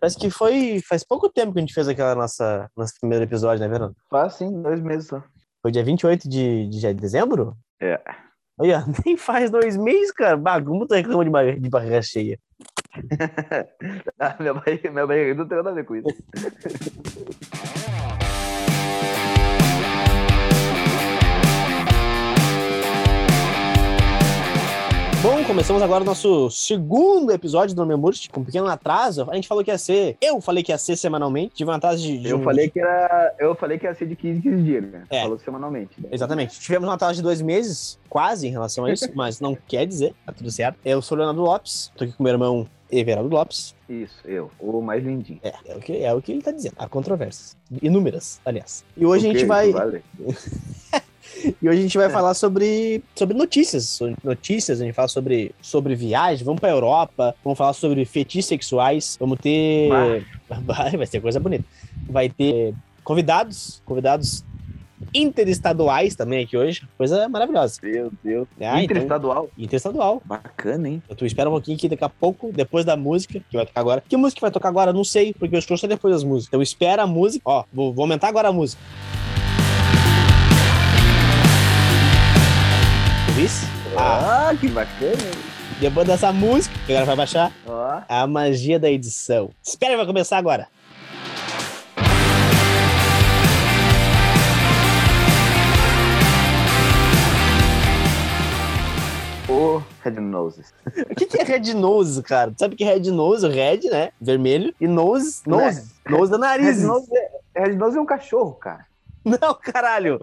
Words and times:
Parece 0.00 0.18
que 0.18 0.30
foi 0.30 0.80
faz 0.80 1.04
pouco 1.04 1.28
tempo 1.28 1.52
que 1.52 1.58
a 1.58 1.60
gente 1.60 1.74
fez 1.74 1.86
aquela 1.86 2.14
nossa 2.14 2.70
nosso 2.74 2.94
primeiro 2.98 3.24
episódio, 3.24 3.60
né, 3.60 3.68
Verão? 3.68 3.94
Faz 4.10 4.34
sim, 4.34 4.62
dois 4.62 4.80
meses 4.80 5.08
só. 5.08 5.22
Foi 5.60 5.70
dia 5.70 5.84
28 5.84 6.26
de, 6.28 6.68
de, 6.68 6.80
de 6.80 6.94
dezembro? 6.94 7.54
É. 7.80 8.00
Olha, 8.58 8.84
nem 9.04 9.16
faz 9.16 9.50
dois 9.50 9.76
meses, 9.76 10.10
cara. 10.12 10.38
Tu 10.38 10.94
reclama 10.94 11.24
de, 11.24 11.30
barriga, 11.30 11.60
de 11.60 11.68
barriga 11.68 12.02
cheia. 12.02 12.38
ah, 14.18 14.36
minha 14.40 14.54
barriga, 14.54 14.90
minha 14.90 15.06
barriga 15.06 15.34
não 15.34 15.46
tem 15.46 15.56
nada 15.58 15.70
a 15.70 15.74
ver 15.74 15.84
com 15.84 15.96
isso. 15.96 16.08
começamos 25.46 25.82
agora 25.82 26.02
o 26.02 26.06
nosso 26.06 26.50
segundo 26.50 27.30
episódio 27.32 27.74
do 27.76 27.84
Memurst, 27.84 28.28
com 28.30 28.40
um 28.40 28.44
pequeno 28.44 28.66
atraso. 28.66 29.26
A 29.30 29.34
gente 29.34 29.46
falou 29.46 29.62
que 29.62 29.70
ia 29.70 29.78
ser. 29.78 30.16
Eu 30.20 30.40
falei 30.40 30.62
que 30.62 30.72
ia 30.72 30.78
ser 30.78 30.96
semanalmente. 30.96 31.54
Tive 31.54 31.70
um 31.70 31.74
atraso 31.74 32.02
de. 32.02 32.18
de 32.18 32.28
Eu 32.28 32.38
um- 32.38 32.42
falei 32.42 32.68
que 32.70 32.80
era. 32.80 33.34
Eu 33.38 33.54
falei 33.54 33.78
que 33.78 33.86
ia 33.86 33.94
ser 33.94 34.06
de 34.06 34.16
15 34.16 34.38
em 34.38 34.42
15 34.42 34.62
dias, 34.62 34.84
né? 34.90 35.04
É. 35.10 35.22
Falou 35.22 35.38
semanalmente. 35.38 35.90
né? 36.00 36.08
Exatamente. 36.10 36.58
Tivemos 36.58 36.88
um 36.88 36.92
atraso 36.92 37.14
de 37.16 37.22
dois 37.22 37.42
meses, 37.42 37.98
quase, 38.08 38.46
em 38.46 38.50
relação 38.50 38.84
a 38.84 38.92
isso, 38.92 39.08
mas 39.14 39.40
não 39.40 39.56
quer 39.68 39.86
dizer, 39.86 40.14
tá 40.24 40.32
tudo 40.32 40.50
certo. 40.50 40.78
Eu 40.84 41.02
sou 41.02 41.16
o 41.16 41.18
Leonardo 41.18 41.42
Lopes, 41.42 41.92
tô 41.96 42.04
aqui 42.04 42.12
com 42.14 42.22
meu 42.22 42.32
irmão 42.32 42.66
Everaldo 42.90 43.28
Lopes. 43.34 43.74
Isso, 43.88 44.16
eu. 44.24 44.50
O 44.58 44.80
mais 44.80 45.04
lindinho. 45.04 45.40
É, 45.42 45.52
é 45.66 45.76
o 45.76 45.80
que, 45.80 46.04
é 46.04 46.14
o 46.14 46.22
que 46.22 46.32
ele 46.32 46.42
tá 46.42 46.52
dizendo. 46.52 46.74
Há 46.78 46.88
controvérsias. 46.88 47.56
Inúmeras, 47.82 48.40
aliás. 48.44 48.84
E 48.96 49.04
hoje 49.04 49.28
a 49.28 49.32
gente 49.32 49.44
vai. 49.44 49.70
Vale. 49.72 50.02
E 51.60 51.68
hoje 51.68 51.78
a 51.78 51.82
gente 51.82 51.98
vai 51.98 52.08
falar 52.10 52.34
sobre, 52.34 53.02
sobre 53.14 53.36
notícias. 53.36 53.98
Notícias, 54.22 54.80
a 54.80 54.84
gente 54.84 54.94
fala 54.94 55.08
sobre, 55.08 55.54
sobre 55.60 55.94
viagem, 55.94 56.44
vamos 56.44 56.60
pra 56.60 56.70
Europa, 56.70 57.34
vamos 57.42 57.58
falar 57.58 57.72
sobre 57.72 58.04
fetiches 58.04 58.46
sexuais, 58.46 59.16
vamos 59.18 59.38
ter. 59.40 59.88
Vai, 60.64 60.90
vai 60.96 61.06
ser 61.06 61.20
coisa 61.20 61.38
bonita. 61.40 61.64
Vai 62.08 62.28
ter 62.28 62.74
convidados, 63.02 63.82
convidados 63.84 64.44
interestaduais 65.12 66.14
também 66.14 66.44
aqui 66.44 66.56
hoje. 66.56 66.82
Coisa 66.96 67.28
maravilhosa. 67.28 67.78
Meu 67.82 68.12
Deus. 68.22 68.48
Ah, 68.60 68.82
então- 68.82 68.84
Interestadual. 68.84 69.50
Interestadual. 69.56 70.22
Bacana, 70.24 70.88
hein? 70.88 71.02
Tu 71.16 71.26
espera 71.26 71.48
um 71.48 71.52
pouquinho 71.52 71.78
que 71.78 71.88
daqui 71.88 72.04
a 72.04 72.08
pouco, 72.08 72.50
depois 72.52 72.84
da 72.84 72.96
música, 72.96 73.40
que 73.50 73.56
vai 73.56 73.66
tocar 73.66 73.80
agora. 73.80 74.02
Que 74.08 74.16
música 74.16 74.40
vai 74.40 74.50
tocar 74.50 74.68
agora? 74.68 74.92
Não 74.92 75.04
sei, 75.04 75.32
porque 75.34 75.54
eu 75.54 75.58
estou 75.58 75.76
só 75.76 75.86
depois 75.86 76.14
das 76.14 76.24
músicas. 76.24 76.48
Então 76.48 76.62
espera 76.62 77.02
a 77.02 77.06
música. 77.06 77.42
Ó, 77.44 77.64
vou, 77.72 77.92
vou 77.92 78.02
aumentar 78.04 78.28
agora 78.28 78.48
a 78.48 78.52
música. 78.52 78.80
Ah, 83.96 84.52
que 84.58 84.68
bacana. 84.68 85.12
depois 85.80 86.06
dessa 86.06 86.32
música, 86.32 86.74
que 86.86 86.92
agora 86.92 87.06
vai 87.06 87.16
baixar, 87.16 87.52
Ó. 87.66 88.00
a 88.08 88.26
magia 88.26 88.78
da 88.78 88.90
edição. 88.90 89.50
Espera, 89.64 89.96
vai 89.96 90.06
começar 90.06 90.38
agora. 90.38 90.68
O 99.48 99.82
Red 100.02 100.20
Noses. 100.20 100.72
O 101.10 101.14
que, 101.14 101.26
que 101.26 101.40
é 101.40 101.44
red 101.44 101.74
nose, 101.74 102.22
cara? 102.22 102.50
Tu 102.50 102.58
sabe 102.58 102.76
que 102.76 102.84
red 102.84 103.10
nose, 103.10 103.46
red, 103.46 103.80
né? 103.90 104.10
Vermelho. 104.20 104.74
E 104.80 104.86
nose, 104.86 105.42
nose. 105.46 105.92
Nose 106.08 106.30
da 106.30 106.38
nariz. 106.38 106.78
Red 106.78 106.86
Nose 106.86 107.08
é, 107.54 107.62
Red 107.62 107.76
Nose 107.76 107.98
é 107.98 108.00
um 108.00 108.06
cachorro, 108.06 108.52
cara. 108.54 108.86
Não, 109.24 109.54
caralho. 109.54 110.20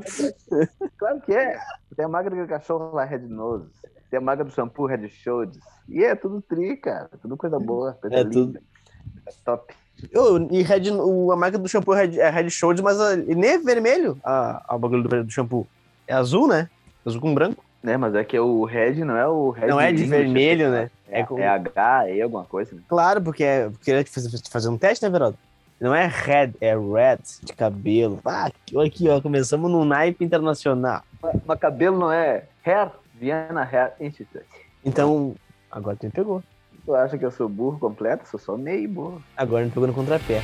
Claro 0.97 1.21
que 1.21 1.33
é. 1.33 1.57
Tem 1.95 2.05
a 2.05 2.07
marca 2.09 2.29
do 2.29 2.47
cachorro 2.47 2.93
lá, 2.95 3.03
Red 3.03 3.19
Nose. 3.27 3.69
Tem 4.09 4.17
a 4.17 4.21
marca 4.21 4.43
do 4.43 4.51
shampoo, 4.51 4.85
Red 4.85 5.07
Shoulders. 5.09 5.63
E 5.89 6.03
é 6.03 6.15
tudo 6.15 6.41
tri, 6.41 6.77
cara. 6.77 7.09
Tudo 7.21 7.35
coisa 7.37 7.59
boa. 7.59 7.93
Coisa 8.01 8.15
É 8.17 8.23
linda. 8.23 8.33
tudo. 8.33 8.59
É 9.25 9.31
top. 9.43 9.73
E 10.51 10.61
red, 10.63 10.89
o, 10.91 11.31
a 11.31 11.35
marca 11.35 11.57
do 11.59 11.67
shampoo 11.69 11.93
é 11.93 12.05
red, 12.05 12.19
é 12.19 12.29
red 12.29 12.49
shoulders, 12.49 12.83
mas 12.83 12.99
a, 12.99 13.13
e 13.15 13.35
nem 13.35 13.51
é 13.51 13.57
vermelho 13.59 14.17
a, 14.23 14.73
a 14.73 14.77
bagulho 14.77 15.03
do, 15.03 15.23
do 15.25 15.31
shampoo. 15.31 15.67
É 16.07 16.13
azul, 16.13 16.47
né? 16.47 16.69
Azul 17.05 17.21
com 17.21 17.33
branco. 17.33 17.63
Né, 17.83 17.97
mas 17.97 18.13
é 18.13 18.23
que 18.23 18.39
o 18.39 18.63
Red 18.63 19.03
não 19.03 19.17
é 19.17 19.27
o 19.27 19.49
Red 19.49 19.65
Não 19.67 19.81
é 19.81 19.91
de 19.91 20.03
vermelho, 20.03 20.65
é, 20.67 20.69
né? 20.69 20.91
É, 21.09 21.19
É 21.21 21.25
com- 21.25 21.39
é 21.39 21.47
H, 21.47 22.11
E, 22.11 22.21
alguma 22.21 22.45
coisa, 22.45 22.75
né? 22.75 22.81
Claro, 22.87 23.19
porque 23.23 23.43
é, 23.43 23.69
porque 23.71 23.89
ele 23.89 24.03
fazer, 24.05 24.29
fazer 24.51 24.69
um 24.69 24.77
teste, 24.77 25.03
né, 25.03 25.09
Veraldo? 25.09 25.35
Não 25.81 25.95
é 25.95 26.05
red, 26.05 26.51
é 26.61 26.75
red 26.77 27.17
de 27.41 27.53
cabelo. 27.53 28.19
Ah, 28.23 28.51
aqui, 28.85 29.09
ó, 29.09 29.19
começamos 29.19 29.71
num 29.71 29.83
naipe 29.83 30.23
internacional. 30.23 31.01
Mas, 31.19 31.35
mas 31.43 31.59
cabelo 31.59 31.97
não 31.97 32.11
é 32.11 32.43
Hair, 32.63 32.91
Vienna 33.15 33.63
Hair 33.63 33.93
Institute. 33.99 34.45
Então, 34.85 35.33
agora 35.71 35.97
tu 35.97 36.05
me 36.05 36.11
pegou. 36.11 36.43
Tu 36.85 36.93
acha 36.93 37.17
que 37.17 37.25
eu 37.25 37.31
sou 37.31 37.49
burro 37.49 37.79
completo? 37.79 38.29
Sou 38.29 38.39
só 38.39 38.55
meio 38.55 38.87
burro. 38.87 39.23
Agora 39.35 39.65
me 39.65 39.71
pegou 39.71 39.87
no 39.87 39.93
contrapé. 39.95 40.41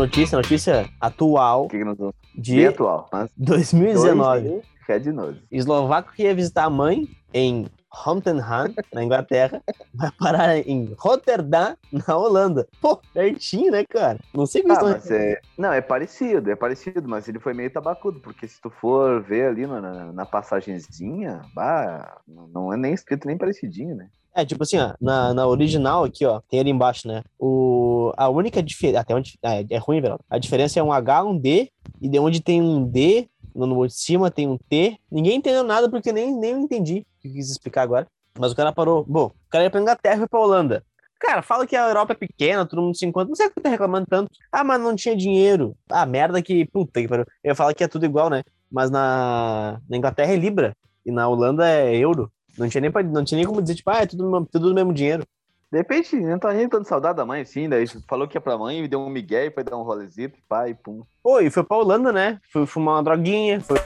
Notícia, 0.00 0.36
notícia 0.36 0.88
atual 1.00 1.68
que, 1.68 1.78
que 1.78 1.84
nós 1.84 1.96
vamos... 1.98 2.14
de 2.34 2.56
Bem 2.56 2.66
atual. 2.66 3.08
Mas 3.12 3.30
2019. 3.36 4.48
dois, 4.48 4.64
Red 4.86 5.12
Nose. 5.12 5.40
Eslovaco 5.50 6.12
que 6.12 6.22
ia 6.22 6.34
visitar 6.34 6.64
a 6.64 6.70
mãe 6.70 7.08
em 7.32 7.66
Rotherham, 7.92 8.72
na 8.92 9.04
Inglaterra, 9.04 9.60
vai 9.92 10.10
parar 10.12 10.56
em 10.58 10.94
Rotterdam, 10.96 11.76
na 11.92 12.16
Holanda. 12.16 12.66
Pô, 12.80 13.00
pertinho, 13.12 13.72
né, 13.72 13.84
cara? 13.84 14.18
Não 14.32 14.46
sei 14.46 14.62
como 14.62 14.74
Ah, 14.74 14.92
estão... 14.96 15.16
é... 15.16 15.40
Não, 15.58 15.72
é 15.72 15.80
parecido, 15.80 16.50
é 16.50 16.56
parecido, 16.56 17.08
mas 17.08 17.28
ele 17.28 17.40
foi 17.40 17.52
meio 17.52 17.70
tabacudo, 17.70 18.20
porque 18.20 18.46
se 18.46 18.60
tu 18.60 18.70
for 18.70 19.20
ver 19.22 19.46
ali 19.48 19.66
na, 19.66 19.80
na, 19.80 20.12
na 20.12 20.26
passagenzinha, 20.26 21.42
bah, 21.52 22.18
não 22.26 22.72
é 22.72 22.76
nem 22.76 22.94
escrito 22.94 23.26
nem 23.26 23.36
parecidinho, 23.36 23.96
né? 23.96 24.08
É, 24.34 24.44
tipo 24.44 24.62
assim, 24.62 24.78
ó, 24.78 24.94
na, 25.00 25.34
na 25.34 25.46
original 25.46 26.04
aqui, 26.04 26.24
ó, 26.24 26.40
tem 26.48 26.60
ali 26.60 26.70
embaixo, 26.70 27.08
né? 27.08 27.22
O, 27.38 28.12
a 28.16 28.28
única 28.28 28.62
diferença. 28.62 29.00
Até 29.00 29.14
onde. 29.14 29.38
ah, 29.42 29.56
é, 29.56 29.66
é 29.70 29.78
ruim, 29.78 30.00
Verão. 30.00 30.18
A 30.28 30.38
diferença 30.38 30.78
é 30.78 30.82
um 30.82 30.92
H, 30.92 31.24
um 31.24 31.36
D, 31.36 31.70
e 32.00 32.08
de 32.08 32.18
onde 32.18 32.40
tem 32.40 32.62
um 32.62 32.84
D, 32.84 33.28
no, 33.54 33.66
no 33.66 33.86
de 33.86 33.94
cima 33.94 34.30
tem 34.30 34.48
um 34.48 34.56
T. 34.56 34.96
Ninguém 35.10 35.36
entendeu 35.36 35.64
nada 35.64 35.90
porque 35.90 36.12
nem, 36.12 36.32
nem 36.34 36.52
eu 36.52 36.60
entendi 36.60 37.04
o 37.18 37.22
que 37.22 37.30
quis 37.30 37.50
explicar 37.50 37.82
agora. 37.82 38.06
Mas 38.38 38.52
o 38.52 38.56
cara 38.56 38.72
parou. 38.72 39.04
Bom, 39.04 39.26
o 39.26 39.50
cara 39.50 39.64
ia 39.64 39.70
pra 39.70 39.80
Inglaterra 39.80 40.24
e 40.24 40.28
pra 40.28 40.40
Holanda. 40.40 40.84
Cara, 41.18 41.42
fala 41.42 41.66
que 41.66 41.76
a 41.76 41.88
Europa 41.88 42.14
é 42.14 42.16
pequena, 42.16 42.64
todo 42.64 42.80
mundo 42.80 42.96
se 42.96 43.04
encontra. 43.04 43.28
Não 43.28 43.34
sei 43.34 43.48
por 43.48 43.56
que 43.56 43.60
tá 43.60 43.68
reclamando 43.68 44.06
tanto. 44.08 44.30
Ah, 44.50 44.64
mas 44.64 44.80
não 44.80 44.96
tinha 44.96 45.14
dinheiro. 45.14 45.76
Ah, 45.90 46.06
merda 46.06 46.40
que. 46.40 46.64
Puta 46.66 47.00
que 47.00 47.08
pariu. 47.08 47.26
Eu 47.44 47.54
falar 47.54 47.74
que 47.74 47.84
é 47.84 47.88
tudo 47.88 48.06
igual, 48.06 48.30
né? 48.30 48.42
Mas 48.70 48.90
na, 48.90 49.80
na 49.88 49.96
Inglaterra 49.96 50.32
é 50.32 50.36
Libra. 50.36 50.74
E 51.04 51.10
na 51.10 51.28
Holanda 51.28 51.68
é 51.68 51.94
euro. 51.96 52.30
Não 52.60 52.68
tinha 52.68 52.80
nem, 52.80 52.90
pra- 52.90 53.02
não 53.02 53.24
tinha 53.24 53.36
nem 53.38 53.46
como 53.46 53.62
dizer, 53.62 53.74
tipo, 53.74 53.90
ah, 53.90 54.02
é 54.02 54.06
tudo, 54.06 54.46
tudo 54.52 54.68
do 54.68 54.74
mesmo 54.74 54.92
dinheiro. 54.92 55.24
De 55.72 55.78
repente, 55.78 56.16
não 56.16 56.38
tá 56.38 56.52
nem 56.52 56.68
tanto 56.68 56.88
saudade 56.88 57.16
da 57.16 57.24
mãe, 57.24 57.42
assim, 57.42 57.68
daí 57.68 57.86
falou 58.08 58.26
que 58.26 58.36
ia 58.36 58.40
pra 58.40 58.58
mãe, 58.58 58.88
deu 58.88 59.00
um 59.00 59.08
migué 59.08 59.46
e 59.46 59.50
foi 59.50 59.62
dar 59.62 59.76
um 59.76 59.82
rolezito, 59.82 60.36
pai, 60.48 60.74
pum. 60.74 61.02
Pô, 61.22 61.40
e 61.40 61.48
foi 61.48 61.62
pra 61.62 61.76
Holanda, 61.76 62.12
né? 62.12 62.40
Foi 62.52 62.66
fumar 62.66 62.96
uma 62.96 63.02
droguinha, 63.04 63.60
foi, 63.60 63.78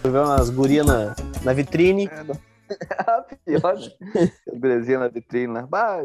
foi 0.00 0.10
ver 0.10 0.18
umas 0.18 0.50
gurias 0.50 0.84
na, 0.86 1.14
na 1.42 1.52
vitrine. 1.52 2.08
Ah, 3.06 3.22
pior, 3.44 3.76
né? 4.14 4.96
Na 4.98 5.08
vitrine 5.08 5.52
lá, 5.52 5.66
bah, 5.66 5.98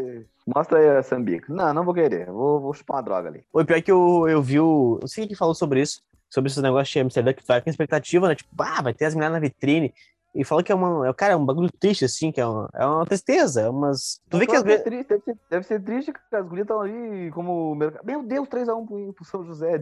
mostra 0.46 0.80
aí 0.80 0.98
a 0.98 1.02
sambica. 1.04 1.54
Não, 1.54 1.74
não 1.74 1.86
vou 1.86 1.94
querer, 1.94 2.26
vou, 2.30 2.60
vou 2.60 2.74
chupar 2.74 2.98
uma 2.98 3.04
droga 3.04 3.30
ali. 3.30 3.44
Pô, 3.54 3.62
e 3.62 3.66
pior 3.66 3.82
que 3.82 3.90
eu, 3.90 4.28
eu 4.28 4.42
vi 4.42 4.60
o. 4.60 4.98
Não 5.00 5.08
sei 5.08 5.22
quem 5.24 5.30
que 5.30 5.36
falou 5.36 5.56
sobre 5.56 5.82
isso. 5.82 6.02
Sobre 6.30 6.50
esses 6.50 6.62
negócios 6.62 6.90
de 6.92 7.00
Amsterdã, 7.00 7.32
que 7.32 7.42
tu 7.42 7.48
vai 7.48 7.62
com 7.62 7.70
expectativa, 7.70 8.28
né? 8.28 8.36
Tipo, 8.36 8.50
ah, 8.60 8.82
vai 8.82 8.94
ter 8.94 9.06
as 9.06 9.16
meninas 9.16 9.32
na 9.32 9.40
vitrine. 9.40 9.94
E 10.36 10.44
falou 10.44 10.64
que 10.64 10.72
é 10.72 10.76
uma. 10.76 11.08
É, 11.08 11.14
cara, 11.14 11.34
é 11.34 11.36
um 11.36 11.46
bagulho 11.46 11.70
triste, 11.80 12.06
assim, 12.06 12.32
que 12.32 12.40
é 12.40 12.46
uma, 12.46 12.70
é 12.74 12.86
uma 12.86 13.06
tristeza. 13.06 13.62
É 13.62 13.70
umas. 13.70 14.22
Tu 14.30 14.38
vê 14.38 14.46
que 14.46 14.60
vezes. 14.60 14.70
é 14.70 14.84
triste, 14.84 15.10
deve, 15.10 15.24
ser, 15.24 15.38
deve 15.50 15.66
ser 15.66 15.84
triste 15.84 16.14
que 16.14 16.36
as 16.36 16.46
gurias 16.46 16.66
estão 16.66 16.82
ali 16.82 17.32
como 17.32 17.74
mercado. 17.76 18.06
Meu 18.06 18.24
Deus, 18.24 18.48
3x1 18.48 18.88
pro, 18.88 19.14
pro 19.14 19.26
São 19.26 19.44
José. 19.46 19.82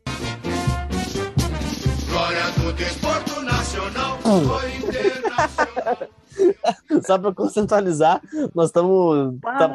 Glória 2.10 2.52
do 2.52 2.74
desporto 2.74 3.35
nacional, 3.66 4.20
foi 4.22 4.76
internacional. 4.76 5.98
Só 7.04 7.18
pra 7.18 7.34
conceitualizar, 7.34 8.22
nós 8.54 8.68
estamos. 8.68 9.40
Tá, 9.42 9.70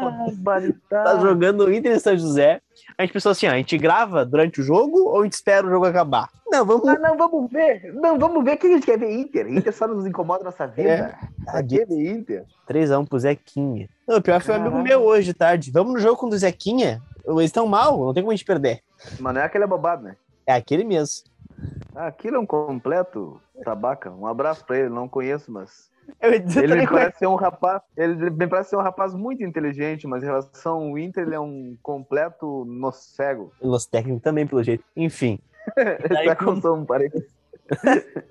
tá 0.88 1.19
jogando 1.19 1.64
o 1.64 1.72
Inter 1.72 1.96
em 1.96 1.98
São 1.98 2.16
José. 2.16 2.60
A 2.96 3.02
gente 3.02 3.12
pensou 3.12 3.32
assim, 3.32 3.46
ó, 3.46 3.52
a 3.52 3.56
gente 3.56 3.76
grava 3.78 4.25
durante 4.26 4.60
o 4.60 4.62
jogo 4.62 5.08
ou 5.08 5.20
a 5.20 5.25
gente 5.25 5.32
espera 5.32 5.66
o 5.66 5.70
jogo 5.70 5.87
acabar? 5.87 6.28
Não, 6.46 6.64
vamos. 6.64 6.87
Ah, 6.87 6.98
não, 6.98 7.16
vamos 7.16 7.50
ver. 7.50 7.92
Não, 7.94 8.19
vamos 8.19 8.44
ver. 8.44 8.56
Quem 8.58 8.72
a 8.72 8.75
gente 8.75 8.84
quer 8.84 8.98
ver 8.98 9.10
Inter? 9.10 9.48
Inter 9.48 9.72
só 9.72 9.88
nos 9.88 10.06
incomoda 10.06 10.44
nossa 10.44 10.66
vida. 10.66 10.88
É. 10.88 11.14
Pra 11.44 11.62
que 11.62 11.84
ver 11.84 12.12
Inter? 12.12 12.44
3x1 12.69 13.08
pro 13.08 13.19
Zequinha. 13.19 13.88
Não, 14.06 14.19
o 14.19 14.22
pior 14.22 14.42
foi 14.42 14.54
um 14.54 14.60
amigo 14.60 14.82
meu 14.82 15.02
hoje 15.02 15.26
de 15.26 15.34
tarde. 15.34 15.70
Vamos 15.70 15.94
no 15.94 16.00
jogo 16.00 16.16
com 16.16 16.26
o 16.26 16.37
Zequinha? 16.37 17.00
Eles 17.26 17.44
estão 17.44 17.66
mal, 17.66 17.98
não 17.98 18.12
tem 18.12 18.22
como 18.22 18.32
a 18.32 18.37
gente 18.37 18.44
perder. 18.44 18.82
Mas 19.19 19.34
não 19.34 19.40
é 19.40 19.44
aquele 19.44 19.66
bobado, 19.66 20.02
né? 20.02 20.16
É 20.46 20.52
aquele 20.52 20.84
mesmo. 20.84 21.29
Ah, 21.94 22.06
Aquilo 22.06 22.37
é 22.37 22.38
um 22.38 22.46
completo 22.46 23.40
tabaca. 23.64 24.10
Um 24.10 24.26
abraço 24.26 24.64
pra 24.64 24.78
ele, 24.78 24.88
não 24.88 25.08
conheço, 25.08 25.50
mas. 25.50 25.90
Eu 26.20 26.32
ia 26.32 26.40
dizer 26.40 26.64
Ele 26.64 26.75
me 26.75 26.87
parece 26.87 27.19
ser 27.19 27.26
um 27.26 27.37
rapaz. 27.37 27.82
Ele 27.96 28.31
me 28.31 28.46
parece 28.46 28.70
ser 28.70 28.76
um 28.76 28.82
rapaz 28.82 29.14
muito 29.14 29.44
inteligente, 29.44 30.06
mas 30.06 30.22
em 30.22 30.26
relação 30.26 30.78
ao 30.78 30.98
Inter, 30.98 31.25
ele 31.25 31.34
é 31.34 31.40
um 31.40 31.76
completo 31.82 32.64
no 32.64 32.90
cego. 32.90 33.52
Los 33.60 33.87
técnicos 33.87 34.22
também, 34.22 34.46
pelo 34.46 34.62
jeito. 34.62 34.84
Enfim. 34.96 35.38
Tá 36.25 36.34
com 36.34 36.60
som, 36.60 36.84
parei. 36.84 37.10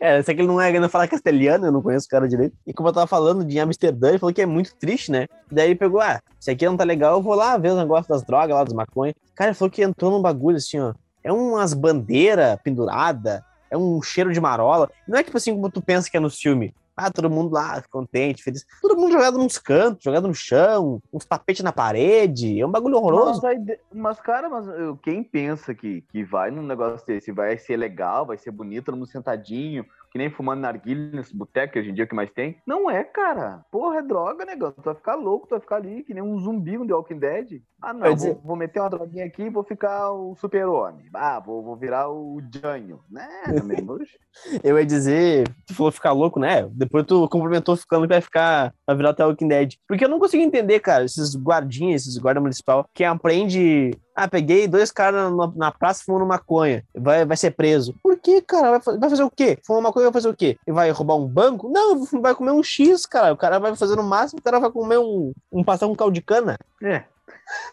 É, 0.00 0.22
sei 0.22 0.34
que 0.34 0.40
ele 0.40 0.48
não, 0.48 0.60
é, 0.60 0.72
não 0.78 0.88
fala 0.88 1.06
castelhano, 1.06 1.66
eu 1.66 1.72
não 1.72 1.82
conheço 1.82 2.06
o 2.06 2.08
cara 2.08 2.26
direito. 2.26 2.56
E 2.66 2.72
como 2.72 2.88
eu 2.88 2.92
tava 2.92 3.06
falando 3.06 3.44
de 3.44 3.58
Amsterdã, 3.58 4.08
ele 4.08 4.18
falou 4.18 4.32
que 4.32 4.40
é 4.40 4.46
muito 4.46 4.74
triste, 4.74 5.12
né? 5.12 5.28
Daí 5.50 5.68
ele 5.68 5.74
pegou, 5.78 6.00
ah, 6.00 6.20
se 6.38 6.50
aqui 6.50 6.64
não 6.64 6.76
tá 6.76 6.84
legal, 6.84 7.16
eu 7.16 7.22
vou 7.22 7.34
lá 7.34 7.58
ver 7.58 7.72
os 7.72 7.76
negócios 7.76 8.06
das 8.06 8.22
drogas 8.22 8.56
lá, 8.56 8.64
dos 8.64 8.72
maconha. 8.72 9.14
Cara, 9.34 9.50
ele 9.50 9.54
falou 9.54 9.70
que 9.70 9.82
entrou 9.82 10.10
num 10.10 10.22
bagulho 10.22 10.56
assim, 10.56 10.80
ó. 10.80 10.94
É 11.22 11.32
umas 11.32 11.74
bandeiras 11.74 12.58
penduradas, 12.62 13.42
é 13.70 13.76
um 13.76 14.02
cheiro 14.02 14.32
de 14.32 14.40
marola. 14.40 14.90
Não 15.06 15.18
é 15.18 15.22
tipo 15.22 15.36
assim 15.36 15.54
como 15.54 15.70
tu 15.70 15.80
pensa 15.80 16.10
que 16.10 16.16
é 16.16 16.20
no 16.20 16.30
filme. 16.30 16.74
Ah, 16.96 17.10
todo 17.10 17.30
mundo 17.30 17.54
lá, 17.54 17.82
contente, 17.90 18.42
feliz. 18.42 18.66
Todo 18.82 18.94
mundo 18.94 19.12
jogado 19.12 19.38
nos 19.38 19.56
cantos, 19.56 20.04
jogado 20.04 20.28
no 20.28 20.34
chão, 20.34 21.00
uns 21.10 21.24
tapetes 21.24 21.62
na 21.62 21.72
parede. 21.72 22.60
É 22.60 22.66
um 22.66 22.70
bagulho 22.70 22.96
horroroso. 22.96 23.40
Mas, 23.42 23.58
mas, 23.90 24.20
cara, 24.20 24.50
mas 24.50 24.66
quem 25.02 25.22
pensa 25.22 25.74
que, 25.74 26.02
que 26.12 26.22
vai 26.22 26.50
num 26.50 26.62
negócio 26.62 27.06
desse, 27.06 27.32
vai 27.32 27.56
ser 27.56 27.78
legal, 27.78 28.26
vai 28.26 28.36
ser 28.36 28.50
bonito, 28.50 28.86
todo 28.86 28.96
mundo 28.96 29.08
sentadinho, 29.08 29.86
que 30.10 30.18
nem 30.18 30.30
fumando 30.30 30.60
narguilha 30.60 31.10
nesse 31.12 31.36
boteco 31.36 31.78
hoje 31.78 31.90
em 31.90 31.94
dia 31.94 32.04
é 32.04 32.06
o 32.06 32.08
que 32.08 32.14
mais 32.14 32.30
tem? 32.30 32.56
Não 32.66 32.90
é, 32.90 33.04
cara. 33.04 33.64
Porra, 33.70 33.98
é 33.98 34.02
droga, 34.02 34.44
negão. 34.44 34.72
Tu 34.72 34.82
vai 34.82 34.94
ficar 34.94 35.14
louco, 35.14 35.46
tu 35.46 35.50
vai 35.50 35.60
ficar 35.60 35.76
ali 35.76 36.02
que 36.02 36.12
nem 36.12 36.22
um 36.22 36.38
zumbi 36.38 36.76
no 36.76 36.86
The 36.86 36.94
Walking 36.94 37.18
Dead. 37.18 37.62
Ah, 37.80 37.92
não, 37.92 38.06
vou, 38.06 38.14
dizer- 38.14 38.38
vou 38.44 38.56
meter 38.56 38.80
uma 38.80 38.90
droguinha 38.90 39.24
aqui 39.24 39.44
e 39.44 39.50
vou 39.50 39.62
ficar 39.64 40.10
o 40.12 40.34
super-homem. 40.36 41.06
Ah, 41.14 41.40
vou, 41.40 41.62
vou 41.62 41.76
virar 41.76 42.10
o 42.10 42.40
Janho. 42.52 43.00
Né. 43.10 43.26
Eu 44.62 44.78
ia 44.78 44.86
dizer, 44.86 45.48
tu 45.66 45.74
falou 45.74 45.92
ficar 45.92 46.12
louco, 46.12 46.38
né? 46.38 46.68
Depois 46.72 47.06
tu 47.06 47.28
complementou 47.28 47.76
ficando 47.76 48.02
que 48.02 48.12
vai 48.12 48.20
ficar, 48.20 48.74
vai 48.86 48.96
virar 48.96 49.10
até 49.10 49.24
Walking 49.24 49.48
Dead. 49.48 49.74
Porque 49.88 50.04
eu 50.04 50.08
não 50.08 50.18
consigo 50.18 50.42
entender, 50.42 50.80
cara, 50.80 51.04
esses 51.04 51.34
guardinhas, 51.36 52.02
esses 52.02 52.18
guarda 52.18 52.40
municipal, 52.40 52.86
que 52.94 53.04
aprende. 53.04 53.90
Ah, 54.22 54.28
peguei 54.28 54.68
dois 54.68 54.90
caras 54.90 55.32
na, 55.32 55.46
na 55.56 55.72
praça 55.72 56.02
fumando 56.04 56.26
maconha. 56.26 56.84
Vai, 56.94 57.24
vai 57.24 57.36
ser 57.36 57.52
preso. 57.52 57.94
Por 58.02 58.18
que, 58.18 58.42
cara? 58.42 58.78
Vai, 58.78 58.98
vai 58.98 59.08
fazer 59.10 59.22
o 59.22 59.30
quê? 59.30 59.58
Fumar 59.64 59.82
maconha 59.82 60.04
vai 60.06 60.12
fazer 60.12 60.28
o 60.28 60.36
quê? 60.36 60.58
Ele 60.66 60.74
vai 60.74 60.90
roubar 60.90 61.16
um 61.16 61.26
banco? 61.26 61.70
Não, 61.70 62.04
vai 62.20 62.34
comer 62.34 62.50
um 62.52 62.62
X, 62.62 63.06
cara. 63.06 63.32
O 63.32 63.36
cara 63.36 63.58
vai 63.58 63.74
fazer 63.74 63.96
no 63.96 64.02
máximo, 64.02 64.38
o 64.38 64.42
cara 64.42 64.60
vai 64.60 64.70
comer 64.70 64.98
um, 64.98 65.32
um 65.50 65.64
pastel 65.64 65.88
com 65.88 65.96
caldo 65.96 66.12
de 66.12 66.20
cana. 66.20 66.58
É. 66.82 67.04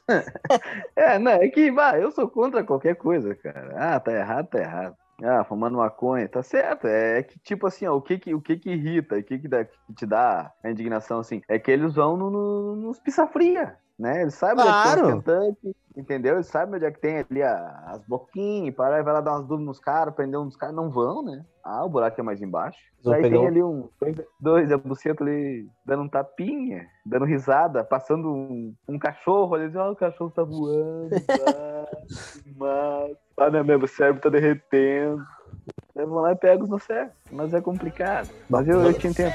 é, 0.96 1.20
não, 1.20 1.32
é 1.32 1.48
que, 1.50 1.72
bah, 1.72 1.98
eu 2.00 2.12
sou 2.12 2.30
contra 2.30 2.64
qualquer 2.64 2.96
coisa, 2.96 3.36
cara. 3.36 3.74
Ah, 3.76 4.00
tá 4.00 4.12
errado, 4.12 4.48
tá 4.48 4.60
errado. 4.60 4.96
Ah, 5.24 5.44
fumando 5.44 5.78
maconha, 5.78 6.30
tá 6.30 6.44
certo. 6.44 6.88
É, 6.88 7.20
é 7.20 7.24
que, 7.24 7.40
tipo 7.40 7.66
assim, 7.66 7.88
ó, 7.88 7.96
o 7.96 8.02
que 8.02 8.20
que, 8.20 8.34
o 8.36 8.42
que 8.42 8.56
que 8.56 8.70
irrita, 8.70 9.18
o 9.18 9.24
que 9.24 9.40
que, 9.40 9.48
dá, 9.48 9.66
que 9.66 9.94
te 9.96 10.06
dá 10.06 10.52
a 10.64 10.70
indignação, 10.70 11.20
assim, 11.20 11.42
é 11.50 11.58
que 11.58 11.72
eles 11.72 11.96
vão 11.96 12.16
no, 12.16 12.30
no- 12.30 12.76
nos 12.76 13.00
pizza 13.00 13.26
né? 13.98 14.22
Eles 14.22 14.36
sabem 14.36 14.60
onde 14.60 14.70
é 14.70 14.74
que 14.74 14.84
tem 14.84 14.92
Claro. 14.94 15.18
os 15.18 15.24
Kentucky, 15.24 15.76
entendeu? 15.96 16.36
Eles 16.36 16.48
sabem 16.48 16.76
onde 16.76 16.86
é 16.86 16.92
que 16.92 17.00
tem 17.02 17.26
ali 17.30 17.42
a- 17.42 17.84
as 17.88 18.06
boquinhas, 18.08 18.76
parar 18.76 19.00
e 19.00 19.04
vai 19.04 19.14
lá 19.14 19.22
dar 19.22 19.32
umas 19.32 19.48
dúvidas 19.48 19.66
nos 19.66 19.80
caras, 19.80 20.14
prender 20.14 20.40
um 20.40 20.46
dos 20.46 20.56
caras, 20.56 20.76
não 20.76 20.90
vão, 20.90 21.24
né? 21.24 21.44
Ah, 21.64 21.84
o 21.84 21.90
buraco 21.90 22.20
é 22.20 22.24
mais 22.24 22.42
embaixo. 22.42 22.78
Aí 23.08 23.22
pegar 23.22 23.38
tem 23.38 23.48
ali 23.48 23.64
um, 23.64 23.90
dois, 24.00 24.16
dois 24.40 24.72
a 24.72 24.78
buceta 24.78 25.24
ali, 25.24 25.66
dando 25.86 26.04
um 26.04 26.10
tapinha, 26.10 26.86
dando 27.06 27.26
risada, 27.26 27.84
passando 27.84 28.28
um, 28.34 28.74
um 28.88 29.00
cachorro, 29.00 29.56
ali, 29.56 29.76
ah, 29.78 29.90
o 29.92 29.96
cachorro 29.96 30.32
tá 30.32 30.44
voando, 30.44 31.10
ah, 31.48 31.86
massa. 32.56 33.18
Ah, 33.40 33.50
não, 33.50 33.64
meu 33.64 33.88
cérebro 33.88 34.22
tá 34.22 34.30
derretendo. 34.30 35.24
Aí 35.98 36.06
vão 36.06 36.20
lá 36.20 36.32
e 36.32 36.36
pegam 36.36 36.64
os 36.64 36.70
no 36.70 36.80
cérebro, 36.80 37.14
mas 37.32 37.54
é 37.54 37.62
complicado. 37.62 38.30
Mas 38.50 38.68
eu, 38.68 38.82
eu 38.84 38.94
te 38.94 39.08
entendo. 39.08 39.34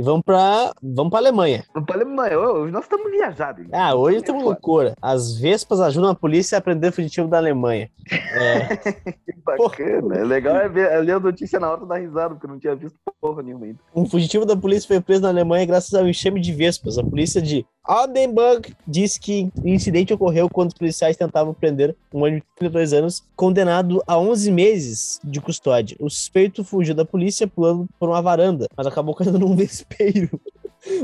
E 0.00 0.02
vamos 0.02 0.22
pra, 0.24 0.72
vamos 0.82 1.10
pra 1.10 1.18
Alemanha. 1.18 1.62
Eu 1.76 1.84
falei, 1.86 2.06
mãe, 2.06 2.34
hoje 2.34 2.72
nós 2.72 2.84
estamos 2.84 3.10
viajados. 3.10 3.66
Ah, 3.70 3.94
hoje 3.94 4.22
tem 4.22 4.34
uma 4.34 4.40
É 4.40 4.44
foda. 4.44 4.54
loucura. 4.54 4.94
As 5.02 5.36
Vespas 5.38 5.78
ajudam 5.78 6.08
a 6.08 6.14
polícia 6.14 6.56
a 6.56 6.58
aprender 6.58 6.88
o 6.88 6.92
fugitivo 6.92 7.28
da 7.28 7.36
Alemanha. 7.36 7.90
É, 8.10 8.76
Que 9.12 9.34
bacana. 9.44 10.16
É 10.16 10.24
legal 10.24 10.56
é, 10.56 10.68
ver, 10.70 10.90
é 10.90 10.98
ler 11.00 11.12
a 11.12 11.20
notícia 11.20 11.60
na 11.60 11.70
hora 11.70 11.84
da 11.84 11.98
risada, 11.98 12.30
porque 12.30 12.46
eu 12.46 12.50
não 12.50 12.58
tinha 12.58 12.74
visto 12.74 12.96
porra 13.20 13.42
nenhuma 13.42 13.66
ainda. 13.66 13.78
um 13.94 14.06
fugitivo 14.08 14.46
da 14.46 14.56
polícia 14.56 14.88
foi 14.88 15.00
preso 15.02 15.20
na 15.20 15.28
Alemanha 15.28 15.66
graças 15.66 15.92
ao 15.92 16.08
enxame 16.08 16.40
de 16.40 16.52
Vespas. 16.54 16.96
A 16.96 17.04
polícia 17.04 17.42
de 17.42 17.66
Oldenburg 17.86 18.74
diz 18.86 19.16
que 19.16 19.50
o 19.62 19.68
incidente 19.68 20.12
ocorreu 20.12 20.48
quando 20.48 20.68
os 20.68 20.74
policiais 20.74 21.16
tentavam 21.16 21.54
prender 21.54 21.96
um 22.12 22.18
homem 22.18 22.36
de 22.36 22.42
32 22.56 22.92
anos, 22.92 23.24
condenado 23.34 24.02
a 24.06 24.18
11 24.18 24.50
meses 24.50 25.20
de 25.24 25.40
custódia. 25.40 25.96
O 25.98 26.08
suspeito 26.08 26.62
fugiu 26.62 26.94
da 26.94 27.04
polícia 27.04 27.48
pulando 27.48 27.88
por 27.98 28.08
uma 28.08 28.20
varanda, 28.20 28.66
mas 28.76 28.86
acabou 28.86 29.14
caindo 29.14 29.38
num 29.38 29.56
vespeiro. 29.56 30.40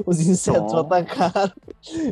Os 0.07 0.21
insetos 0.21 0.73
Tom. 0.73 0.79
atacaram, 0.79 1.53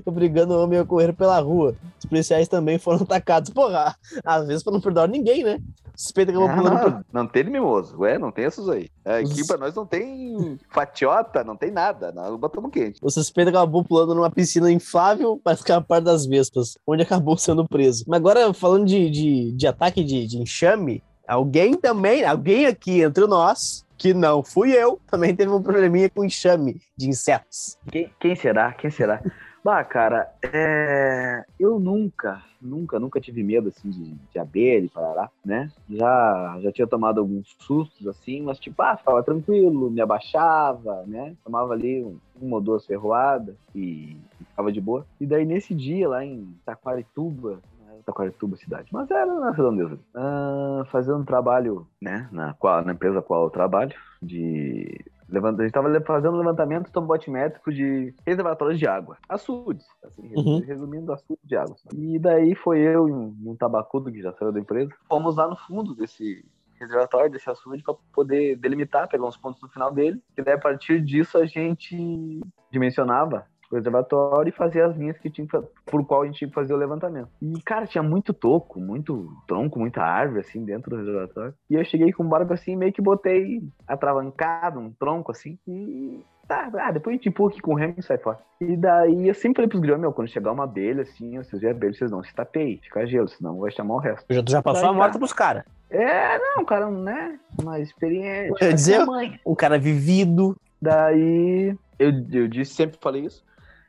obrigando 0.04 0.54
o 0.54 0.62
homem 0.62 0.78
a 0.78 0.84
correr 0.84 1.12
pela 1.12 1.38
rua. 1.40 1.74
Os 1.98 2.04
policiais 2.04 2.46
também 2.48 2.78
foram 2.78 3.02
atacados. 3.02 3.50
Porra, 3.50 3.96
às 4.24 4.46
vezes 4.46 4.62
para 4.62 4.72
não 4.74 4.80
perdoar 4.80 5.08
ninguém, 5.08 5.42
né? 5.42 5.58
O 5.96 6.00
suspeito 6.00 6.30
acabou 6.32 6.48
Ah, 6.48 6.56
pulando 6.56 6.90
não, 6.90 7.22
não 7.22 7.26
tem 7.26 7.44
mimoso. 7.44 7.96
Ué, 8.00 8.18
não 8.18 8.32
tem 8.32 8.44
esses 8.44 8.68
aí. 8.68 8.88
Aqui 9.04 9.46
pra 9.46 9.56
nós 9.56 9.74
não 9.74 9.86
tem 9.86 10.58
fatiota, 10.70 11.44
não 11.44 11.56
tem 11.56 11.70
nada. 11.70 12.10
Nós 12.12 12.36
botamos 12.38 12.70
quente. 12.70 12.98
O 13.00 13.10
suspeito 13.10 13.48
acabou 13.50 13.84
pulando 13.84 14.14
numa 14.14 14.30
piscina 14.30 14.70
inflável 14.70 15.40
para 15.42 15.52
escapar 15.54 16.00
das 16.00 16.26
vespas, 16.26 16.76
onde 16.86 17.02
acabou 17.02 17.36
sendo 17.38 17.66
preso. 17.66 18.04
Mas 18.08 18.18
agora, 18.18 18.52
falando 18.52 18.86
de, 18.86 19.08
de, 19.08 19.52
de 19.52 19.66
ataque 19.66 20.02
de, 20.02 20.26
de 20.26 20.38
enxame, 20.38 21.02
alguém 21.28 21.74
também, 21.74 22.24
alguém 22.24 22.66
aqui 22.66 23.00
entre 23.00 23.26
nós, 23.26 23.83
que 23.96 24.12
não 24.12 24.42
fui 24.42 24.72
eu, 24.72 25.00
também 25.10 25.34
teve 25.34 25.50
um 25.50 25.62
probleminha 25.62 26.10
com 26.10 26.24
enxame 26.24 26.80
de 26.96 27.08
insetos. 27.08 27.78
Quem, 27.90 28.10
quem 28.18 28.34
será? 28.34 28.72
Quem 28.72 28.90
será? 28.90 29.22
Bah, 29.64 29.82
cara, 29.82 30.30
é... 30.42 31.42
eu 31.58 31.80
nunca, 31.80 32.42
nunca, 32.60 33.00
nunca 33.00 33.18
tive 33.18 33.42
medo, 33.42 33.70
assim, 33.70 33.88
de, 33.88 34.12
de 34.12 34.38
abelha 34.38 34.84
e 34.84 34.90
parará, 34.90 35.30
né? 35.42 35.72
Já, 35.88 36.58
já 36.60 36.70
tinha 36.70 36.86
tomado 36.86 37.18
alguns 37.18 37.56
sustos, 37.60 38.06
assim, 38.06 38.42
mas, 38.42 38.58
tipo, 38.58 38.82
ah, 38.82 38.94
ficava 38.94 39.22
tranquilo, 39.22 39.90
me 39.90 40.02
abaixava, 40.02 41.04
né? 41.06 41.34
Tomava 41.42 41.72
ali 41.72 42.04
um, 42.04 42.18
uma 42.38 42.56
ou 42.56 42.62
duas 42.62 42.84
ferroadas 42.84 43.56
e 43.74 44.18
ficava 44.50 44.70
de 44.70 44.82
boa. 44.82 45.06
E 45.18 45.24
daí, 45.24 45.46
nesse 45.46 45.74
dia, 45.74 46.10
lá 46.10 46.22
em 46.22 46.54
Taquarituba, 46.66 47.62
Taquarituba 48.04 48.56
cidade, 48.56 48.88
mas 48.92 49.10
era 49.10 49.26
na 49.26 49.50
redondeza, 49.50 49.98
ah, 50.14 50.82
fazendo 50.90 51.18
um 51.18 51.24
trabalho, 51.24 51.86
né, 52.00 52.28
na, 52.30 52.54
qual, 52.54 52.84
na 52.84 52.92
empresa 52.92 53.22
qual 53.22 53.44
eu 53.44 53.50
trabalho, 53.50 53.94
de 54.22 55.04
Levanta- 55.26 55.62
a 55.62 55.64
gente 55.66 55.74
estava 55.74 56.00
fazendo 56.02 56.36
levantamento 56.36 56.92
tombotimétrico 56.92 57.72
de 57.72 58.14
reservatórios 58.26 58.78
de 58.78 58.86
água. 58.86 59.16
Açudes, 59.26 59.86
assim, 60.04 60.22
Uhum. 60.36 60.60
resumindo, 60.60 61.12
açude 61.12 61.40
de 61.42 61.56
água. 61.56 61.74
E 61.94 62.18
daí 62.18 62.54
foi 62.54 62.80
eu 62.80 63.08
e 63.08 63.12
um, 63.12 63.34
um 63.46 63.56
tabacudo 63.56 64.12
que 64.12 64.20
já 64.20 64.32
saiu 64.34 64.52
da 64.52 64.60
empresa. 64.60 64.92
Fomos 65.08 65.36
lá 65.36 65.48
no 65.48 65.56
fundo 65.56 65.94
desse 65.94 66.44
reservatório, 66.78 67.30
desse 67.30 67.48
açude, 67.48 67.82
para 67.82 67.94
poder 68.12 68.56
delimitar, 68.56 69.08
pegar 69.08 69.24
uns 69.26 69.36
pontos 69.36 69.62
no 69.62 69.68
final 69.70 69.90
dele. 69.90 70.22
E 70.36 70.42
daí, 70.42 70.54
a 70.54 70.58
partir 70.60 71.00
disso, 71.00 71.38
a 71.38 71.46
gente 71.46 72.40
dimensionava 72.70 73.46
reservatório 73.72 74.50
e 74.50 74.52
fazia 74.52 74.86
as 74.86 74.96
linhas 74.96 75.18
que 75.18 75.30
tinha 75.30 75.46
por 75.86 76.04
qual 76.06 76.22
a 76.22 76.26
gente 76.26 76.38
tinha 76.38 76.48
que 76.48 76.54
fazer 76.54 76.74
o 76.74 76.76
levantamento. 76.76 77.28
E, 77.40 77.60
cara, 77.62 77.86
tinha 77.86 78.02
muito 78.02 78.32
toco, 78.32 78.80
muito 78.80 79.28
tronco, 79.46 79.78
muita 79.78 80.02
árvore, 80.02 80.40
assim, 80.40 80.64
dentro 80.64 80.90
do 80.90 80.96
reservatório. 80.96 81.54
E 81.70 81.74
eu 81.74 81.84
cheguei 81.84 82.12
com 82.12 82.24
um 82.24 82.28
barco 82.28 82.52
assim, 82.52 82.76
meio 82.76 82.92
que 82.92 83.02
botei 83.02 83.62
atravancado, 83.86 84.78
um 84.80 84.90
tronco, 84.90 85.30
assim, 85.30 85.58
e... 85.66 86.20
Tá, 86.46 86.70
ah, 86.74 86.92
depois 86.92 87.14
a 87.14 87.16
gente 87.16 87.30
empurra 87.30 87.52
aqui 87.52 87.62
com 87.62 87.72
o 87.72 87.74
remo 87.74 87.94
e 87.96 88.02
sai 88.02 88.18
fora. 88.18 88.38
E 88.60 88.76
daí 88.76 89.28
eu 89.28 89.34
sempre 89.34 89.56
falei 89.56 89.68
pros 89.70 89.80
grãos, 89.80 89.98
meu, 89.98 90.12
quando 90.12 90.28
chegar 90.28 90.52
uma 90.52 90.64
abelha, 90.64 91.00
assim, 91.00 91.38
vocês 91.38 91.62
verem 91.62 91.74
abelha, 91.74 91.94
vocês 91.94 92.10
não 92.10 92.22
se 92.22 92.34
tapei, 92.34 92.78
fica 92.82 93.06
gelo, 93.06 93.28
senão 93.28 93.60
vai 93.60 93.70
chamar 93.70 93.94
o 93.94 93.98
resto. 93.98 94.26
Já, 94.28 94.42
tu 94.42 94.52
já 94.52 94.62
passou 94.62 94.82
Daí 94.82 94.90
a 94.90 94.92
morta 94.92 95.14
tá. 95.14 95.18
pros 95.18 95.32
caras. 95.32 95.64
É, 95.88 96.38
não, 96.38 96.62
cara, 96.62 96.90
né? 96.90 97.38
Uma 97.58 97.80
experiência. 97.80 98.62
Ia 98.62 98.74
dizer-. 98.74 99.06
Um 99.46 99.54
cara 99.54 99.78
vivido. 99.78 100.54
Daí 100.82 101.74
eu, 101.98 102.10
eu 102.32 102.48
disse, 102.48 102.74
sempre 102.74 102.98
falei 103.00 103.24
isso. 103.24 103.42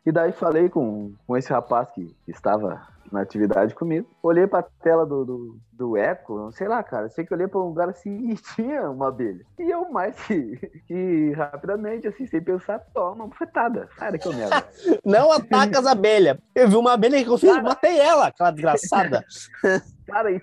E 0.05 0.11
daí 0.11 0.31
falei 0.31 0.69
com, 0.69 1.13
com 1.25 1.35
esse 1.35 1.49
rapaz 1.51 1.89
que 1.89 2.15
estava 2.27 2.87
na 3.15 3.21
atividade 3.21 3.73
comigo. 3.73 4.07
Olhei 4.21 4.45
pra 4.45 4.61
tela 4.61 5.05
do, 5.05 5.25
do, 5.25 5.59
do 5.71 5.97
Eco, 5.97 6.37
não 6.37 6.51
sei 6.51 6.67
lá, 6.67 6.83
cara. 6.83 7.09
Sei 7.09 7.25
que 7.25 7.33
olhei 7.33 7.47
pra 7.47 7.59
um 7.59 7.67
lugar 7.67 7.89
assim 7.89 8.29
e 8.29 8.35
tinha 8.35 8.89
uma 8.89 9.07
abelha. 9.07 9.43
E 9.57 9.69
eu 9.69 9.89
mais 9.89 10.15
que, 10.25 10.57
que 10.87 11.31
rapidamente, 11.31 12.07
assim, 12.07 12.27
sem 12.27 12.41
pensar, 12.41 12.79
toma 12.93 13.11
uma 13.11 13.27
bufetada. 13.27 13.89
Sai 13.97 14.11
daqui, 14.11 14.27
eu 14.27 14.33
merda. 14.33 14.67
Não 15.03 15.31
ataca 15.31 15.79
as 15.79 15.85
abelhas. 15.85 16.37
Eu 16.53 16.67
vi 16.69 16.75
uma 16.75 16.93
abelha 16.93 17.23
que 17.23 17.29
eu 17.29 17.37
fiz, 17.37 17.61
matei 17.61 17.97
ela, 17.99 18.27
aquela 18.27 18.51
desgraçada. 18.51 19.23
Cara, 20.05 20.31
e, 20.31 20.39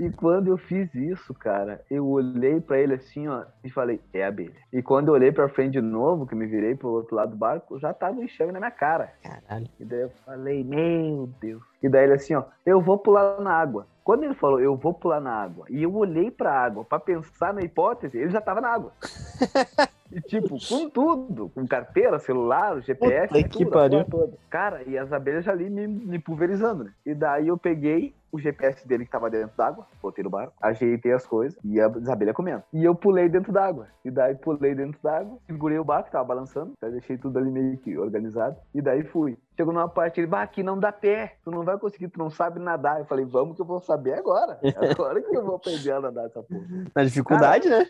e 0.00 0.10
quando 0.10 0.48
eu 0.48 0.56
fiz 0.56 0.94
isso, 0.94 1.34
cara, 1.34 1.84
eu 1.90 2.06
olhei 2.08 2.58
pra 2.58 2.78
ele 2.78 2.94
assim, 2.94 3.28
ó, 3.28 3.44
e 3.62 3.70
falei, 3.70 4.00
é 4.14 4.24
abelha. 4.24 4.54
E 4.72 4.82
quando 4.82 5.08
eu 5.08 5.14
olhei 5.14 5.30
pra 5.30 5.48
frente 5.48 5.72
de 5.72 5.80
novo, 5.82 6.26
que 6.26 6.34
me 6.34 6.46
virei 6.46 6.74
pro 6.74 6.88
outro 6.88 7.14
lado 7.14 7.32
do 7.32 7.36
barco, 7.36 7.78
já 7.78 7.92
tava 7.92 8.18
o 8.18 8.24
enxame 8.24 8.50
na 8.50 8.58
minha 8.58 8.70
cara. 8.70 9.12
Caralho. 9.22 9.68
E 9.78 9.84
daí 9.84 10.00
eu 10.00 10.10
falei, 10.24 10.64
meu 10.64 11.28
Deus. 11.38 11.62
E 11.82 11.88
daí 11.88 12.04
ele 12.04 12.14
assim, 12.14 12.34
ó, 12.34 12.44
eu 12.66 12.80
vou 12.80 12.98
pular 12.98 13.40
na 13.40 13.52
água. 13.52 13.86
Quando 14.02 14.24
ele 14.24 14.34
falou, 14.34 14.60
eu 14.60 14.74
vou 14.74 14.94
pular 14.94 15.20
na 15.20 15.32
água, 15.32 15.66
e 15.68 15.82
eu 15.82 15.94
olhei 15.94 16.30
pra 16.30 16.52
água 16.52 16.84
pra 16.84 16.98
pensar 16.98 17.52
na 17.52 17.62
hipótese, 17.62 18.16
ele 18.16 18.30
já 18.30 18.40
tava 18.40 18.60
na 18.60 18.68
água. 18.68 18.92
e 20.10 20.20
tipo, 20.20 20.56
com 20.68 20.88
tudo, 20.88 21.50
com 21.50 21.66
carteira, 21.66 22.18
celular, 22.18 22.80
GPS, 22.80 23.28
Puta 23.28 23.42
tudo, 23.42 23.56
que 23.56 23.64
a 23.64 23.66
pariu. 23.70 24.06
Cara, 24.48 24.82
e 24.86 24.96
as 24.96 25.12
abelhas 25.12 25.44
já 25.44 25.52
ali 25.52 25.68
me, 25.68 25.86
me 25.86 26.18
pulverizando, 26.18 26.84
né? 26.84 26.92
E 27.04 27.14
daí 27.14 27.48
eu 27.48 27.58
peguei 27.58 28.14
o 28.30 28.38
GPS 28.38 28.86
dele 28.86 29.04
que 29.04 29.10
tava 29.10 29.30
dentro 29.30 29.56
d'água, 29.56 29.86
botei 30.02 30.22
no 30.22 30.30
barco, 30.30 30.52
ajeitei 30.60 31.12
as 31.12 31.26
coisas 31.26 31.58
e 31.64 31.80
as 31.80 32.08
abelhas 32.08 32.34
comendo. 32.34 32.62
E 32.72 32.84
eu 32.84 32.94
pulei 32.94 33.28
dentro 33.28 33.52
d'água. 33.52 33.88
E 34.04 34.10
daí 34.10 34.34
pulei 34.34 34.74
dentro 34.74 34.98
d'água, 35.02 35.38
segurei 35.46 35.78
o 35.78 35.84
barco, 35.84 36.10
tava 36.10 36.24
balançando, 36.24 36.72
daí 36.80 36.92
deixei 36.92 37.16
tudo 37.16 37.38
ali 37.38 37.50
meio 37.50 37.76
que 37.78 37.96
organizado. 37.96 38.56
E 38.74 38.82
daí 38.82 39.02
fui. 39.02 39.38
Chegou 39.56 39.72
numa 39.72 39.88
parte, 39.88 40.20
ele, 40.20 40.26
bah, 40.26 40.42
aqui 40.42 40.62
não 40.62 40.78
dá 40.78 40.92
pé, 40.92 41.36
tu 41.42 41.50
não 41.50 41.62
vai 41.64 41.78
conseguir, 41.78 42.08
tu 42.08 42.18
não 42.18 42.30
sabe 42.30 42.60
nadar. 42.60 43.00
Eu 43.00 43.06
falei, 43.06 43.24
vamos 43.24 43.56
que 43.56 43.62
eu 43.62 43.66
vou 43.66 43.80
saber 43.80 44.14
agora. 44.14 44.58
Agora 44.90 45.20
que 45.20 45.36
eu 45.36 45.44
vou 45.44 45.56
aprender 45.56 45.90
a 45.90 46.00
nadar 46.00 46.26
essa 46.26 46.42
porra. 46.42 46.64
Na 46.94 47.04
dificuldade, 47.04 47.68
né? 47.68 47.86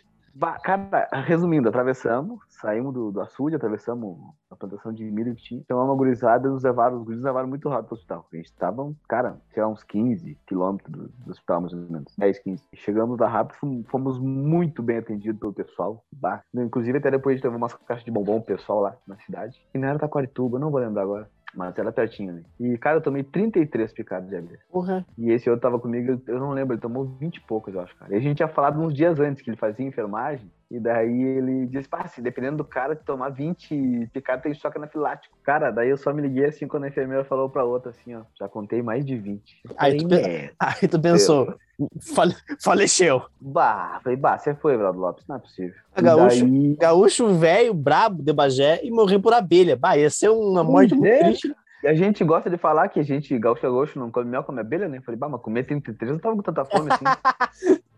Cara, 0.62 1.09
resumindo, 1.25 1.68
atravessamos, 1.68 2.40
saímos 2.49 2.95
do, 2.95 3.11
do 3.11 3.21
açude, 3.21 3.57
atravessamos 3.57 4.16
a 4.50 4.54
plantação 4.57 4.92
de 4.92 5.04
milho 5.04 5.35
que 5.35 5.42
tinha. 5.42 5.62
Chamamos 5.66 5.90
uma 5.90 5.97
gurizada, 5.97 6.49
nos 6.49 6.62
levaram, 6.62 6.99
os 6.99 7.02
guris 7.02 7.18
nos 7.18 7.25
levaram 7.25 7.49
muito 7.49 7.68
rápido 7.68 7.88
pro 7.88 7.97
hospital. 7.97 8.26
A 8.33 8.37
gente 8.37 8.52
tava, 8.54 8.92
cara, 9.09 9.37
sei 9.52 9.62
lá, 9.62 9.68
uns 9.68 9.83
15 9.83 10.38
quilômetros 10.47 10.92
do, 10.92 11.09
do 11.09 11.30
hospital, 11.30 11.61
mais 11.61 11.73
ou 11.73 11.80
menos. 11.80 12.14
10, 12.16 12.38
15. 12.38 12.64
E 12.73 12.76
chegamos 12.76 13.18
lá 13.18 13.28
rápido, 13.28 13.85
fomos, 13.88 14.18
muito 14.18 14.83
bem 14.83 14.99
atendidos 14.99 15.40
pelo 15.40 15.52
pessoal. 15.52 16.04
Bah. 16.12 16.42
Inclusive, 16.54 16.99
até 16.99 17.11
depois 17.11 17.35
a 17.35 17.37
gente 17.37 17.45
levou 17.45 17.59
umas 17.59 17.75
caixas 17.75 18.04
de 18.04 18.11
bombom 18.11 18.40
pessoal 18.40 18.80
lá 18.80 18.97
na 19.07 19.16
cidade. 19.16 19.61
E 19.75 19.78
não 19.78 19.88
era 19.88 19.99
Taquarituba, 19.99 20.59
não 20.59 20.71
vou 20.71 20.80
lembrar 20.80 21.02
agora. 21.02 21.28
Mas 21.55 21.76
era 21.78 21.90
pertinho 21.90 22.33
ali. 22.33 22.47
E, 22.61 22.78
cara, 22.78 22.99
eu 22.99 23.00
tomei 23.00 23.23
33 23.23 23.93
picadas 23.93 24.28
de 24.28 24.37
abelha. 24.37 24.61
Porra. 24.71 25.07
E 25.17 25.31
esse 25.31 25.49
outro 25.49 25.62
tava 25.62 25.78
comigo, 25.78 26.21
eu 26.26 26.38
não 26.38 26.50
lembro, 26.50 26.75
ele 26.75 26.81
tomou 26.81 27.05
20 27.05 27.37
e 27.37 27.40
poucos, 27.40 27.75
eu 27.75 27.81
acho, 27.81 27.97
cara. 27.97 28.12
E 28.12 28.17
a 28.17 28.21
gente 28.21 28.37
tinha 28.37 28.49
falado 28.49 28.81
uns 28.81 28.95
dias 28.95 29.19
antes 29.19 29.43
que 29.43 29.50
ele 29.50 29.57
fazia 29.57 29.87
enfermagem. 29.87 30.50
E 30.71 30.78
daí 30.78 31.23
ele 31.23 31.67
disse, 31.67 31.88
pá, 31.88 32.07
se 32.07 32.21
dependendo 32.21 32.59
do 32.59 32.64
cara 32.64 32.95
de 32.95 33.02
tomar 33.02 33.31
20 33.31 34.11
picadas, 34.12 34.43
tem 34.43 34.52
choque 34.52 34.76
anafilático. 34.76 35.35
Cara, 35.43 35.71
daí 35.71 35.88
eu 35.88 35.97
só 35.97 36.12
me 36.12 36.21
liguei 36.21 36.45
assim 36.45 36.69
quando 36.69 36.85
a 36.85 36.88
enfermeira 36.88 37.25
falou 37.25 37.49
pra 37.49 37.64
outra 37.64 37.90
assim, 37.90 38.14
ó, 38.14 38.23
já 38.38 38.49
contei 38.49 38.83
mais 38.83 39.05
de 39.05 39.17
20. 39.17 39.61
Eu 39.64 39.71
Aí 39.78 39.93
falei, 39.93 39.99
tu 39.99 40.09
"Merda." 40.09 40.52
Aí 40.61 40.88
tu 40.88 41.00
pensou, 41.00 41.55
fale- 42.01 42.35
faleceu. 42.63 43.23
Bah, 43.41 44.01
falei, 44.03 44.17
bah, 44.17 44.39
você 44.39 44.55
foi, 44.55 44.77
Brado 44.77 44.99
Lopes, 44.99 45.25
não 45.29 45.37
é 45.37 45.39
possível. 45.39 45.75
A 45.95 46.01
E 46.01 46.03
gaúcho- 46.05 46.41
daí- 46.47 46.77
Gaúcho 46.79 47.35
velho, 47.35 47.75
brabo, 47.75 48.23
de 48.23 48.33
Bagé 48.33 48.81
e 48.83 48.91
morreu 48.91 49.21
por 49.21 49.33
abelha. 49.33 49.77
Bah, 49.77 49.97
ia 49.97 50.11
ser 50.11 50.29
uma 50.31 50.63
morte 50.65 50.95
muito 50.95 51.07
é, 51.07 51.19
triste. 51.25 51.55
E 51.83 51.87
a 51.87 51.95
gente 51.95 52.25
gosta 52.25 52.51
de 52.51 52.57
falar 52.57 52.89
que 52.89 52.99
a 52.99 53.03
gente, 53.03 53.39
gaúcho 53.39 53.65
é 53.65 53.69
gaúcho, 53.69 53.99
não 53.99 54.11
come 54.11 54.31
mel, 54.31 54.43
come 54.43 54.61
abelha, 54.61 54.89
né? 54.89 55.01
Falei, 55.01 55.19
bah, 55.19 55.29
mas 55.29 55.41
comer 55.41 55.65
33 55.65 56.11
eu 56.11 56.15
não 56.15 56.21
tava 56.21 56.37
com 56.37 56.43
tanta 56.43 56.65
fome 56.65 56.93
assim. 56.93 57.05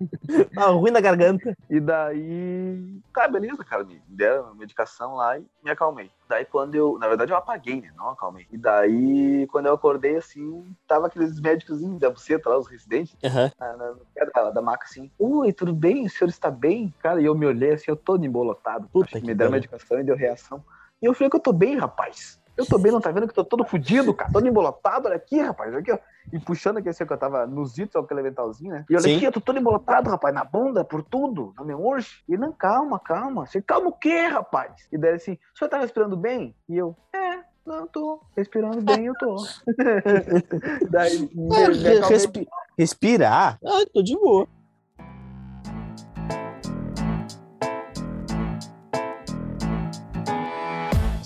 Ah, 0.57 0.71
ruim 0.71 0.93
da 0.93 1.01
garganta. 1.01 1.55
E 1.69 1.79
daí, 1.79 3.01
tá, 3.13 3.29
beleza, 3.29 3.63
cara. 3.65 3.85
Me 3.85 4.01
deram 4.09 4.49
a 4.49 4.55
medicação 4.55 5.15
lá 5.15 5.39
e 5.39 5.45
me 5.63 5.71
acalmei. 5.71 6.11
Daí 6.29 6.45
quando 6.45 6.75
eu, 6.75 6.99
na 6.99 7.09
verdade 7.09 7.33
eu 7.33 7.37
apaguei, 7.37 7.81
né? 7.81 7.91
Não 7.97 8.09
acalmei. 8.09 8.47
E 8.51 8.57
daí, 8.57 9.47
quando 9.49 9.67
eu 9.67 9.75
acordei 9.75 10.17
assim, 10.17 10.65
tava 10.87 11.07
aqueles 11.07 11.39
médicos 11.41 11.81
da 11.99 12.09
buceta 12.09 12.49
lá, 12.49 12.59
os 12.59 12.69
residentes, 12.69 13.15
Aham. 13.23 13.51
na, 13.59 13.77
na, 13.77 13.95
pé 14.15 14.53
da, 14.53 14.63
maca 14.63 14.87
assim. 14.87 15.11
Oi, 15.19 15.53
tudo 15.53 15.75
bem? 15.75 16.07
O 16.07 16.11
senhor 16.11 16.31
está 16.31 16.51
bem? 16.51 16.95
Cara, 17.01 17.21
e 17.21 17.27
eu 17.27 17.35
me 17.35 17.47
olhei 17.47 17.73
assim, 17.73 17.91
eu 17.91 17.97
todo 17.97 18.25
embolotado. 18.25 18.89
Puta 18.89 19.07
Acho 19.07 19.21
que 19.21 19.27
me 19.27 19.35
deram 19.35 19.53
medicação 19.53 20.01
e 20.01 20.05
deu 20.05 20.17
reação. 20.17 20.65
E 21.03 21.07
eu 21.07 21.15
falei 21.15 21.31
que 21.31 21.37
eu 21.37 21.41
tô 21.41 21.53
bem, 21.53 21.77
rapaz. 21.77 22.41
Eu 22.61 22.67
tô 22.67 22.76
bem, 22.79 22.93
não 22.93 23.00
tá 23.00 23.11
vendo 23.11 23.26
que 23.26 23.31
eu 23.31 23.43
tô 23.43 23.45
todo 23.45 23.64
fudido, 23.64 24.12
cara? 24.12 24.31
Todo 24.31 24.47
embolotado, 24.47 25.09
olha 25.09 25.17
aqui, 25.17 25.40
rapaz, 25.40 25.71
olha 25.71 25.81
aqui, 25.81 25.90
ó. 25.90 25.99
E 26.31 26.38
puxando 26.38 26.76
aqui 26.76 26.90
assim, 26.90 27.07
que 27.07 27.12
eu 27.12 27.17
tava 27.17 27.47
nos 27.47 27.73
zitos, 27.73 27.97
aquele 27.97 28.21
aventalzinho, 28.21 28.71
né? 28.73 28.85
E 28.88 28.95
olha 28.95 29.02
Sim. 29.02 29.17
aqui, 29.17 29.25
eu 29.25 29.33
tô 29.33 29.40
todo 29.40 29.59
embolotado, 29.59 30.11
rapaz, 30.11 30.35
na 30.35 30.45
bunda, 30.45 30.85
por 30.85 31.02
tudo, 31.02 31.55
me 31.64 31.75
urge. 31.75 32.23
E 32.29 32.37
não, 32.37 32.52
calma, 32.52 33.00
calma. 33.00 33.47
Você 33.47 33.62
calma 33.62 33.88
o 33.88 33.93
quê, 33.93 34.26
rapaz? 34.26 34.75
E 34.93 34.99
daí 34.99 35.14
assim, 35.14 35.33
o 35.55 35.59
senhor 35.59 35.71
tá 35.71 35.79
respirando 35.79 36.17
bem? 36.19 36.55
E 36.69 36.76
eu, 36.76 36.95
é, 37.14 37.40
não, 37.67 37.87
tô 37.88 38.21
respirando 38.37 38.83
bem, 38.83 39.07
eu 39.07 39.14
tô. 39.14 39.43
daí, 40.90 41.19
me, 41.19 41.29
me 41.79 41.88
acalmei. 41.88 42.19
respi- 42.19 42.49
respirar? 42.79 43.59
Ah, 43.64 43.85
tô 43.93 44.02
de 44.02 44.14
boa. 44.14 44.47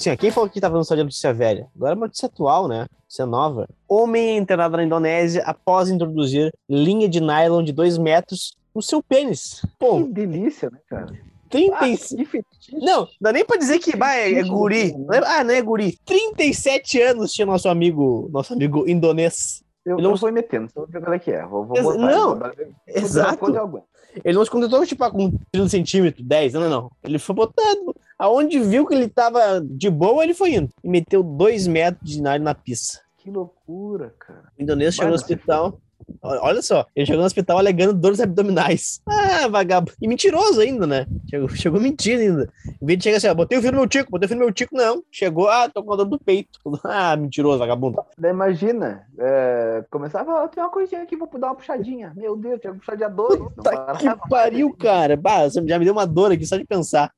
Sim, 0.04 0.10
ó, 0.10 0.16
quem 0.16 0.30
falou 0.30 0.50
que 0.50 0.60
tava 0.60 0.72
falando 0.72 0.84
só 0.86 0.94
de 0.94 1.02
notícia 1.02 1.32
velha? 1.32 1.66
Agora 1.74 1.92
é 1.92 1.96
uma 1.96 2.06
notícia 2.06 2.26
atual, 2.26 2.68
né? 2.68 2.86
Notícia 3.04 3.24
nova. 3.24 3.66
Homem 3.88 4.30
é 4.30 4.36
internado 4.36 4.76
na 4.76 4.84
Indonésia 4.84 5.42
após 5.46 5.88
introduzir 5.88 6.52
linha 6.68 7.08
de 7.08 7.20
nylon 7.20 7.62
de 7.62 7.72
2 7.72 7.96
metros 7.96 8.54
no 8.74 8.82
seu 8.82 9.02
pênis. 9.02 9.60
Que 9.62 9.68
Pô, 9.78 10.00
delícia, 10.02 10.68
né, 10.70 10.78
cara? 10.88 11.06
35. 11.48 12.16
que 12.16 12.24
fetiche. 12.26 12.76
Não, 12.84 13.08
dá 13.20 13.32
nem 13.32 13.44
pra 13.46 13.56
dizer 13.56 13.78
que 13.78 13.96
bah, 13.96 14.14
é, 14.14 14.32
é 14.34 14.42
guri. 14.42 14.92
Não 14.92 15.14
é- 15.14 15.22
Ah, 15.24 15.44
não 15.44 15.54
é 15.54 15.62
guri. 15.62 15.96
37 16.04 17.00
anos 17.00 17.32
tinha 17.32 17.46
nosso 17.46 17.68
amigo, 17.68 18.28
nosso 18.30 18.52
amigo 18.52 18.86
indonês. 18.88 19.62
Eu 19.86 19.98
Ele 19.98 20.08
não- 20.08 20.16
vou 20.16 20.32
metendo, 20.32 20.68
só 20.72 20.80
vou 20.80 20.88
ver 20.88 21.00
qual 21.00 21.14
é 21.14 21.18
que 21.18 21.30
é. 21.30 21.46
Vou, 21.46 21.64
vou 21.64 21.82
botar. 21.82 21.98
não, 21.98 22.38
vou 22.38 22.50
exato. 22.88 23.84
Ele 24.24 24.36
não 24.38 24.44
se 24.44 24.50
contentou, 24.50 24.84
tipo, 24.86 25.02
ah, 25.04 25.10
com 25.10 25.30
30 25.52 25.68
centímetros, 25.68 26.24
10, 26.26 26.52
não, 26.54 26.60
não, 26.62 26.70
não. 26.70 26.90
Ele 27.02 27.18
foi 27.18 27.34
botando. 27.34 27.93
Aonde 28.18 28.60
viu 28.60 28.86
que 28.86 28.94
ele 28.94 29.08
tava 29.08 29.60
de 29.60 29.90
boa, 29.90 30.22
ele 30.22 30.34
foi 30.34 30.54
indo. 30.54 30.70
E 30.82 30.88
meteu 30.88 31.22
2 31.22 31.66
metros 31.66 32.10
de 32.10 32.22
nylon 32.22 32.44
na 32.44 32.54
pista. 32.54 33.00
Que 33.18 33.30
loucura, 33.30 34.14
cara. 34.18 34.52
O 34.58 34.62
indonês 34.62 34.94
chegou 34.94 35.08
no 35.08 35.14
hospital. 35.14 35.80
Olha 36.20 36.60
só, 36.60 36.86
ele 36.94 37.06
chegou 37.06 37.20
no 37.20 37.26
hospital 37.26 37.58
alegando 37.58 37.94
dores 37.94 38.20
abdominais. 38.20 39.00
Ah, 39.06 39.48
vagabundo. 39.48 39.92
E 40.00 40.06
mentiroso 40.06 40.60
ainda, 40.60 40.86
né? 40.86 41.06
Chegou, 41.28 41.48
chegou 41.48 41.80
mentindo 41.80 42.20
ainda. 42.20 42.52
Em 42.82 42.86
vez 42.86 42.98
de 42.98 43.04
chegar 43.04 43.16
assim, 43.16 43.28
ó, 43.28 43.34
botei 43.34 43.58
o 43.58 43.62
fio 43.62 43.72
no 43.72 43.78
meu 43.78 43.88
tico, 43.88 44.10
botei 44.10 44.26
o 44.26 44.28
fio 44.28 44.38
no 44.38 44.44
meu 44.44 44.52
tico, 44.52 44.76
não. 44.76 45.02
Chegou, 45.10 45.48
ah, 45.48 45.68
tô 45.68 45.82
com 45.82 45.92
a 45.92 45.96
dor 45.96 46.06
do 46.06 46.18
peito. 46.18 46.58
Ah, 46.84 47.16
mentiroso, 47.16 47.58
vagabundo. 47.58 48.02
Imagina, 48.22 49.06
é, 49.18 49.84
começava, 49.90 50.44
ah, 50.44 50.48
tem 50.48 50.62
uma 50.62 50.70
coisinha 50.70 51.02
aqui, 51.02 51.16
vou 51.16 51.28
dar 51.38 51.48
uma 51.48 51.54
puxadinha. 51.54 52.12
Meu 52.14 52.36
Deus, 52.36 52.60
tinha 52.60 52.74
dia 52.96 53.08
2. 53.08 53.54
Tá 53.62 53.96
que 53.96 54.28
pariu, 54.28 54.74
cara. 54.76 55.16
Bah, 55.16 55.48
você 55.48 55.66
já 55.66 55.78
me 55.78 55.84
deu 55.84 55.94
uma 55.94 56.06
dor 56.06 56.30
aqui 56.30 56.46
só 56.46 56.56
de 56.56 56.64
pensar. 56.64 57.10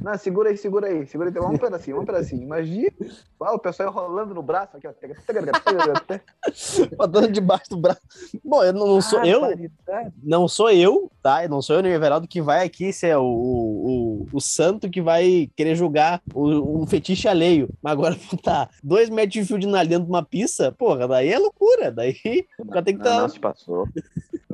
Não, 0.00 0.16
segura 0.18 0.50
aí, 0.50 0.56
segura 0.56 0.88
aí, 0.88 1.06
segura 1.06 1.30
aí, 1.30 1.40
um 1.40 1.58
pedacinho, 1.58 2.00
um 2.00 2.04
pedacinho. 2.06 2.42
Imagina, 2.42 2.92
ah, 3.40 3.54
o 3.54 3.58
pessoal 3.58 3.90
enrolando 3.90 4.34
no 4.34 4.42
braço 4.42 4.76
aqui, 4.76 4.86
ó. 4.86 4.92
Botando 6.96 7.32
debaixo 7.32 7.70
do 7.70 7.76
braço. 7.76 8.00
Bom, 8.44 8.62
eu 8.62 8.72
não, 8.72 8.86
não 8.86 9.00
sou 9.00 9.24
eu, 9.24 9.40
Barbaridade. 9.40 10.12
não 10.22 10.48
sou 10.48 10.70
eu, 10.70 11.10
tá? 11.22 11.44
Eu 11.44 11.48
não 11.48 11.62
sou 11.62 11.76
eu 11.76 11.82
nem 11.82 11.92
o 11.92 11.94
Everaldo 11.94 12.28
que 12.28 12.40
vai 12.40 12.64
aqui 12.64 12.92
ser 12.92 13.16
o, 13.16 13.24
o, 13.24 14.26
o, 14.32 14.40
santo 14.40 14.90
que 14.90 15.02
vai 15.02 15.50
querer 15.56 15.74
julgar 15.74 16.22
o, 16.34 16.82
um 16.82 16.86
fetiche 16.86 17.28
alheio. 17.28 17.68
Mas 17.82 17.92
agora 17.92 18.16
botar 18.30 18.70
dois 18.82 19.10
metros 19.10 19.32
de 19.34 19.44
fio 19.44 19.58
de 19.58 19.66
nylon 19.66 19.86
dentro 19.86 20.04
de 20.04 20.10
uma 20.10 20.24
pista, 20.24 20.72
porra, 20.72 21.08
daí 21.08 21.32
é 21.32 21.38
loucura. 21.38 21.90
Daí 21.90 22.16
o 22.58 22.66
cara 22.66 22.84
tem 22.84 22.96
que 22.96 23.02
Não, 23.02 23.10
estar. 23.10 23.22
não 23.22 23.28
se 23.28 23.40
passou. 23.40 23.88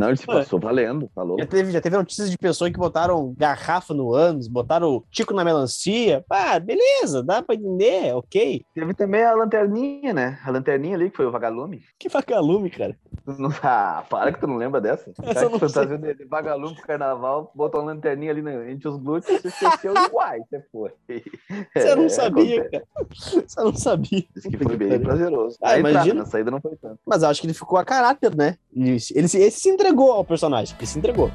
Não, 0.03 0.09
ele 0.09 0.17
se 0.17 0.29
Ué. 0.29 0.37
passou 0.39 0.59
valendo, 0.59 1.09
falou. 1.15 1.39
Já 1.39 1.47
teve, 1.47 1.71
já 1.71 1.81
teve 1.81 1.97
notícias 1.97 2.31
de 2.31 2.37
pessoas 2.37 2.71
que 2.73 2.79
botaram 2.79 3.33
garrafa 3.39 3.95
no 3.95 4.13
ânus, 4.13 4.49
botaram 4.49 5.03
tico 5.11 5.33
na 5.33 5.45
melancia. 5.45 6.25
Ah, 6.29 6.59
beleza, 6.59 7.23
dá 7.23 7.41
pra 7.43 7.55
entender, 7.55 8.15
ok. 8.15 8.65
Teve 8.75 8.95
também 8.95 9.23
a 9.25 9.33
lanterninha, 9.35 10.13
né? 10.13 10.39
A 10.45 10.51
lanterninha 10.51 10.97
ali, 10.97 11.11
que 11.11 11.17
foi 11.17 11.27
o 11.27 11.31
vagalume. 11.31 11.83
Que 11.99 12.09
vagalume, 12.09 12.71
cara. 12.71 12.97
Ah, 13.63 14.05
para 14.11 14.33
que 14.33 14.41
tu 14.41 14.47
não 14.49 14.57
lembra 14.57 14.81
dessa. 14.81 15.11
O 15.11 15.13
Essa 15.23 15.47
cara 15.47 15.59
fantasia 15.59 15.99
de 15.99 16.15
de 16.15 16.25
vagalume 16.25 16.75
pro 16.75 16.85
carnaval, 16.87 17.53
botou 17.55 17.81
uma 17.81 17.93
lanterninha 17.93 18.31
ali 18.33 18.43
na- 18.43 18.69
entre 18.71 18.89
os 18.89 18.97
glúteos, 18.97 19.41
se 19.41 19.49
esqueceu 19.49 19.93
uai, 20.13 20.41
você 20.41 20.61
foi. 20.73 20.91
Você 21.77 21.95
não 21.95 22.05
É, 22.05 22.09
sabia, 22.09 22.61
acontece. 22.63 22.71
cara. 22.71 23.07
Você 23.47 23.61
não 23.63 23.75
sabia. 23.77 24.25
Diz 24.35 24.45
que 24.45 24.57
foi 24.59 24.77
bem 24.77 25.01
prazeroso. 25.01 25.57
Ah, 25.63 25.71
A 25.71 25.79
entrada, 25.79 25.95
imagina. 25.97 26.21
na 26.21 26.27
saída 26.27 26.51
não 26.51 26.61
foi 26.61 26.77
tanto. 26.77 26.99
Mas 27.07 27.23
acho 27.23 27.41
que 27.41 27.47
ele 27.47 27.55
ficou 27.55 27.79
a 27.79 27.85
caráter, 27.85 28.35
né? 28.35 28.57
Ele, 28.75 28.91
ele, 29.15 29.29
se- 29.29 29.39
ele 29.39 29.51
se 29.51 29.69
entregou 29.69 29.92
ao 30.01 30.25
personagem. 30.25 30.75
Ele 30.79 30.87
se 30.87 30.99
entregou. 30.99 31.31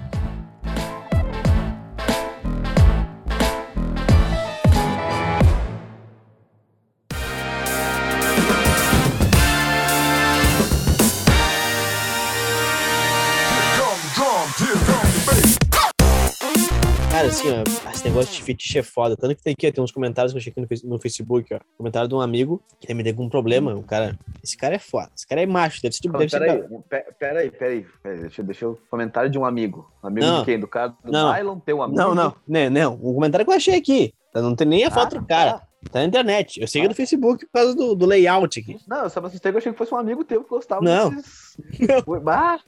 Cara, 17.18 17.30
assim, 17.30 17.48
ó, 17.50 17.90
esse 17.92 18.06
negócio 18.06 18.32
de 18.32 18.44
fetiche 18.44 18.78
é 18.78 18.84
foda. 18.84 19.18
Tanto 19.18 19.36
que 19.36 19.42
tem 19.42 19.54
aqui, 19.54 19.68
ó, 19.68 19.72
tem 19.72 19.84
uns 19.84 19.92
comentários 19.92 20.32
que 20.32 20.38
eu 20.38 20.40
achei 20.40 20.52
aqui 20.52 20.84
no, 20.86 20.92
no 20.94 21.00
Facebook, 21.02 21.52
ó. 21.52 21.60
Comentário 21.76 22.08
de 22.08 22.14
um 22.14 22.22
amigo 22.22 22.62
que 22.80 22.94
me 22.94 23.02
deu 23.02 23.16
com 23.16 23.24
um 23.24 23.30
problema. 23.30 23.74
O 23.74 23.82
cara. 23.82 24.16
Esse 24.44 24.56
cara 24.56 24.76
é 24.76 24.80
foda. 24.80 25.10
Esse 25.16 25.26
cara 25.26 25.42
é 25.42 25.46
macho. 25.48 25.82
Deve 25.82 25.96
ser 25.96 26.02
tipo. 26.02 26.16
Deve 26.16 26.30
Peraí, 26.30 26.62
pe- 26.88 27.06
peraí, 27.20 27.50
peraí. 27.52 27.86
peraí, 28.04 28.20
Deixa, 28.22 28.44
deixa 28.44 28.66
eu. 28.66 28.78
Comentário 28.92 29.32
de 29.32 29.38
um 29.40 29.46
amigo. 29.46 29.92
Amigo 30.04 30.26
Não. 30.28 30.40
de 30.42 30.46
quem? 30.46 30.60
Do 30.60 30.68
cara 30.68 30.90
do 31.04 31.12
Não. 31.12 31.34
Nylon, 31.34 31.60
teu 31.60 31.82
amigo? 31.82 31.98
Não, 32.00 32.14
não, 32.14 32.36
não, 32.48 32.70
não. 32.70 32.94
Um 32.94 33.14
comentário 33.16 33.46
que 33.46 33.52
eu 33.52 33.56
achei 33.56 33.76
aqui. 33.76 34.14
Não 34.36 34.56
tem 34.56 34.68
nem 34.68 34.86
a 34.86 34.92
foto 34.92 35.18
Ah, 35.18 35.20
do 35.20 35.26
cara. 35.26 35.52
tá. 35.54 35.68
Tá 35.92 36.00
na 36.00 36.06
internet. 36.06 36.60
Eu 36.62 36.68
sei 36.68 36.82
que 36.82 36.86
é 36.86 36.90
do 36.90 36.96
Facebook 36.96 37.46
por 37.48 37.52
causa 37.54 37.74
do, 37.76 37.96
do 37.96 38.06
layout 38.06 38.60
aqui. 38.60 38.78
Não, 38.88 39.04
eu 39.04 39.10
só 39.10 39.22
me 39.22 39.28
assustei 39.28 39.52
que 39.52 39.56
eu 39.56 39.60
achei 39.60 39.72
que 39.72 39.78
fosse 39.78 39.94
um 39.94 39.98
amigo 39.98 40.24
teu 40.24 40.44
que 40.44 40.50
gostava 40.50 40.82
Não. 40.84 41.10
desses. 41.12 41.58
Ah, 42.28 42.60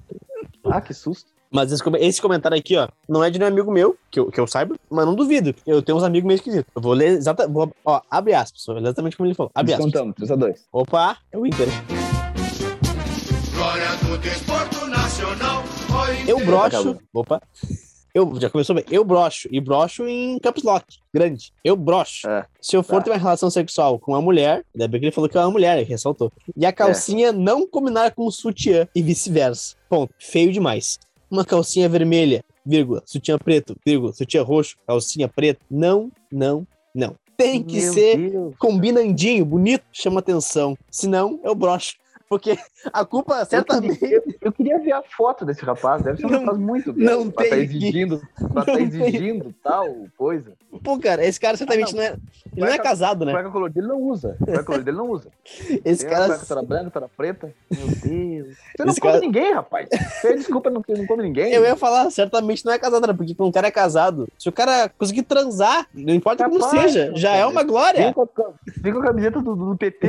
ah, 0.66 0.82
que 0.82 0.94
susto. 0.94 1.30
Mas 1.52 1.72
esse, 1.72 1.84
esse 2.00 2.22
comentário 2.22 2.58
aqui, 2.58 2.78
ó, 2.78 2.88
não 3.08 3.24
é 3.24 3.30
de 3.30 3.40
nenhum 3.40 3.52
amigo 3.52 3.72
meu, 3.72 3.98
que 4.12 4.20
eu, 4.20 4.32
que 4.32 4.40
eu 4.40 4.46
saiba, 4.46 4.76
mas 4.90 5.06
não 5.06 5.16
duvido. 5.16 5.54
Eu 5.66 5.82
tenho 5.82 5.98
uns 5.98 6.04
amigos 6.04 6.28
meio 6.28 6.36
esquisitos. 6.36 6.72
Eu 6.76 6.82
vou 6.82 6.94
ler 6.94 7.10
exatamente. 7.18 7.72
Ó, 7.84 8.02
abre 8.10 8.34
aspas, 8.34 8.64
exatamente 8.78 9.18
como 9.18 9.28
ele 9.28 9.34
falou. 9.36 9.52
Abre 9.56 9.74
aspas. 9.74 9.86
Descontamos, 9.88 10.16
3 10.16 10.32
a 10.32 10.36
2. 10.36 10.66
Opa, 10.72 11.18
é 11.32 11.38
o 11.38 11.46
Inter. 11.46 11.68
Glória 13.56 13.96
do 14.04 14.18
desporto 14.20 14.88
nacional. 14.88 15.64
Eu 16.28 16.40
brocho. 16.46 16.98
Opa. 17.14 17.42
Eu 18.14 18.40
já 18.40 18.50
começou 18.50 18.76
bem. 18.76 18.84
Eu 18.90 19.04
brocho. 19.06 19.48
E 19.52 19.60
brocho 19.62 20.08
em 20.08 20.40
caps 20.40 20.64
lock. 20.64 20.86
Grande. 21.14 21.52
Eu 21.64 21.76
brocho. 21.76 22.28
É. 22.28 22.46
Se 22.60 22.76
eu 22.76 22.82
for 22.82 22.98
Tá. 22.98 23.04
ter 23.04 23.10
uma 23.12 23.18
relação 23.18 23.50
sexual 23.50 24.00
com 24.00 24.14
uma 24.14 24.22
mulher, 24.22 24.64
ainda 24.74 24.88
bem 24.88 25.00
que 25.00 25.06
ele 25.06 25.12
falou 25.12 25.30
que 25.30 25.38
é 25.38 25.42
uma 25.42 25.52
mulher, 25.52 25.78
ele 25.78 25.88
ressaltou. 25.88 26.32
E 26.58 26.66
a 26.66 26.74
calcinha 26.74 27.32
não 27.32 27.68
combinar 27.68 28.12
com 28.16 28.26
o 28.26 28.32
sutiã 28.32 28.88
e 28.96 29.02
vice-versa. 29.02 29.76
Ponto. 29.88 30.14
Feio 30.20 30.52
demais. 30.52 30.98
Uma 31.30 31.46
calcinha 31.46 31.88
vermelha, 31.88 32.44
vírgula, 32.66 33.04
sutiã 33.06 33.38
preto, 33.38 33.76
vírgula, 33.86 34.12
sutiã 34.14 34.42
roxo, 34.42 34.76
calcinha 34.88 35.28
preta. 35.28 35.62
Não, 35.70 36.12
não, 36.32 36.66
não. 36.94 37.16
Tem 37.38 37.64
que 37.64 37.80
Meu 37.80 37.94
ser 37.94 38.18
Deus. 38.32 38.56
combinandinho, 38.58 39.46
bonito, 39.46 39.86
chama 39.94 40.20
atenção. 40.20 40.78
Senão, 40.92 41.40
eu 41.44 41.56
brocho. 41.56 41.96
Porque 42.30 42.56
a 42.94 43.04
culpa 43.04 43.44
certamente. 43.46 43.98
Eu, 44.06 44.24
eu 44.42 44.52
queria 44.52 44.78
ver 44.80 44.92
a 44.92 45.02
foto 45.02 45.44
desse 45.46 45.66
rapaz. 45.66 46.04
Deve 46.04 46.20
ser 46.20 46.28
um 46.28 46.30
Não- 46.30 46.40
rapaz 46.42 46.58
muito 46.60 46.94
não 46.94 47.24
bem. 47.24 47.32
Pra 47.32 47.44
tá 47.46 47.50
tem. 47.50 47.60
exigindo, 47.64 48.22
pra 48.54 48.64
tá 48.66 48.74
Não 48.74 48.80
exigindo 48.80 49.56
tal 49.64 49.88
coisa. 50.18 50.54
Pô, 50.84 51.00
cara, 51.00 51.26
esse 51.26 51.40
cara 51.40 51.58
certamente 51.58 51.94
Ah, 51.94 51.96
não. 51.98 52.04
é. 52.04 52.08
Ele 52.56 52.66
não 52.66 52.68
é 52.68 52.78
casado, 52.78 53.26
né? 53.26 53.32
Cueca 53.32 53.50
color 53.50 53.70
dele 53.72 53.88
não 53.88 54.00
usa. 54.02 54.36
Cueca 54.44 54.64
color 54.64 54.84
dele 54.84 54.98
não 54.98 55.10
usa. 55.10 55.30
Esse 55.84 56.06
Tem 56.06 56.14
a 56.14 56.18
cara. 56.20 56.28
cueca 56.28 56.46
toda 56.46 56.62
branca, 56.64 56.92
toda 56.92 57.08
preta. 57.18 57.54
Meu 57.72 57.88
Deus. 57.88 58.58
Você 58.58 58.84
não 58.86 58.92
Esse 58.92 59.02
come 59.02 59.14
cara- 59.14 59.20
ninguém, 59.26 59.54
rapaz. 59.54 59.90
Você 60.22 60.36
desculpa, 60.36 60.70
não, 60.70 60.84
não 60.88 61.08
come 61.08 61.24
ninguém. 61.24 61.52
Eu 61.52 61.64
ia 61.64 61.76
falar, 61.76 62.12
certamente 62.12 62.64
não 62.64 62.72
é 62.74 62.78
casado, 62.78 63.08
né? 63.08 63.14
Porque 63.14 63.34
quando 63.34 63.50
o 63.50 63.54
cara 63.54 63.68
é 63.68 63.72
casado, 63.72 64.28
se 64.38 64.48
o 64.48 64.52
cara 64.52 64.90
conseguir 64.90 65.24
transar, 65.24 65.88
não 65.94 66.14
importa 66.14 66.44
como 66.48 66.60
Capaz, 66.60 66.92
seja, 66.92 67.12
já 67.16 67.30
cara. 67.30 67.42
é 67.42 67.46
uma 67.48 67.62
Vem 67.62 67.68
glória. 67.68 68.14
com, 68.14 68.22
a, 68.22 68.28
vem 68.78 68.94
com 68.94 69.00
a 69.00 69.04
camiseta 69.04 69.42
do, 69.42 69.56
do 69.56 69.76
PT, 69.78 70.08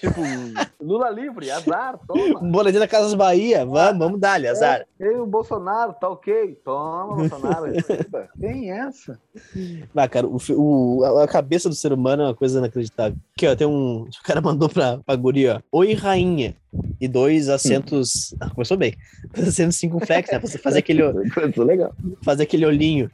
tipo, 0.00 0.20
Lula 0.80 1.10
livre, 1.10 1.19
azar, 1.28 1.98
toma. 2.06 2.40
Boletim 2.50 2.78
da 2.78 2.88
Casas 2.88 3.14
Bahia, 3.14 3.64
vamos, 3.66 3.98
vamos 3.98 4.20
dar-lhe, 4.20 4.46
azar. 4.48 4.86
Ei, 4.98 5.16
o 5.16 5.26
Bolsonaro, 5.26 5.92
tá 5.94 6.08
ok? 6.08 6.58
Toma, 6.64 7.16
Bolsonaro. 7.16 7.72
Tem 8.40 8.70
essa. 8.70 9.18
Ah, 9.94 10.08
cara, 10.08 10.26
o, 10.26 10.38
o- 10.56 11.18
a 11.18 11.26
cabeça 11.28 11.68
do 11.68 11.74
ser 11.74 11.92
humano 11.92 12.22
é 12.22 12.26
uma 12.26 12.34
coisa 12.34 12.58
inacreditável. 12.58 13.16
Aqui, 13.36 13.46
ó, 13.46 13.54
tem 13.56 13.66
um. 13.66 14.06
O 14.20 14.22
cara 14.32 14.40
mandou 14.40 14.68
pra, 14.68 14.98
pra 14.98 15.16
guria, 15.16 15.62
ó. 15.72 15.78
Oi, 15.78 15.92
rainha. 15.94 16.54
E 17.00 17.08
dois 17.08 17.48
acentos. 17.48 18.32
Ah, 18.38 18.48
começou 18.50 18.76
bem. 18.76 18.94
Acentos 19.34 19.76
circunflexos, 19.76 20.32
né? 20.32 20.38
Pra 20.38 20.48
você 20.48 20.58
fazer 20.58 20.78
aquele, 20.78 21.02
é 21.02 21.10
legal. 21.64 21.92
fazer 22.22 22.44
aquele 22.44 22.64
olhinho. 22.64 23.10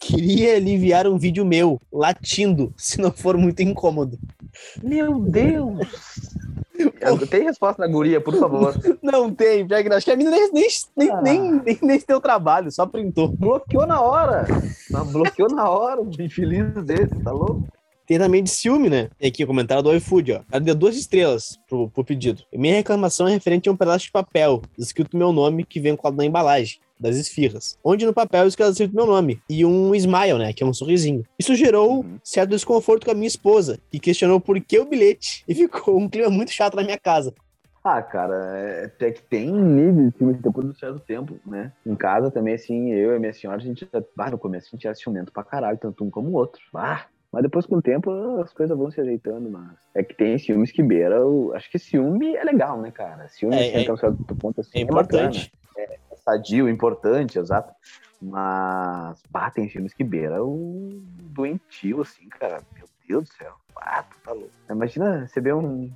Queria 0.00 0.58
enviar 0.58 1.06
um 1.06 1.16
vídeo 1.16 1.44
meu, 1.44 1.80
latindo, 1.92 2.72
se 2.76 3.00
não 3.00 3.12
for 3.12 3.36
muito 3.36 3.60
incômodo. 3.62 4.18
Meu 4.82 5.20
Deus. 5.20 5.78
Tem 7.30 7.44
resposta 7.44 7.82
da 7.82 7.88
guria, 7.88 8.20
por 8.20 8.34
favor. 8.36 8.74
Não 9.02 9.32
tem, 9.32 9.66
pior 9.66 9.82
que 9.82 9.88
acho 9.92 10.04
que 10.06 10.12
a 10.12 10.16
menina 10.16 10.36
nem, 10.36 10.52
nem, 10.52 10.68
nem, 10.96 11.10
Ah. 11.10 11.20
nem, 11.22 11.52
nem, 11.64 11.78
nem 11.82 12.02
deu 12.06 12.20
trabalho, 12.20 12.70
só 12.70 12.86
printou. 12.86 13.28
Bloqueou 13.28 13.86
na 13.86 14.00
hora. 14.00 14.46
Bloqueou 15.12 15.48
na 15.48 15.68
hora, 15.68 16.00
um 16.00 16.10
infeliz 16.18 16.72
desse, 16.84 17.14
tá 17.22 17.30
louco? 17.32 17.64
Tem 18.06 18.18
também 18.18 18.42
de 18.42 18.50
ciúme, 18.50 18.88
né? 18.88 19.08
Tem 19.18 19.28
aqui 19.28 19.42
o 19.44 19.46
comentário 19.46 19.82
do 19.82 19.94
iFood, 19.94 20.32
ó. 20.32 20.40
Ela 20.50 20.60
deu 20.60 20.74
duas 20.74 20.96
estrelas 20.96 21.58
pro, 21.68 21.88
pro 21.90 22.04
pedido. 22.04 22.42
E 22.52 22.58
minha 22.58 22.74
reclamação 22.74 23.26
é 23.26 23.32
referente 23.32 23.68
a 23.68 23.72
um 23.72 23.76
pedaço 23.76 24.04
de 24.06 24.12
papel, 24.12 24.62
escrito 24.78 25.16
meu 25.16 25.32
nome, 25.32 25.64
que 25.64 25.80
vem 25.80 25.96
colado 25.96 26.16
na 26.16 26.24
embalagem 26.24 26.78
das 26.98 27.16
esfirras. 27.16 27.76
Onde 27.84 28.06
no 28.06 28.12
papel 28.14 28.44
é 28.44 28.46
escrito 28.46 28.94
meu 28.94 29.06
nome. 29.06 29.40
E 29.50 29.64
um 29.66 29.94
smile, 29.94 30.38
né? 30.38 30.52
Que 30.52 30.62
é 30.62 30.66
um 30.66 30.72
sorrisinho. 30.72 31.24
Isso 31.38 31.54
gerou 31.54 31.96
Uhum. 32.00 32.18
certo 32.22 32.50
desconforto 32.50 33.04
com 33.04 33.10
a 33.10 33.14
minha 33.14 33.26
esposa, 33.26 33.78
que 33.90 33.98
questionou 33.98 34.40
por 34.40 34.58
que 34.60 34.78
o 34.78 34.84
bilhete. 34.86 35.44
E 35.48 35.54
ficou 35.54 35.98
um 35.98 36.08
clima 36.08 36.30
muito 36.30 36.52
chato 36.52 36.74
na 36.76 36.82
minha 36.82 36.98
casa. 36.98 37.34
Ah, 37.84 38.02
cara, 38.02 38.34
é, 38.58 38.90
é 38.98 39.10
que 39.12 39.22
tem 39.22 39.48
nível 39.52 40.10
de 40.10 40.18
filmes 40.18 40.40
depois 40.40 40.66
de 40.66 40.72
um 40.72 40.76
certo 40.76 40.98
tempo, 41.00 41.38
né? 41.46 41.72
Em 41.86 41.94
casa 41.94 42.32
também, 42.32 42.54
assim, 42.54 42.90
eu 42.90 43.14
e 43.14 43.18
minha 43.20 43.32
senhora, 43.32 43.58
a 43.60 43.64
gente, 43.64 43.86
ah, 44.18 44.30
no 44.30 44.38
começo 44.38 44.68
a 44.72 44.76
gente 44.76 44.86
era 44.86 44.94
ciumento 44.96 45.30
pra 45.32 45.44
caralho, 45.44 45.78
tanto 45.78 46.02
um 46.02 46.10
como 46.10 46.30
o 46.30 46.34
outro. 46.34 46.60
Ah, 46.74 47.04
mas 47.36 47.42
depois 47.42 47.66
com 47.66 47.76
o 47.76 47.82
tempo 47.82 48.10
as 48.40 48.50
coisas 48.54 48.74
vão 48.74 48.90
se 48.90 48.98
ajeitando, 48.98 49.50
mas 49.50 49.76
é 49.94 50.02
que 50.02 50.14
tem 50.14 50.38
ciúmes 50.38 50.72
que 50.72 50.82
beira, 50.82 51.22
o... 51.26 51.52
acho 51.54 51.70
que 51.70 51.78
ciúme 51.78 52.34
é 52.34 52.42
legal, 52.42 52.80
né, 52.80 52.90
cara? 52.90 53.28
Ciúme, 53.28 53.54
É, 53.54 53.58
assim, 53.60 53.76
é- 53.76 53.82
até 53.82 53.92
um 53.92 53.96
certo 53.98 54.36
ponto, 54.36 54.60
assim, 54.62 54.80
É 54.80 54.84
bacana. 54.86 55.24
importante. 55.28 55.52
é 55.76 55.98
sadio, 56.24 56.66
importante, 56.66 57.38
exato. 57.38 57.74
Mas, 58.22 59.22
pá, 59.30 59.50
tem 59.50 59.68
filmes 59.68 59.92
que 59.92 60.02
beira 60.02 60.42
o 60.42 60.98
doentio, 61.34 62.00
assim, 62.00 62.26
cara. 62.30 62.62
Meu 62.74 62.86
Deus 63.06 63.24
do 63.28 63.34
céu. 63.34 63.52
Ah, 63.76 64.02
tu 64.02 64.16
tá 64.24 64.32
louco. 64.32 64.50
Imagina 64.70 65.18
receber 65.20 65.52
um. 65.52 65.92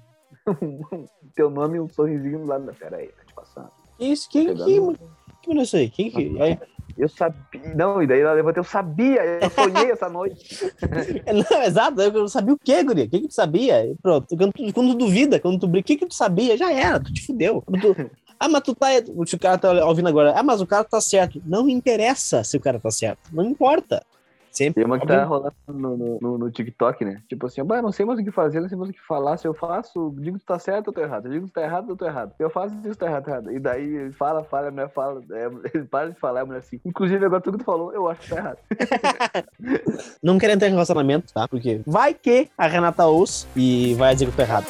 teu 1.35 1.49
nome 1.49 1.79
e 1.79 1.81
um 1.81 1.89
sorrisinho 1.89 2.45
lá 2.45 2.59
na. 2.59 2.75
Pera 2.75 2.99
aí, 2.99 3.09
tá 3.09 3.25
te 3.25 3.33
passando. 3.33 3.71
Que 3.97 4.05
isso? 4.05 4.29
Quem 4.31 4.47
que. 4.49 4.53
Pegando- 4.65 4.99
Que 5.43 5.55
isso 5.55 5.77
aí? 5.77 5.89
Quem 5.89 6.11
que. 6.11 6.43
Aí, 6.43 6.59
Eu 6.97 7.09
sabia. 7.09 7.75
Não, 7.75 8.03
e 8.03 8.07
daí 8.07 8.21
ela 8.21 8.33
levantou, 8.33 8.61
eu 8.61 8.65
sabia, 8.65 9.23
eu 9.25 9.51
sonhei 9.51 9.91
essa 9.91 10.09
noite. 10.09 10.73
Não, 11.51 11.63
exato, 11.63 12.01
eu 12.01 12.13
não 12.13 12.29
sabia 12.29 12.55
o 12.55 12.59
quê, 12.59 12.83
guria? 12.83 13.05
O 13.05 13.09
que, 13.09 13.21
que 13.21 13.29
tu 13.29 13.35
sabia? 13.35 13.95
Pronto, 14.03 14.37
quando 14.37 14.53
tu, 14.53 14.73
quando 14.73 14.93
tu 14.93 14.99
duvida, 14.99 15.39
quando 15.41 15.59
tu 15.59 15.67
brinca, 15.69 15.85
o 15.85 15.87
que, 15.87 15.97
que 15.97 16.07
tu 16.07 16.15
sabia? 16.15 16.57
Já 16.57 16.73
era, 16.73 17.01
tu 17.01 17.13
te 17.13 17.25
fudeu. 17.27 17.63
Tu- 17.81 18.11
ah, 18.39 18.49
mas 18.49 18.63
tu 18.63 18.75
tá. 18.75 18.89
O 19.09 19.39
cara 19.39 19.59
tá 19.59 19.85
ouvindo 19.87 20.09
agora, 20.09 20.33
ah, 20.37 20.43
mas 20.43 20.61
o 20.61 20.67
cara 20.67 20.85
tá 20.85 21.01
certo. 21.01 21.41
Não 21.45 21.69
interessa 21.69 22.43
se 22.45 22.57
o 22.57 22.61
cara 22.61 22.79
tá 22.79 22.91
certo. 22.91 23.21
Não 23.33 23.45
importa. 23.45 24.05
Sempre. 24.51 24.83
Tem 24.83 24.85
uma 24.85 24.99
que 24.99 25.07
tá 25.07 25.25
rolando 25.25 25.55
no, 25.69 26.19
no, 26.21 26.39
no- 26.39 26.51
TikTok, 26.51 27.05
né? 27.05 27.23
Tipo 27.29 27.47
assim, 27.47 27.63
bah, 27.65 27.81
não 27.81 27.93
sei 27.93 28.05
mais 28.05 28.19
o 28.19 28.25
que 28.25 28.31
fazer, 28.31 28.61
não 28.61 28.69
sei 28.69 28.77
mais 28.77 28.91
o 28.91 28.93
que 28.93 29.01
falar. 29.01 29.37
Se 29.37 29.47
eu 29.47 29.55
faço, 29.55 30.13
digo 30.19 30.39
que 30.39 30.45
tá 30.45 30.59
certo, 30.59 30.89
eu 30.89 30.93
tô 30.93 31.01
errado. 31.01 31.27
Eu 31.27 31.33
digo 31.33 31.47
que 31.47 31.53
tá 31.53 31.63
errado, 31.63 31.89
eu 31.91 31.97
tô 31.97 32.05
errado. 32.05 32.33
Se 32.37 32.43
eu 32.43 32.51
faço, 32.51 32.75
eu 32.75 32.81
digo 32.81 32.91
que 32.93 32.99
tá 32.99 33.07
errado, 33.07 33.25
tá 33.25 33.31
errado. 33.31 33.53
E 33.53 33.59
daí 33.61 33.85
ele 33.97 34.13
fala, 34.13 34.43
fala, 34.45 34.69
a 34.69 34.71
mulher 34.71 34.91
fala, 34.91 35.23
é, 35.31 35.49
ele 35.75 35.85
para 35.85 36.11
de 36.11 36.19
falar, 36.19 36.41
a 36.41 36.45
mulher 36.47 36.59
assim. 36.59 36.81
Inclusive, 36.85 37.25
agora 37.25 37.41
tudo 37.41 37.59
que 37.59 37.65
tu 37.65 37.67
falou, 37.67 37.93
eu 37.93 38.09
acho 38.09 38.21
que 38.23 38.31
tá 38.31 38.37
errado. 38.37 38.59
Não 40.23 40.39
quero 40.39 40.53
entrar 40.53 40.69
em 40.69 40.73
relacionamento, 40.73 41.33
tá? 41.33 41.47
Porque 41.49 41.81
vai 41.87 42.13
que 42.15 42.49
a 42.59 42.67
Renata 42.67 43.07
ouça 43.07 43.47
e 43.57 43.95
vai 43.95 44.15
dizer 44.15 44.27
que 44.27 44.33
eu 44.33 44.37
tô 44.37 44.43
errado. 44.43 44.67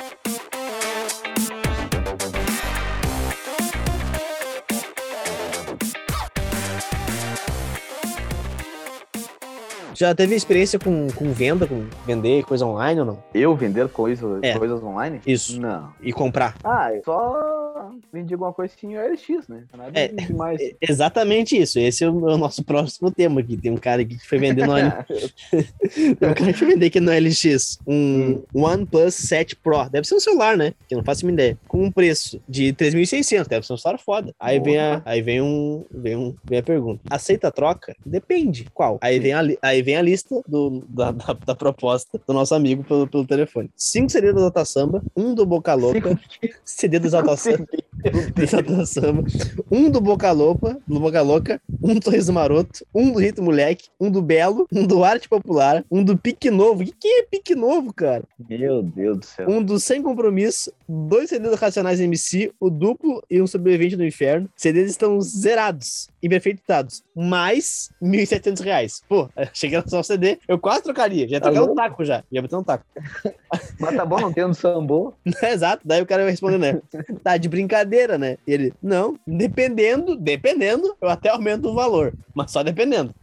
Já 10.00 10.14
teve 10.14 10.34
experiência 10.34 10.78
com, 10.78 11.08
com 11.08 11.30
venda, 11.30 11.66
com 11.66 11.84
vender 12.06 12.42
coisa 12.44 12.64
online 12.64 13.00
ou 13.00 13.04
não? 13.06 13.22
Eu 13.34 13.54
vender 13.54 13.86
coisa, 13.90 14.38
É. 14.42 14.56
coisas 14.56 14.82
online? 14.82 15.20
Isso. 15.26 15.60
Não. 15.60 15.92
E 16.00 16.10
comprar. 16.10 16.56
Ah, 16.64 16.90
eu 16.94 17.02
só 17.04 17.90
vendi 18.10 18.32
alguma 18.32 18.50
coisa 18.50 18.72
assim, 18.74 18.96
LX, 18.96 19.46
né? 19.46 19.64
Nada 19.76 19.92
É. 19.98 20.08
demais. 20.08 20.58
É 20.80 20.90
Exatamente 20.90 21.54
isso. 21.56 21.78
Esse 21.78 22.04
é 22.04 22.08
o 22.08 22.30
o 22.30 22.38
nosso 22.38 22.64
próximo 22.64 23.10
tema 23.10 23.40
aqui. 23.40 23.56
Tem 23.56 23.70
um 23.70 23.76
cara 23.76 24.00
aqui 24.02 24.16
que 24.16 24.26
foi 24.26 24.38
vender 24.38 24.66
no, 24.66 24.72
Tem 26.18 26.28
um 26.30 26.34
cara 26.34 26.52
que 26.52 26.52
foi 26.54 26.68
vender 26.68 26.86
aqui 26.86 27.00
no 27.00 27.10
LX 27.12 27.78
um 27.86 28.42
OnePlus 28.54 29.14
7 29.14 29.56
Pro. 29.56 29.88
Deve 29.90 30.06
ser 30.06 30.14
um 30.14 30.20
celular, 30.20 30.56
né? 30.56 30.72
Que 30.88 30.94
eu 30.94 30.98
não 30.98 31.04
faço 31.04 31.28
ideia. 31.28 31.58
Com 31.68 31.84
um 31.84 31.92
preço 31.92 32.40
de 32.48 32.72
3.600. 32.72 33.48
Deve 33.48 33.66
ser 33.66 33.72
um 33.74 33.76
celular 33.76 33.98
foda. 33.98 34.34
Aí 34.40 34.58
vem 34.60 34.78
a, 34.78 35.02
aí 35.04 35.20
vem 35.20 35.42
um, 35.42 35.84
vem 35.90 36.16
um, 36.16 36.34
vem 36.44 36.58
a 36.58 36.62
pergunta. 36.62 37.02
Aceita 37.10 37.48
a 37.48 37.50
troca? 37.50 37.94
Depende. 38.06 38.66
Qual? 38.72 38.98
Aí 39.02 39.18
vem 39.18 39.32
a, 39.32 39.40
aí 39.62 39.82
vem 39.82 39.89
a 39.96 40.03
lista 40.03 40.42
do, 40.46 40.83
da, 40.88 41.11
da, 41.12 41.33
da 41.33 41.55
proposta 41.55 42.20
do 42.26 42.33
nosso 42.33 42.55
amigo 42.55 42.85
pelo, 42.85 43.07
pelo 43.07 43.26
telefone. 43.26 43.70
Cinco 43.76 44.11
CD 44.11 44.33
do 44.33 44.38
Exalta 44.40 44.64
Samba, 44.64 45.03
um 45.16 45.35
do 45.35 45.44
Boca 45.46 45.74
Louca, 45.74 46.18
CD 46.64 46.98
do 46.98 47.07
Exalta 47.07 47.37
Samba, 47.37 47.66
do 48.35 48.42
Exalta 48.42 48.87
Samba, 48.87 49.24
um 49.70 49.90
do 49.90 50.00
Boca 50.00 50.31
Louca, 50.33 50.79
do 50.87 51.00
Boca 51.00 51.22
Louca, 51.22 51.61
um 51.83 51.94
do 51.94 52.05
Sorriso 52.05 52.33
Maroto, 52.33 52.85
um 52.94 53.12
do 53.12 53.18
Rito 53.18 53.42
Moleque, 53.42 53.88
um 54.00 54.11
do 54.11 54.22
Belo, 54.22 54.66
um 54.72 54.87
do 54.87 55.05
Arte 55.05 55.29
Popular, 55.29 55.85
um 55.90 56.03
do 56.03 56.16
Pique 56.16 56.50
Novo. 56.50 56.83
O 56.83 56.87
que, 56.87 56.92
que 56.92 57.09
é 57.09 57.22
Pique 57.22 57.55
Novo, 57.55 57.92
cara? 57.92 58.24
Meu 58.48 58.83
Deus 58.83 59.18
do 59.18 59.24
céu. 59.24 59.48
Um 59.48 59.62
do 59.62 59.79
Sem 59.79 60.03
Compromisso, 60.03 60.72
dois 60.90 61.31
CDs 61.31 61.55
Racionais 61.55 62.00
MC, 62.00 62.53
o 62.59 62.68
duplo 62.68 63.22
e 63.31 63.40
um 63.40 63.46
Sobrevivente 63.46 63.96
do 63.96 64.05
Inferno. 64.05 64.48
CDs 64.57 64.90
estão 64.90 65.20
zerados 65.20 66.09
e 66.20 66.29
perfeitados, 66.29 67.05
mais 67.14 67.90
1.700 68.03 68.61
reais. 68.61 69.03
Pô, 69.09 69.29
cheguei 69.55 69.79
a 69.79 69.83
lançar 69.83 70.00
o 70.00 70.03
CD, 70.03 70.38
eu 70.48 70.59
quase 70.59 70.83
trocaria. 70.83 71.29
Já 71.29 71.40
trocar 71.40 71.62
um 71.62 71.74
taco 71.74 72.05
já. 72.05 72.24
Já 72.33 72.42
botar 72.42 72.59
um 72.59 72.64
taco. 72.64 72.85
Mas 73.79 73.96
tá 73.96 74.05
bom, 74.05 74.20
não 74.20 74.33
tendo 74.33 74.55
sambô. 74.55 75.14
Exato. 75.42 75.83
Daí 75.85 76.03
o 76.03 76.07
cara 76.07 76.22
vai 76.22 76.33
responder, 76.33 76.59
né? 76.59 76.81
Tá 77.22 77.37
de 77.37 77.48
brincadeira, 77.48 78.18
né? 78.18 78.37
E 78.46 78.53
ele, 78.53 78.72
não, 78.83 79.18
dependendo, 79.26 80.16
dependendo, 80.16 80.96
eu 81.00 81.09
até 81.09 81.29
aumento 81.29 81.68
o 81.68 81.74
valor. 81.74 82.12
Mas 82.35 82.50
só 82.50 82.62
dependendo. 82.62 83.14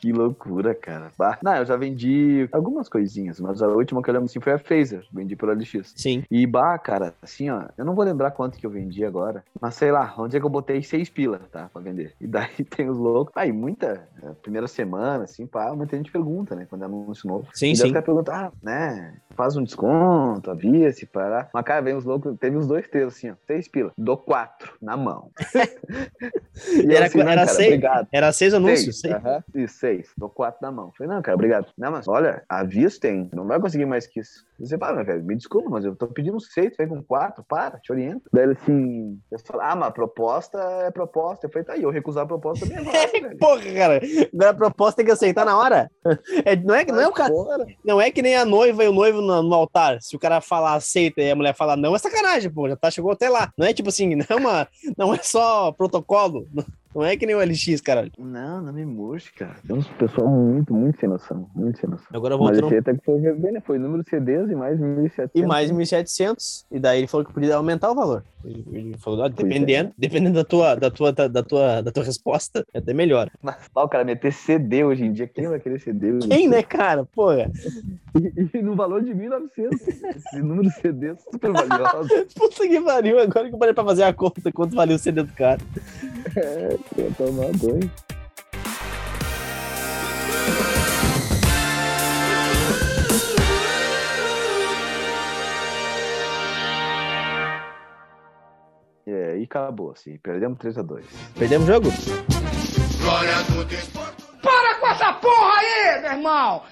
Que 0.00 0.12
loucura, 0.12 0.74
cara. 0.74 1.12
Bah. 1.16 1.38
Não, 1.42 1.56
eu 1.56 1.64
já 1.66 1.76
vendi 1.76 2.48
algumas 2.52 2.88
coisinhas, 2.88 3.38
mas 3.38 3.60
a 3.60 3.68
última 3.68 4.02
que 4.02 4.08
eu 4.08 4.14
lembro 4.14 4.26
assim 4.26 4.40
foi 4.40 4.54
a 4.54 4.58
Phaser. 4.58 5.04
Vendi 5.12 5.36
pela 5.36 5.52
LX. 5.52 5.92
Sim. 5.94 6.24
E 6.30 6.46
bah, 6.46 6.78
cara, 6.78 7.14
assim, 7.20 7.50
ó, 7.50 7.64
eu 7.76 7.84
não 7.84 7.94
vou 7.94 8.04
lembrar 8.04 8.30
quanto 8.30 8.58
que 8.58 8.66
eu 8.66 8.70
vendi 8.70 9.04
agora, 9.04 9.44
mas 9.60 9.74
sei 9.74 9.92
lá, 9.92 10.14
onde 10.16 10.36
é 10.36 10.40
que 10.40 10.46
eu 10.46 10.50
botei 10.50 10.82
seis 10.82 11.10
pila, 11.10 11.40
tá, 11.52 11.68
pra 11.70 11.82
vender. 11.82 12.14
E 12.18 12.26
daí 12.26 12.64
tem 12.64 12.88
os 12.88 12.96
loucos. 12.96 13.32
Aí, 13.36 13.52
muita, 13.52 14.08
é, 14.22 14.30
primeira 14.42 14.66
semana, 14.66 15.24
assim, 15.24 15.46
pá, 15.46 15.74
muita 15.74 15.96
gente 15.96 16.10
pergunta, 16.10 16.56
né, 16.56 16.66
quando 16.68 16.82
é 16.82 16.86
anúncio 16.86 17.28
novo. 17.28 17.48
Sim, 17.52 17.66
e 17.66 17.68
daí 17.68 17.76
sim. 17.76 17.86
os 17.86 17.92
caras 17.92 18.06
perguntam, 18.06 18.34
ah, 18.34 18.52
né, 18.62 19.14
faz 19.40 19.56
um 19.56 19.62
desconto, 19.64 20.50
avia 20.50 20.92
se 20.92 21.06
parar. 21.06 21.48
Mas, 21.54 21.64
cara, 21.64 21.80
vem 21.80 21.94
os 21.96 22.04
loucos, 22.04 22.36
teve 22.38 22.58
uns 22.58 22.66
dois, 22.66 22.86
três, 22.88 23.06
assim, 23.08 23.30
ó, 23.30 23.34
seis 23.46 23.66
pila, 23.66 23.90
dou 23.96 24.18
quatro, 24.18 24.74
na 24.82 24.98
mão. 24.98 25.30
e 26.84 26.94
Era- 26.94 27.06
assim, 27.06 27.20
era 27.20 27.34
cara, 27.34 27.46
seis? 27.46 27.68
obrigado. 27.68 28.08
Era 28.12 28.32
seis 28.32 28.52
anúncios. 28.54 29.00
Seis, 29.00 29.00
Seis. 29.00 29.14
aham. 29.14 29.44
Isso, 29.54 29.78
seis. 29.78 30.08
Dou 30.16 30.28
quatro 30.28 30.58
na 30.60 30.70
mão. 30.70 30.92
Falei, 30.96 31.12
não, 31.14 31.22
cara, 31.22 31.34
obrigado. 31.36 31.66
Não, 31.78 31.90
mas 31.90 32.06
olha, 32.06 32.42
a 32.48 32.62
vista 32.62 33.00
tem. 33.08 33.30
Não 33.32 33.46
vai 33.46 33.58
conseguir 33.58 33.86
mais 33.86 34.06
que 34.06 34.20
isso. 34.20 34.44
Você 34.58 34.76
fala, 34.76 34.96
meu 34.96 35.06
velho, 35.06 35.24
me 35.24 35.34
desculpa, 35.36 35.70
mas 35.70 35.86
eu 35.86 35.96
tô 35.96 36.06
pedindo 36.06 36.38
seis, 36.38 36.74
vem 36.76 36.86
com 36.86 37.02
quatro, 37.02 37.42
para, 37.48 37.78
te 37.78 37.90
oriento. 37.90 38.22
Daí 38.30 38.44
ele 38.44 38.52
assim, 38.52 39.18
eu 39.32 39.38
falo, 39.38 39.62
ah, 39.62 39.74
mas 39.74 39.88
a 39.88 39.90
proposta 39.90 40.58
é 40.86 40.90
proposta. 40.90 41.46
Eu 41.46 41.50
falei, 41.50 41.64
tá 41.64 41.72
aí, 41.72 41.82
eu 41.82 41.90
recusar 41.90 42.24
a 42.24 42.26
proposta 42.26 42.66
também 42.66 42.78
agora. 42.86 43.36
Porra, 43.40 43.62
cara. 43.74 44.00
Agora 44.34 44.50
a 44.50 44.54
proposta 44.54 44.96
tem 44.96 45.06
que 45.06 45.12
aceitar 45.12 45.44
na 45.46 45.56
hora. 45.56 45.90
É, 46.44 46.56
não, 46.56 46.74
é, 46.74 46.84
que- 46.84 46.92
não, 46.92 47.00
é 47.00 47.08
o 47.08 47.12
não 47.84 48.00
é 48.00 48.10
que 48.10 48.22
nem 48.22 48.36
a 48.36 48.44
noiva 48.44 48.84
e 48.84 48.88
o 48.88 48.92
noivo 48.92 49.20
no, 49.30 49.42
no 49.42 49.54
altar. 49.54 49.98
Se 50.00 50.16
o 50.16 50.18
cara 50.18 50.40
falar 50.40 50.74
aceita 50.74 51.20
e 51.20 51.30
a 51.30 51.36
mulher 51.36 51.54
falar 51.54 51.76
não, 51.76 51.94
é 51.94 51.98
sacanagem, 51.98 52.50
pô. 52.50 52.68
Já 52.68 52.76
tá, 52.76 52.90
chegou 52.90 53.12
até 53.12 53.28
lá. 53.28 53.52
Não 53.56 53.66
é 53.66 53.72
tipo 53.72 53.88
assim, 53.88 54.14
não 54.16 54.26
é, 54.28 54.34
uma, 54.34 54.68
não 54.96 55.14
é 55.14 55.18
só 55.18 55.72
protocolo. 55.72 56.46
Não 56.92 57.04
é 57.04 57.16
que 57.16 57.24
nem 57.24 57.36
o 57.36 57.38
LX, 57.38 57.80
cara. 57.80 58.10
Não, 58.18 58.60
não 58.60 58.72
me 58.72 58.84
murche, 58.84 59.32
cara. 59.32 59.54
Tem 59.64 59.76
uns 59.76 59.86
pessoal 59.86 60.26
muito, 60.26 60.74
muito 60.74 60.98
sem 60.98 61.08
noção. 61.08 61.48
Muito 61.54 61.78
sem 61.78 61.88
noção. 61.88 62.08
Agora 62.12 62.36
Mas 62.36 62.58
voltando. 62.58 62.66
esse 62.66 62.78
até 62.78 62.94
que 62.94 63.04
foi 63.04 63.20
bem, 63.32 63.52
né? 63.52 63.60
Foi 63.64 63.78
número 63.78 64.02
de 64.02 64.10
CDs 64.10 64.50
e 64.50 64.56
mais 64.56 64.76
1.700. 64.76 65.30
E 65.32 65.46
mais 65.46 65.70
1.700. 65.70 66.64
E 66.68 66.80
daí 66.80 66.98
ele 66.98 67.06
falou 67.06 67.24
que 67.24 67.32
podia 67.32 67.54
aumentar 67.54 67.92
o 67.92 67.94
valor. 67.94 68.24
Ele, 68.44 68.64
ele 68.72 68.96
falou, 68.98 69.24
ah, 69.24 69.28
dependendo, 69.28 69.92
dependendo 69.96 70.34
da 70.34 70.44
tua, 70.44 70.74
da, 70.74 70.90
tua, 70.90 71.12
da, 71.12 71.28
da 71.28 71.42
tua, 71.42 71.82
da 71.82 71.92
tua 71.92 72.04
resposta, 72.04 72.64
é 72.72 72.78
até 72.78 72.94
melhor. 72.94 73.30
Mas, 73.42 73.56
o 73.74 73.88
cara 73.88 74.04
meter 74.04 74.32
CD 74.32 74.82
hoje 74.82 75.04
em 75.04 75.12
dia, 75.12 75.26
quem 75.26 75.46
vai 75.46 75.60
querer 75.60 75.80
CD? 75.80 76.18
Quem, 76.26 76.48
né, 76.48 76.62
cara? 76.62 77.04
Porra. 77.04 77.50
E, 78.12 78.58
e 78.58 78.60
no 78.62 78.74
valor 78.74 79.04
de 79.04 79.12
1.900. 79.14 79.70
Esse 80.16 80.42
número 80.42 80.68
de 80.68 80.74
CDs 80.74 81.22
super 81.30 81.52
valioso. 81.52 82.08
Puta 82.34 82.66
que 82.66 82.80
pariu. 82.80 83.20
Agora 83.20 83.48
que 83.48 83.54
eu 83.54 83.58
parei 83.58 83.72
pra 83.72 83.84
fazer 83.84 84.02
a 84.02 84.12
conta 84.12 84.50
quanto 84.50 84.74
valeu 84.74 84.96
o 84.96 84.98
CD 84.98 85.22
do 85.22 85.32
cara. 85.32 85.60
É, 86.36 86.76
eu 86.98 87.14
tomar 87.14 87.52
dois. 87.52 87.88
É, 99.12 99.38
e 99.38 99.42
acabou, 99.42 99.90
assim. 99.90 100.16
Perdemos 100.18 100.56
3x2. 100.58 101.02
Perdemos 101.36 101.68
o 101.68 101.72
jogo? 101.72 101.88
Para 104.40 104.74
com 104.76 104.86
essa 104.86 105.12
porra 105.14 105.58
aí, 105.58 106.00
meu 106.02 106.12
irmão! 106.12 106.62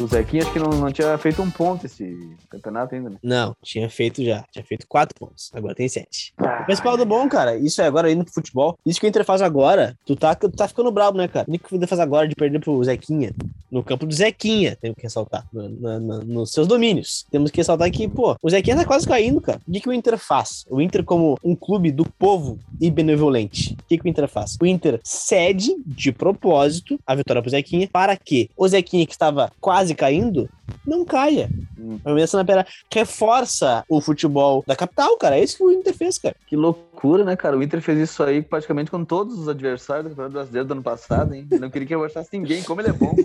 O 0.00 0.06
Zequinha 0.06 0.42
acho 0.42 0.52
que 0.52 0.58
não, 0.58 0.70
não 0.70 0.90
tinha 0.90 1.16
feito 1.18 1.42
um 1.42 1.50
ponto 1.50 1.84
esse 1.86 2.16
campeonato 2.48 2.94
ainda, 2.94 3.10
né? 3.10 3.16
Não, 3.22 3.54
tinha 3.62 3.88
feito 3.90 4.24
já. 4.24 4.44
Tinha 4.50 4.64
feito 4.64 4.86
quatro 4.88 5.14
pontos. 5.18 5.50
Agora 5.52 5.74
tem 5.74 5.88
sete. 5.88 6.32
Mas 6.66 6.80
Paulo 6.80 6.98
do 6.98 7.04
bom, 7.06 7.28
cara, 7.28 7.56
isso 7.56 7.82
é 7.82 7.86
agora 7.86 8.10
indo 8.10 8.24
pro 8.24 8.32
futebol. 8.32 8.78
Isso 8.86 8.98
que 9.00 9.06
o 9.06 9.08
Inter 9.08 9.24
faz 9.24 9.42
agora, 9.42 9.96
tu 10.06 10.16
tá, 10.16 10.34
tu 10.34 10.48
tá 10.50 10.66
ficando 10.66 10.90
brabo, 10.90 11.18
né, 11.18 11.28
cara? 11.28 11.46
O 11.48 11.58
que 11.58 11.74
o 11.74 11.76
Inter 11.76 11.88
faz 11.88 12.00
agora 12.00 12.26
de 12.26 12.34
perder 12.34 12.60
pro 12.60 12.82
Zequinha? 12.82 13.32
No 13.70 13.82
campo 13.84 14.06
do 14.06 14.14
Zequinha, 14.14 14.76
temos 14.80 14.96
que 14.96 15.02
ressaltar. 15.02 15.46
no- 15.52 15.68
na- 15.68 16.00
na- 16.00 16.18
nos 16.24 16.50
seus 16.52 16.66
domínios. 16.66 17.26
Temos 17.30 17.50
que 17.50 17.58
ressaltar 17.58 17.90
que, 17.90 18.08
pô, 18.08 18.36
o 18.42 18.50
Zequinha 18.50 18.76
tá 18.76 18.84
quase 18.84 19.06
caindo, 19.06 19.40
cara. 19.40 19.60
O 19.66 19.72
que, 19.72 19.80
que 19.80 19.88
o 19.88 19.92
Inter 19.92 20.16
faz? 20.18 20.64
O 20.70 20.80
Inter, 20.80 21.04
como 21.04 21.38
um 21.44 21.54
clube 21.54 21.90
do 21.92 22.04
povo 22.04 22.58
e 22.80 22.90
benevolente, 22.90 23.74
o 23.74 23.84
que, 23.86 23.98
que 23.98 24.04
o 24.04 24.08
Inter 24.08 24.28
faz? 24.28 24.56
O 24.60 24.66
Inter 24.66 25.00
cede 25.04 25.74
de 25.86 26.10
propósito 26.12 26.98
a 27.06 27.14
vitória 27.14 27.40
pro 27.42 27.50
Zequinha 27.50 27.88
para 27.92 28.16
que 28.16 28.50
o 28.56 28.66
Zequinha, 28.66 29.06
que 29.06 29.12
estava 29.12 29.50
quase 29.60 29.89
caindo, 29.94 30.48
não 30.86 31.04
caia. 31.04 31.48
Hum. 31.78 31.98
A 32.04 32.12
Minas 32.12 32.30
Pera 32.46 32.66
reforça 32.92 33.84
o 33.88 34.00
futebol 34.00 34.62
da 34.66 34.76
capital, 34.76 35.16
cara. 35.16 35.38
É 35.38 35.42
isso 35.42 35.56
que 35.56 35.64
o 35.64 35.70
Inter 35.70 35.94
fez, 35.94 36.18
cara. 36.18 36.36
Que 36.46 36.56
loucura, 36.56 37.24
né, 37.24 37.36
cara? 37.36 37.56
O 37.56 37.62
Inter 37.62 37.80
fez 37.80 37.98
isso 37.98 38.22
aí 38.22 38.42
praticamente 38.42 38.90
com 38.90 39.04
todos 39.04 39.38
os 39.38 39.48
adversários 39.48 40.04
do 40.04 40.10
Campeonato 40.10 40.34
Brasileiro 40.34 40.68
do 40.68 40.72
ano 40.72 40.82
passado, 40.82 41.34
hein? 41.34 41.46
Não 41.58 41.70
queria 41.70 41.88
que 41.88 41.94
eu 41.94 42.04
achasse 42.04 42.28
ninguém, 42.32 42.62
como 42.62 42.80
ele 42.80 42.90
é 42.90 42.92
bom. 42.92 43.14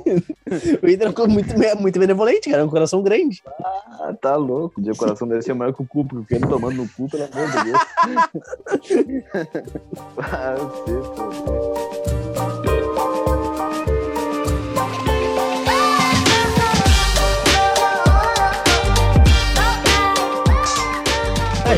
O 0.82 0.88
Inter 0.88 1.10
ficou 1.10 1.28
muito, 1.28 1.54
muito 1.80 2.00
benevolente, 2.00 2.50
cara. 2.50 2.64
Um 2.64 2.70
coração 2.70 3.02
grande. 3.02 3.42
Ah, 4.00 4.14
tá 4.20 4.36
louco. 4.36 4.80
O 4.80 4.96
coração 4.96 5.28
deve 5.28 5.42
ser 5.42 5.54
maior 5.54 5.74
que 5.74 5.82
o 5.82 5.86
cu, 5.88 6.06
porque 6.06 6.36
ele 6.36 6.48
tomando 6.48 6.76
no 6.76 6.88
cu, 6.90 7.10
pelo 7.10 7.24
amor 7.24 7.52
de 7.52 7.64
Deus. 7.64 7.82
ah, 10.20 10.56
você, 10.56 10.94
pô. 11.16 12.05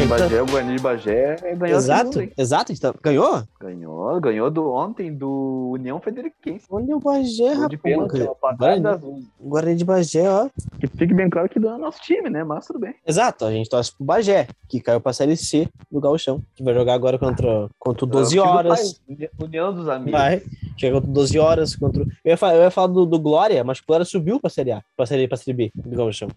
O 0.07 0.15
então- 0.15 0.19
Bagé, 0.29 0.41
o 0.41 0.45
Guarani 0.45 0.75
de 0.77 0.81
Bagé 0.81 1.35
ganhou 1.57 1.77
exato, 1.77 2.29
exato. 2.37 2.71
Então, 2.71 2.93
ganhou? 3.03 3.43
Ganhou, 3.59 4.21
ganhou 4.21 4.49
do 4.49 4.71
ontem 4.71 5.13
do 5.13 5.71
União 5.73 5.99
Frederiquense. 5.99 6.65
Olha 6.69 6.95
o 6.95 6.99
Bagé, 7.01 7.51
rapaz. 7.53 8.57
trás 8.57 9.01
Guarani, 9.41 9.75
de 9.75 9.83
Bagé, 9.83 10.29
ó. 10.29 10.47
Que 10.79 10.87
fique 10.87 11.13
bem 11.13 11.29
claro 11.29 11.49
que 11.49 11.59
não 11.59 11.75
é 11.75 11.77
nosso 11.77 11.99
time, 12.01 12.29
né? 12.29 12.41
Mas 12.45 12.65
tudo 12.65 12.79
bem. 12.79 12.95
Exato, 13.05 13.43
a 13.43 13.51
gente 13.51 13.69
torce 13.69 13.93
pro 13.93 14.05
Bagé, 14.05 14.47
que 14.69 14.79
caiu 14.79 15.01
pra 15.01 15.11
Série 15.11 15.35
C 15.35 15.67
do 15.91 15.99
Gauchão. 15.99 16.41
Que 16.55 16.63
vai 16.63 16.73
jogar 16.73 16.93
agora 16.93 17.19
contra, 17.19 17.67
contra 17.77 18.05
o 18.05 18.07
12 18.07 18.37
É 18.37 18.41
o 18.41 18.45
do 18.45 18.49
horas. 18.49 18.93
pai, 19.05 19.29
União 19.43 19.73
dos 19.73 19.89
amigos. 19.89 20.11
Vai. 20.13 20.41
Chega 20.77 20.95
contra 20.95 21.09
o 21.09 21.13
12 21.13 21.37
horas. 21.37 21.75
Contra... 21.75 22.03
o- 22.03 22.07
Eu, 22.23 22.29
ia 22.31 22.37
falar, 22.37 22.55
eu 22.55 22.61
ia 22.61 22.71
falar 22.71 22.87
do, 22.87 23.05
do 23.05 23.19
Glória, 23.19 23.61
mas 23.61 23.79
o 23.79 23.83
Glória 23.85 24.05
subiu 24.05 24.39
pra 24.39 24.49
Série 24.49 24.71
A, 24.71 24.81
pra 24.95 25.05
Série, 25.05 25.27
pra 25.27 25.35
série 25.35 25.53
B 25.57 25.71
do 25.75 25.97
Gauchão. 25.97 26.29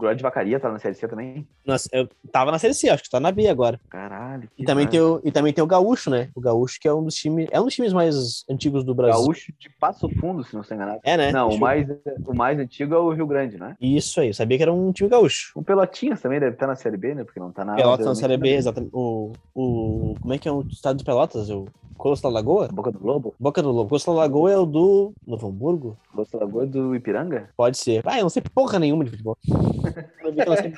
O 0.00 0.04
Glória 0.08 0.16
de 0.16 0.22
Vacaria 0.22 0.58
tá 0.58 0.72
na 0.72 0.78
Série 0.78 0.94
C 0.94 1.06
também. 1.06 1.46
Nossa, 1.64 1.86
eu 1.92 2.08
tava 2.32 2.50
na 2.50 2.58
Série 2.58 2.72
C, 2.72 2.88
acho 2.88 3.02
que 3.02 3.10
tá 3.10 3.20
na 3.20 3.30
B 3.30 3.48
agora. 3.48 3.78
Caralho. 3.90 4.48
E 4.56 4.64
também, 4.64 4.86
tem 4.86 4.98
o, 4.98 5.20
e 5.22 5.30
também 5.30 5.52
tem 5.52 5.62
o 5.62 5.66
Gaúcho, 5.66 6.08
né? 6.08 6.30
O 6.34 6.40
Gaúcho, 6.40 6.78
que 6.80 6.88
é 6.88 6.94
um 6.94 7.04
dos 7.04 7.14
times. 7.14 7.48
É 7.50 7.60
um 7.60 7.64
dos 7.64 7.74
times 7.74 7.92
mais 7.92 8.42
antigos 8.48 8.82
do 8.82 8.94
Brasil. 8.94 9.20
Gaúcho 9.20 9.52
de 9.58 9.68
Passo 9.68 10.08
Fundo, 10.18 10.42
se 10.42 10.54
não 10.54 10.62
estou 10.62 10.74
enganado. 10.74 11.00
É, 11.04 11.18
né? 11.18 11.30
Não, 11.32 11.48
Deixa 11.48 11.58
o 11.58 11.60
mais, 11.60 11.86
o 12.24 12.34
mais 12.34 12.58
antigo 12.58 12.94
é 12.94 12.98
o 12.98 13.12
Rio 13.12 13.26
Grande, 13.26 13.58
né? 13.58 13.76
Isso 13.78 14.20
aí, 14.20 14.28
eu 14.28 14.34
sabia 14.34 14.56
que 14.56 14.62
era 14.62 14.72
um 14.72 14.90
time 14.90 15.10
gaúcho. 15.10 15.52
O 15.54 15.62
Pelotinhas 15.62 16.22
também 16.22 16.40
deve 16.40 16.54
estar 16.54 16.66
na 16.66 16.76
Série 16.76 16.96
B, 16.96 17.14
né? 17.14 17.24
Porque 17.24 17.38
não 17.38 17.52
tá 17.52 17.62
na. 17.62 17.74
Pelotas 17.74 18.06
na 18.06 18.14
Série 18.14 18.38
B, 18.38 18.54
exatamente. 18.54 18.90
O, 18.94 19.32
o, 19.54 20.14
como 20.18 20.32
é 20.32 20.38
que 20.38 20.48
é 20.48 20.52
o 20.52 20.62
estado 20.62 20.96
de 20.96 21.04
Pelotas? 21.04 21.50
O 21.50 21.66
Colosso 22.00 22.22
da 22.22 22.30
Lagoa? 22.30 22.68
Boca 22.72 22.90
do 22.90 22.98
Globo, 22.98 23.34
Boca 23.38 23.62
do 23.62 23.70
Lobo. 23.70 23.90
Colosso 23.90 24.06
da 24.06 24.12
Lagoa 24.12 24.50
é 24.50 24.56
o 24.56 24.64
do 24.64 25.12
Novo 25.26 25.48
Hamburgo? 25.48 25.98
Costa 26.16 26.38
Lagoa 26.38 26.64
do 26.64 26.94
Ipiranga. 26.94 27.50
Pode 27.54 27.76
ser. 27.76 28.02
Ah, 28.06 28.18
eu 28.18 28.22
não 28.22 28.30
sei 28.30 28.42
porra 28.54 28.78
nenhuma 28.78 29.04
de 29.04 29.10
futebol. 29.10 29.36
Eu 30.22 30.32
vi 30.32 30.36
que 30.36 30.42
eu 30.42 30.46
não 30.46 30.56
sei, 30.56 30.74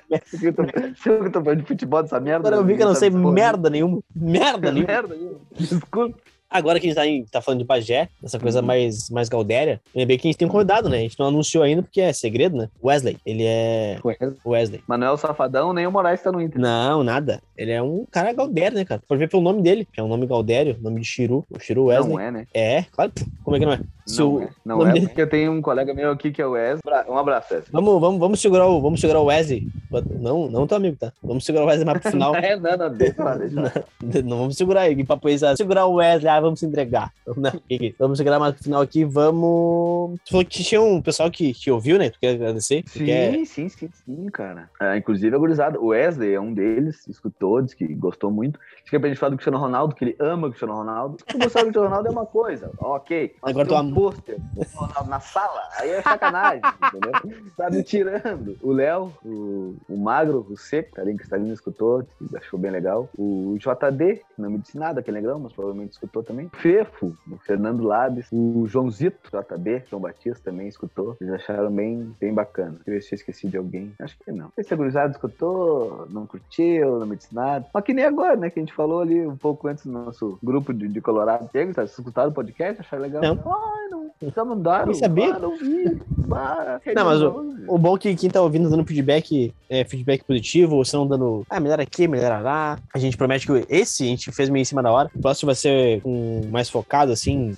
Se 0.95 1.09
eu 1.09 1.31
tô, 1.31 1.43
falando 1.43 1.61
de 1.61 1.67
futebol 1.67 2.03
dessa 2.03 2.19
merda. 2.19 2.49
agora 2.49 2.63
eu 2.63 2.65
vi 2.67 2.77
que 2.77 2.83
eu 2.83 2.87
não 2.87 2.95
sei 2.95 3.11
merda 3.11 3.69
nenhuma. 3.69 4.01
Merda 4.15 4.73
nenhuma. 4.73 4.87
Merda 4.93 5.15
nenhuma. 5.15 5.41
Desculpa. 5.53 6.19
Agora 6.53 6.79
que 6.79 6.87
a 6.87 6.89
gente 6.89 6.97
tá, 6.97 7.07
em- 7.07 7.25
tá 7.25 7.41
falando 7.41 7.61
de 7.61 7.65
Bagé, 7.67 8.09
essa 8.23 8.39
coisa 8.39 8.61
Uhum. 8.61 8.67
mais, 8.67 9.09
mais 9.11 9.29
gaudéria, 9.29 9.81
lembrei 9.95 10.19
que 10.19 10.27
a 10.27 10.31
gente 10.31 10.39
tem 10.39 10.47
um 10.47 10.51
convidado, 10.51 10.89
né? 10.89 10.99
A 10.99 11.01
gente 11.01 11.19
não 11.19 11.27
anunciou 11.29 11.65
ainda 11.65 11.83
porque 11.83 12.01
é 12.01 12.13
segredo, 12.13 12.57
né? 12.57 12.69
Wesley. 12.83 13.17
Ele 13.25 13.45
é. 13.47 13.99
Wesley. 14.45 14.83
Manuel 14.87 15.17
Safadão, 15.17 15.73
nem 15.73 15.87
o 15.87 15.93
Moraes 15.93 16.23
tá 16.23 16.31
no 16.31 16.41
Inter. 16.41 16.61
Não, 16.61 17.03
nada. 17.03 17.41
Ele 17.57 17.71
é 17.73 17.83
um 17.83 18.05
cara 18.11 18.33
gaudério, 18.33 18.77
né, 18.77 18.85
cara? 18.85 19.01
Pode 19.09 19.19
ver 19.19 19.29
pelo 19.29 19.43
nome 19.43 19.63
dele, 19.63 19.87
que 19.93 20.01
é 20.01 20.03
um 20.03 20.09
nome 20.09 20.27
gaudério, 20.27 20.77
nome 20.81 21.01
de 21.01 21.07
Chiru. 21.07 21.45
O 21.51 21.59
Chiru 21.59 21.87
Wesley. 21.87 22.13
Não 22.13 22.21
é, 22.21 22.31
né? 22.31 22.47
É, 22.53 22.83
claro. 22.91 23.13
Como 23.45 23.57
é 23.57 23.61
que 23.61 23.67
não 23.67 23.73
é? 23.73 23.81
Não 24.19 24.35
o- 24.35 24.43
é. 24.43 24.49
Não 24.65 24.87
é, 24.89 25.01
porque 25.01 25.23
eu 25.23 25.29
tenho 25.31 25.53
um 25.53 25.63
colega 25.63 25.95
meu 25.95 26.11
aqui 26.11 26.33
que 26.33 26.43
é 26.43 26.47
o 26.47 26.51
Wes. 26.53 26.81
Um 27.09 27.17
abraço, 27.17 27.55
Wes. 27.55 27.65
Vamos, 27.71 28.01
vamos, 28.01 28.19
vamos 28.21 28.41
segurar 28.41 28.67
o, 28.67 28.81
vamos 28.81 29.01
segurar 29.01 29.21
o 29.21 29.27
Wesley. 29.27 29.69
Não, 30.19 30.49
não 30.49 30.67
teu 30.67 30.77
amigo, 30.77 30.97
tá? 30.97 31.13
Vamos 31.23 31.45
segurar 31.45 31.65
o 31.65 31.69
Wesley 31.69 31.87
mais 31.87 32.01
pro 32.01 32.11
final. 32.11 32.33
É, 32.43 32.57
não, 32.57 32.77
não, 32.77 32.93
deixa 32.93 33.23
lá, 33.23 33.37
deixa 33.37 33.61
lá. 33.61 33.73
não 34.25 34.39
vamos 34.39 34.57
segurar 34.57 34.91
ele, 34.91 35.05
papo 35.05 35.29
aí, 35.29 35.39
sabe? 35.39 35.57
Segurar 35.57 35.87
o 35.87 35.95
Wesley, 35.95 36.29
ah, 36.29 36.41
vamos 36.43 36.61
se 36.61 36.67
entregar. 36.67 37.13
Não, 37.37 37.53
vamos 37.99 38.19
chegar 38.19 38.39
mais 38.39 38.55
no 38.57 38.63
final 38.63 38.83
aqui, 38.83 39.05
vamos. 39.05 40.19
Tu 40.25 40.31
falou 40.31 40.45
que 40.47 40.63
tinha 40.63 40.81
um 40.81 41.01
pessoal 41.01 41.31
que, 41.31 41.53
que 41.55 41.71
ouviu, 41.71 41.99
né? 41.99 42.11
Tu 42.11 42.19
quer 42.21 42.35
agradecer? 42.35 42.83
Tu 42.85 42.91
Sim, 42.91 43.05
quer- 43.07 43.47
sim, 43.47 43.69
sim, 43.69 43.89
sim, 44.05 44.27
cara. 44.27 44.71
É, 44.81 44.97
inclusive 44.97 45.35
a 45.35 45.39
gurizada, 45.39 45.81
o 45.81 45.87
Wesley 45.89 46.35
é 46.35 46.41
um 46.41 46.53
deles, 46.53 47.07
escutou, 47.09 47.63
disse 47.63 47.77
que 47.77 47.87
gostou 47.95 48.31
muito. 48.31 48.59
Disse 48.79 48.91
que 48.91 48.97
é 48.97 48.99
pra 48.99 49.09
gente 49.09 49.19
falar 49.19 49.31
do 49.31 49.37
Cristiano 49.37 49.59
Ronaldo, 49.59 49.95
que 49.95 50.05
ele 50.05 50.17
ama 50.21 50.47
o 50.47 50.51
Cristiano 50.51 50.75
Ronaldo. 50.75 51.17
Tu 51.27 51.39
gostar 51.39 51.61
do 51.61 51.65
Cristiano 51.67 51.89
Ronaldo 51.89 52.09
é 52.09 52.11
uma 52.11 52.27
coisa, 52.27 52.71
ok. 52.79 53.37
Mas 53.43 53.51
Agora 53.51 53.69
tu 53.69 53.75
um 53.75 53.79
ama. 53.79 53.95
pôster 53.95 54.37
Ronaldo 54.75 55.11
na 55.11 55.21
sala, 55.21 55.63
aí 55.79 55.91
é 55.91 56.03
sacanagem, 56.03 56.63
entendeu? 56.89 57.13
Tá 57.57 57.71
me 57.71 57.83
tirando. 57.83 58.57
O 58.63 58.73
Léo, 58.73 59.13
o, 59.25 59.77
o 59.89 59.97
Magro, 59.97 60.47
o 60.51 60.57
Seco, 60.57 60.93
carinho 60.93 61.17
cristalino 61.17 61.53
escutou, 61.53 62.03
que 62.03 62.37
achou 62.37 62.59
bem 62.59 62.71
legal. 62.71 63.09
O 63.17 63.57
JD, 63.59 64.17
que 64.17 64.25
não 64.43 64.51
me 64.51 64.59
disse 64.59 64.77
nada, 64.79 65.03
que 65.03 65.11
é 65.11 65.13
legal, 65.13 65.39
mas 65.39 65.53
provavelmente 65.53 65.93
escutou 65.93 66.23
também. 66.23 66.32
O 66.41 66.57
Fefo, 66.57 67.15
o 67.31 67.37
Fernando 67.39 67.83
Labes, 67.83 68.27
o 68.33 68.67
Joãozito, 68.67 69.31
JB, 69.31 69.85
João 69.89 70.03
Batista 70.03 70.51
também 70.51 70.69
escutou. 70.69 71.17
Eles 71.21 71.35
acharam 71.35 71.71
bem, 71.71 72.15
bem 72.21 72.33
bacana. 72.33 72.77
Eu 72.87 72.95
ver 72.95 73.03
se 73.03 73.15
eu 73.15 73.17
esqueci 73.17 73.49
de 73.49 73.57
alguém. 73.57 73.93
Acho 74.01 74.17
que 74.19 74.33
não. 74.33 74.51
Esse 74.57 74.75
gurizada 74.75 75.13
escutou, 75.13 76.07
não 76.11 76.27
curtiu, 76.27 76.99
não 76.99 77.07
me 77.07 77.17
disse 77.17 77.35
nada. 77.35 77.67
Mas 77.73 77.85
que 77.85 77.95
nem 77.95 78.05
agora, 78.05 78.37
né? 78.37 78.51
Que 78.51 78.59
a 78.59 78.63
gente 78.63 78.75
falou 78.75 79.01
ali 79.01 79.27
um 79.27 79.37
pouco 79.37 79.69
antes 79.69 79.85
no 79.85 80.05
nosso 80.05 80.39
grupo 80.43 80.73
de, 80.73 80.89
de 80.89 81.01
Colorado. 81.01 81.49
Gurizada, 81.53 81.87
vocês 81.87 81.99
escutaram 81.99 82.31
o 82.31 82.35
podcast? 82.35 82.81
Acharam 82.81 83.03
legal? 83.03 83.23
Não. 83.23 83.53
Ai, 83.53 83.89
não. 83.91 84.11
Já 84.35 84.45
mandaram. 84.45 84.87
Nem 84.87 84.95
sabia. 84.95 85.35
Ah, 85.35 85.39
não 85.39 85.57
vi. 85.57 86.01
Ah, 86.31 86.81
Não, 86.95 87.05
mas 87.05 87.23
o... 87.23 87.53
O 87.69 87.79
bom 87.79 87.97
é 87.97 87.99
que 87.99 88.15
quem 88.17 88.31
tá 88.31 88.41
ouvindo 88.41 88.69
dando 88.69 88.85
feedback, 88.85 89.53
é, 89.69 89.85
feedback 89.85 90.25
positivo, 90.25 90.77
ou 90.77 90.85
se 90.85 90.95
não 90.95 91.07
dando, 91.07 91.45
ah, 91.49 91.61
melhor 91.61 91.81
aqui, 91.81 92.09
melhor 92.09 92.43
lá. 92.43 92.79
A 92.93 92.99
gente 92.99 93.17
promete 93.17 93.47
que 93.47 93.67
esse 93.69 94.05
a 94.05 94.07
gente 94.07 94.33
fez 94.33 94.49
meio 94.49 94.63
em 94.63 94.65
cima 94.65 94.83
da 94.83 94.91
hora. 94.91 95.11
O 95.15 95.21
próximo 95.21 95.47
vai 95.47 95.55
ser 95.55 96.01
um, 96.05 96.22
mais 96.51 96.69
focado, 96.69 97.13
assim. 97.13 97.57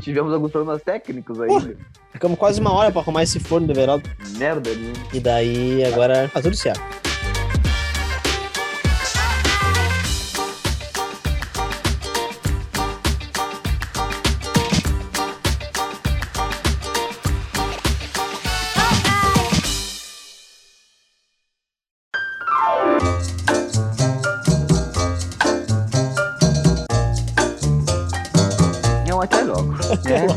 Tivemos 0.00 0.32
alguns 0.32 0.50
problemas 0.50 0.82
técnicos 0.82 1.40
aí. 1.40 1.76
Ficamos 2.12 2.38
quase 2.38 2.60
uma 2.60 2.72
hora 2.72 2.92
pra 2.92 3.00
arrumar 3.00 3.22
esse 3.22 3.40
forno 3.40 3.66
do 3.66 3.72
Everaldo. 3.72 4.08
Merda, 4.38 4.70
né? 4.74 4.92
E 5.12 5.20
daí 5.20 5.84
agora 5.84 6.28
tá 6.32 6.40
tudo 6.40 6.56
certo. 6.56 6.80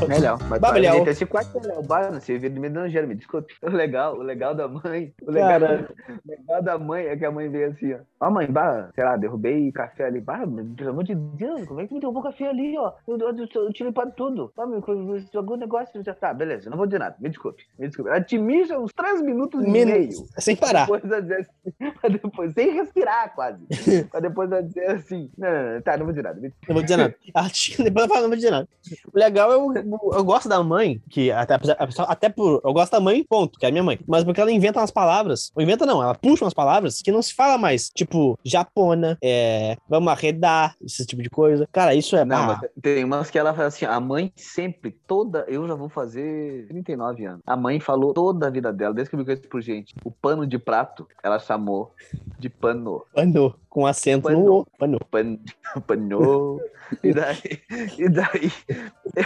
Melhor. 0.06 0.38
Mas 0.50 0.62
gente, 0.82 1.10
esse 1.10 1.26
quarto 1.26 1.58
é 1.58 1.68
Léo 1.68 1.84
Bar, 1.84 2.12
não 2.12 2.20
sei, 2.20 2.40
dando 2.40 2.60
me 3.08 3.16
desculpe. 3.16 3.54
O 3.62 3.70
legal, 3.70 4.16
o 4.16 4.22
legal 4.22 4.54
da 4.54 4.68
mãe, 4.68 5.14
o 5.22 5.32
legal, 5.32 5.60
Cara. 5.60 5.90
o 6.08 6.30
legal 6.30 6.62
da 6.62 6.78
mãe 6.78 7.06
é 7.06 7.16
que 7.16 7.26
a 7.26 7.32
mãe 7.32 7.50
veio 7.50 7.72
assim, 7.72 7.94
ó. 7.94 8.00
Ó, 8.20 8.32
mãe, 8.32 8.48
bah, 8.48 8.90
sei 8.96 9.04
lá, 9.04 9.16
derrubei 9.16 9.72
café 9.72 10.06
ali. 10.06 10.20
Bah, 10.20 10.44
pelo 10.76 10.90
amor 10.90 11.04
de 11.04 11.16
Deus, 11.16 11.66
como 11.66 11.82
é 11.82 11.88
que 11.88 11.94
me 11.94 12.00
derrubou 12.00 12.24
café 12.24 12.50
ali, 12.50 12.78
ó? 12.78 12.94
Eu, 13.08 13.18
eu, 13.18 13.38
eu, 13.38 13.48
eu 13.54 13.74
tirei 13.74 13.92
para 13.92 14.10
tudo. 14.12 14.52
Ah, 14.58 14.66
meu, 14.66 14.84
jogou 15.32 15.58
negócio. 15.58 16.04
Já... 16.04 16.14
Tá, 16.14 16.34
beleza, 16.34 16.70
não 16.70 16.78
vou 16.78 16.88
dizer 16.88 17.00
nada, 17.00 17.16
me 17.20 17.30
desculpe, 17.30 17.64
me 17.78 17.88
desculpe. 17.88 18.10
Ela 18.12 18.80
uns 18.80 18.94
3 18.94 19.22
minutos 19.22 19.64
e 19.64 19.70
meio. 19.70 20.10
Sem 20.38 20.56
parar. 20.56 20.82
Depois 20.82 21.04
ela 21.04 21.22
assim, 21.40 21.50
depois, 22.22 22.54
sem 22.54 22.72
respirar 22.72 23.34
quase. 23.36 23.66
pra 24.10 24.20
depois 24.20 24.52
ela 24.52 24.64
dizer 24.64 24.92
assim, 24.92 25.30
não, 25.38 25.50
não, 25.52 25.74
não, 25.74 25.82
tá, 25.82 25.98
não 25.98 26.06
vou 26.06 26.14
dizer 26.14 26.24
nada. 26.24 26.42
Não 26.42 26.74
vou 26.74 26.82
dizer 26.82 26.98
nada. 26.98 27.16
Ela 27.36 27.48
Depois 27.84 28.06
eu 28.06 28.10
falo, 28.10 28.22
não 28.22 28.30
vou 28.30 28.36
dizer 28.36 28.52
nada. 28.52 28.68
O 29.14 29.18
legal 29.18 29.52
é 29.52 29.56
eu, 29.56 29.84
eu 30.13 30.23
gosto 30.23 30.50
da 30.50 30.62
mãe, 30.63 31.02
que 31.10 31.32
até, 31.32 31.58
até 32.00 32.30
por. 32.30 32.62
Eu 32.63 32.73
gosto 32.73 32.91
da 32.91 33.00
mãe, 33.00 33.23
ponto, 33.28 33.58
que 33.60 33.65
é 33.65 33.69
a 33.69 33.71
minha 33.71 33.84
mãe. 33.84 34.00
Mas 34.08 34.23
porque 34.23 34.41
ela 34.41 34.52
inventa 34.52 34.80
umas 34.80 34.91
palavras. 34.91 35.52
Ou 35.56 35.62
inventa 35.62 35.86
não, 35.86 36.02
ela 36.02 36.15
puxa 36.15 36.43
umas 36.43 36.54
palavras 36.54 37.02
que 37.02 37.12
não 37.12 37.21
se 37.21 37.34
fala 37.34 37.58
mais. 37.58 37.89
Tipo, 37.89 38.38
japona, 38.43 39.17
é, 39.21 39.78
vamos 39.89 40.12
arredar, 40.12 40.76
esse 40.84 41.06
tipo 41.06 41.21
de 41.21 41.30
coisa. 41.30 41.67
Cara, 41.71 41.93
isso 41.95 42.15
é. 42.15 42.26
Não, 42.26 42.38
ah, 42.38 42.60
mas 42.62 42.69
tem 42.82 43.04
umas 43.04 43.30
que 43.30 43.38
ela 43.38 43.54
fala 43.54 43.67
assim, 43.67 43.86
a 43.86 44.00
mãe 44.00 44.32
sempre, 44.36 44.91
toda, 45.08 45.45
eu 45.47 45.67
já 45.67 45.76
vou 45.76 45.89
fazer 45.89 46.67
39 46.67 47.26
anos. 47.26 47.41
A 47.45 47.56
mãe 47.56 47.80
falou 47.80 48.13
toda 48.13 48.47
a 48.47 48.50
vida 48.50 48.71
dela, 48.73 48.93
desde 48.93 49.10
que 49.10 49.15
eu 49.15 49.19
me 49.19 49.26
conheço 49.26 49.47
por 49.47 49.62
gente, 49.62 49.95
o 50.04 50.12
pano 50.12 50.45
de 50.45 50.58
prato, 50.58 51.08
ela 51.23 51.39
chamou 51.39 51.93
de 52.38 52.50
pano. 52.50 53.04
Pano, 53.13 53.56
com 53.78 53.86
acento 53.86 54.28
no 54.32 54.62
O. 54.62 54.66
Pano. 54.80 54.98
Pan, 55.12 55.38
pano. 55.86 56.60
E 57.04 57.13
daí, 57.13 57.62
e 58.00 58.10
daí 58.10 58.52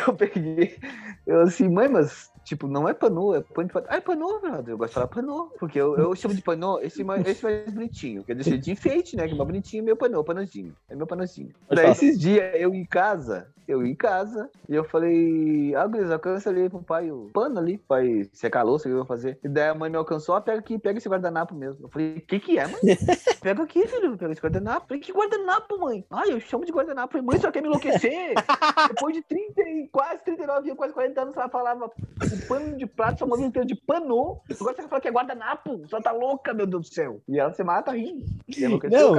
eu 0.08 0.14
peguei, 0.14 0.78
eu 1.26 1.42
assim, 1.42 1.70
mãe, 1.70 1.88
mas 1.88 2.30
tipo, 2.44 2.68
não 2.68 2.90
é 2.90 2.94
pano, 2.94 3.34
é 3.34 3.42
pano. 3.42 3.70
Ah, 3.88 3.96
é 3.96 4.02
pano, 4.02 4.42
velho. 4.42 4.64
Eu 4.68 4.78
gosto 4.78 4.90
de 4.90 4.94
falar 4.96 5.08
pano, 5.08 5.52
porque 5.58 5.80
eu, 5.80 5.96
eu 5.96 6.14
chamo 6.16 6.34
de 6.34 6.42
pano, 6.42 6.80
esse, 6.82 7.02
mais- 7.02 7.26
esse 7.26 7.42
mais 7.44 7.72
bonitinho, 7.72 8.24
que 8.26 8.34
é 8.34 8.36
desse 8.36 8.58
de 8.58 8.72
enfeite, 8.72 9.16
né? 9.16 9.26
Que 9.28 9.34
é 9.34 9.38
mais 9.38 9.48
bonitinho, 9.48 9.84
meu 9.86 9.96
pano, 9.96 10.22
panozinho. 10.22 10.76
É 10.90 10.96
meu 10.96 11.08
panozinho. 11.08 11.54
Daí 11.70 11.92
esses 11.92 12.20
dias 12.20 12.52
eu 12.56 12.74
em 12.74 12.84
casa, 12.84 13.48
eu 13.72 13.86
em 13.86 13.96
casa, 13.96 14.50
e 14.68 14.76
eu 14.76 14.84
falei, 14.84 15.74
ah, 15.76 15.88
Gris, 15.88 16.12
alcança 16.12 16.50
ali 16.50 16.70
pro 16.70 16.82
pai 16.84 17.12
o 17.12 17.30
pano 17.34 17.60
ali, 17.60 17.78
pai 17.78 18.30
secar 18.34 18.62
a 18.62 18.64
louça, 18.64 18.88
o 18.88 18.90
que 18.90 18.94
eu 18.94 18.98
vou 18.98 19.06
fazer? 19.06 19.40
E 19.44 19.50
daí 19.50 19.70
a 19.70 19.76
mãe 19.76 19.90
me 19.90 19.98
alcançou, 19.98 20.36
ah, 20.36 20.42
pega 20.42 20.60
aqui, 20.60 20.78
pega 20.78 20.98
esse 20.98 21.10
guardanapo 21.10 21.56
mesmo. 21.56 21.86
Eu 21.86 21.90
falei, 21.90 22.18
o 22.18 22.22
que 22.22 22.40
que 22.40 22.58
é, 22.58 22.68
mãe? 22.68 22.80
pega 23.42 23.64
aqui, 23.64 23.88
filho, 23.88 24.18
pega 24.18 24.32
esse 24.32 24.42
guardanapo. 24.42 24.84
Eu 24.84 24.88
falei, 24.88 25.02
que 25.02 25.12
guardanapo, 25.12 25.80
mãe? 25.80 26.06
Ah, 26.10 26.28
eu 26.28 26.40
chamo 26.40 26.66
de 26.66 26.72
guardanapo. 26.72 27.18
Eu 27.18 27.22
falei, 27.22 27.26
mãe, 27.26 27.40
só 27.40 27.52
quer 27.52 27.62
me 27.62 27.68
enlouquecer? 27.68 28.34
Depois 28.90 29.16
de 29.16 29.22
30, 29.24 29.62
e 29.62 29.88
quase 29.92 30.24
39 30.24 30.68
anos, 30.70 30.78
quase 30.78 30.94
40 30.94 31.22
anos, 31.22 31.38
ela 31.38 31.50
falava 31.50 31.86
o 31.86 32.48
pano 32.48 32.78
de 32.78 32.86
prato, 32.86 33.20
chamou 33.20 33.38
o 33.38 33.42
inteiro 33.42 33.68
de 33.68 33.76
pano. 33.76 34.40
Agora 34.60 34.76
você 34.76 34.88
fala 34.88 35.02
que 35.02 35.08
é 35.08 35.12
guardanapo, 35.12 35.82
só 35.88 36.02
tá 36.02 36.12
louca, 36.12 36.54
meu 36.54 36.66
Deus 36.66 36.90
do 36.90 36.94
céu. 36.94 37.22
E 37.28 37.40
ela 37.40 37.54
se 37.54 37.64
mata 37.64 37.92
rindo. 37.92 38.26
Não, 38.92 39.14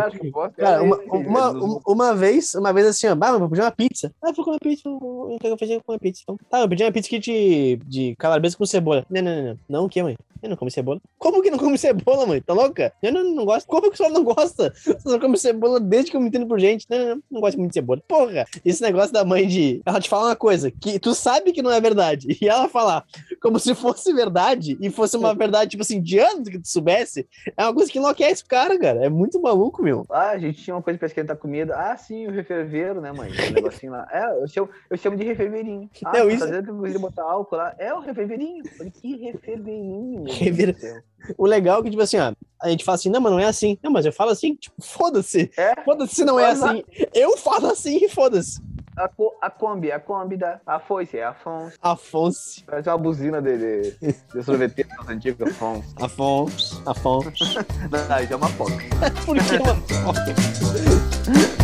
cara, 0.52 0.82
uma, 0.82 0.96
uma, 0.96 1.48
esse- 1.50 1.80
uma, 1.86 2.14
vez, 2.14 2.54
uma 2.54 2.72
vez 2.72 2.86
assim, 2.86 3.08
ó, 3.08 3.14
bah, 3.14 3.36
vou 3.36 3.48
pedir 3.48 3.62
uma 3.62 3.70
pizza. 3.70 4.12
Ah, 4.22 4.32
vou 4.42 4.58
comer 4.58 4.60
pizza, 4.60 4.88
eu 4.88 5.38
quero 5.40 5.56
fazer 5.56 5.82
comer 5.82 5.98
pizza. 5.98 6.22
Então, 6.22 6.36
tá, 6.50 6.60
eu 6.60 6.68
pedi 6.68 6.82
uma 6.82 6.92
pizza 6.92 7.08
aqui 7.08 7.18
de, 7.18 7.76
de 7.86 8.16
calabresa 8.16 8.56
com 8.56 8.66
cebola. 8.66 9.06
Não, 9.08 9.22
não, 9.22 9.34
não, 9.34 9.42
não. 9.42 9.58
Não, 9.68 9.84
o 9.86 9.88
que, 9.88 10.02
mãe? 10.02 10.16
Eu 10.42 10.48
não 10.50 10.56
como 10.56 10.70
cebola. 10.70 11.00
Como 11.18 11.40
que 11.42 11.50
não 11.50 11.58
come 11.58 11.78
cebola, 11.78 12.26
mãe? 12.26 12.40
Tá 12.40 12.52
louca? 12.52 12.92
Eu 13.02 13.12
não, 13.12 13.22
não 13.24 13.44
gosto. 13.44 13.66
Como 13.66 13.90
que 13.90 13.96
você 13.96 14.08
não 14.08 14.24
gosta? 14.24 14.72
Você 14.74 15.08
não 15.08 15.20
come 15.20 15.38
cebola 15.38 15.78
desde 15.78 16.10
que 16.10 16.16
eu 16.16 16.20
me 16.20 16.28
entendo 16.28 16.46
por 16.46 16.58
gente. 16.58 16.84
Não, 16.90 16.98
não, 16.98 17.06
não, 17.14 17.22
não 17.30 17.40
gosto 17.40 17.58
muito 17.58 17.70
de 17.70 17.74
cebola. 17.74 18.02
Porra, 18.08 18.44
esse 18.64 18.82
negócio 18.82 19.12
da 19.12 19.24
mãe 19.24 19.46
de. 19.46 19.80
Ela 19.86 20.00
te 20.00 20.08
fala 20.08 20.26
uma 20.30 20.36
coisa 20.36 20.70
que 20.70 20.98
tu 20.98 21.14
sabe 21.14 21.52
que 21.52 21.62
não 21.62 21.70
é 21.70 21.80
verdade. 21.80 22.36
E 22.42 22.48
ela 22.48 22.68
falar 22.68 23.04
como 23.40 23.58
se 23.58 23.72
fosse 23.74 24.12
verdade 24.12 24.76
e 24.80 24.90
fosse 24.90 25.16
uma 25.16 25.32
verdade, 25.34 25.70
tipo 25.70 25.82
assim, 25.82 26.00
de 26.00 26.18
anos 26.18 26.48
que 26.48 26.58
tu 26.58 26.66
soubesse, 26.68 27.26
é 27.56 27.62
uma 27.64 27.72
coisa 27.74 27.90
que 27.90 27.98
enlouquece 27.98 28.42
o 28.42 28.46
cara, 28.46 28.76
cara. 28.78 29.04
É 29.04 29.08
muito 29.08 29.40
maluco, 29.40 29.82
meu. 29.82 30.04
Ah, 30.10 30.30
a 30.30 30.38
gente 30.38 30.60
tinha 30.62 30.74
uma 30.74 30.82
coisa 30.82 30.98
pra 30.98 31.06
esquentar 31.06 31.36
comida. 31.36 31.74
Ah, 31.76 31.96
sim, 31.96 32.26
o 32.26 32.30
referveiro, 32.32 33.00
né, 33.00 33.12
mãe? 33.12 33.30
O 33.30 33.52
negocinho 33.52 33.92
lá. 33.92 34.08
É, 34.12 34.42
eu 34.42 34.48
chamo, 34.48 34.68
eu 34.90 34.96
chamo 34.96 35.16
de 35.16 35.24
referveirinho. 35.24 35.88
Ah, 36.04 36.18
Não, 36.18 36.26
tá 36.26 36.34
isso- 36.34 36.46
dizendo 36.46 36.82
que 36.82 36.96
eu 36.96 37.00
botar 37.00 37.22
álcool 37.22 37.56
lá. 37.56 37.74
É 37.78 37.94
o 37.94 38.00
referveirinho. 38.00 38.64
Falei, 38.76 38.90
que 38.90 39.16
referveirinho, 39.16 40.22
meu 40.24 40.31
O 41.38 41.46
legal 41.46 41.78
é 41.78 41.82
que, 41.84 41.90
tipo 41.90 42.02
assim, 42.02 42.18
ó, 42.18 42.32
a 42.60 42.68
gente 42.68 42.84
fala 42.84 42.96
assim, 42.96 43.08
não, 43.08 43.20
mas 43.20 43.30
não 43.32 43.38
é 43.38 43.44
assim. 43.46 43.78
Não, 43.80 43.92
mas 43.92 44.04
eu 44.04 44.12
falo 44.12 44.30
assim, 44.32 44.56
tipo, 44.56 44.74
foda-se. 44.82 45.52
É, 45.56 45.80
Foda-se 45.84 46.16
se 46.16 46.24
não 46.24 46.36
é 46.40 46.50
Exato. 46.50 46.72
assim. 46.72 46.84
Eu 47.14 47.36
falo 47.36 47.68
assim 47.68 47.96
e 48.04 48.08
foda-se. 48.08 48.60
a, 48.96 49.06
co- 49.08 49.32
a 49.40 49.48
Kombi, 49.48 49.92
a 49.92 50.00
Kombi 50.00 50.36
da 50.36 50.60
a 50.66 50.80
foice, 50.80 51.16
é 51.18 51.24
Afonso. 51.24 51.76
Afonso, 51.80 52.64
Parece 52.66 52.88
uma 52.88 52.98
buzina 52.98 53.40
de, 53.40 53.56
de, 53.56 53.96
de 54.34 54.42
sorveteiro 54.42 54.90
das 54.98 55.08
antigas, 55.10 55.48
Afonso. 55.52 55.94
Afonso, 56.00 56.82
Afonso. 56.84 57.30
Não, 58.08 58.20
isso 58.20 58.32
é 58.32 58.36
uma 58.36 58.48
foca. 58.48 58.72
Por 59.24 59.36
que 59.36 59.56
uma 59.58 59.74
foca? 59.76 61.61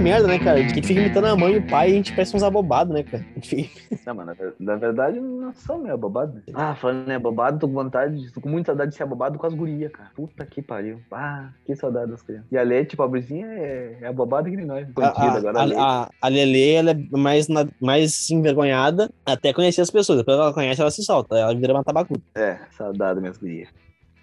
Merda, 0.00 0.26
né, 0.26 0.38
cara? 0.38 0.58
A 0.58 0.62
gente 0.62 0.82
fica 0.86 1.00
imitando 1.00 1.26
a 1.26 1.36
mãe 1.36 1.54
e 1.54 1.58
o 1.58 1.66
pai 1.66 1.88
e 1.90 1.92
a 1.92 1.94
gente 1.96 2.12
parece 2.12 2.34
uns 2.36 2.42
abobados, 2.42 2.92
né, 2.92 3.02
cara? 3.02 3.24
A 3.36 3.40
fica... 3.40 3.70
Não, 4.06 4.14
mano, 4.14 4.26
na 4.28 4.32
ver- 4.34 4.54
na 4.58 4.76
verdade, 4.76 5.20
não 5.20 5.52
sou 5.54 5.78
meio 5.78 5.94
abobado. 5.94 6.34
né? 6.34 6.42
Ah, 6.54 6.74
falando 6.74 7.08
em 7.10 7.14
abobado, 7.14 7.58
tô 7.58 7.68
com 7.68 7.74
vontade, 7.74 8.32
tô 8.32 8.40
com 8.40 8.48
muita 8.48 8.66
saudade 8.66 8.90
de 8.90 8.96
ser 8.96 9.02
abobado 9.02 9.38
com 9.38 9.46
as 9.46 9.54
gurias, 9.54 9.92
cara. 9.92 10.10
Puta 10.16 10.44
que 10.46 10.62
pariu. 10.62 11.00
Ah, 11.12 11.50
que 11.64 11.74
saudade 11.76 12.10
das 12.10 12.22
crianças. 12.22 12.46
E 12.50 12.56
a 12.58 12.62
Lê, 12.62 12.84
tipo, 12.84 13.02
a 13.02 13.06
pobrezinha 13.06 13.46
é, 13.46 13.98
é 14.02 14.06
abobada 14.06 14.48
que 14.48 14.56
nem 14.56 14.66
nós. 14.66 14.86
Contida, 14.92 15.38
agora 15.38 15.60
a, 15.60 15.64
Lê. 15.64 15.74
a, 15.76 15.80
a, 15.82 16.08
a 16.22 16.28
Lelê, 16.28 16.72
ela 16.72 16.90
é 16.92 17.16
mais, 17.16 17.48
na- 17.48 17.68
mais 17.80 18.30
envergonhada 18.30 19.10
até 19.26 19.52
conhecer 19.52 19.80
as 19.82 19.90
pessoas. 19.90 20.18
Depois 20.18 20.36
que 20.36 20.42
ela 20.42 20.52
conhece, 20.54 20.80
ela 20.80 20.90
se 20.90 21.04
solta. 21.04 21.36
Ela 21.36 21.54
vira 21.54 21.72
uma 21.74 21.84
tabacuda. 21.84 22.20
É, 22.34 22.58
saudade, 22.76 23.20
minhas 23.20 23.36
gurias. 23.38 23.68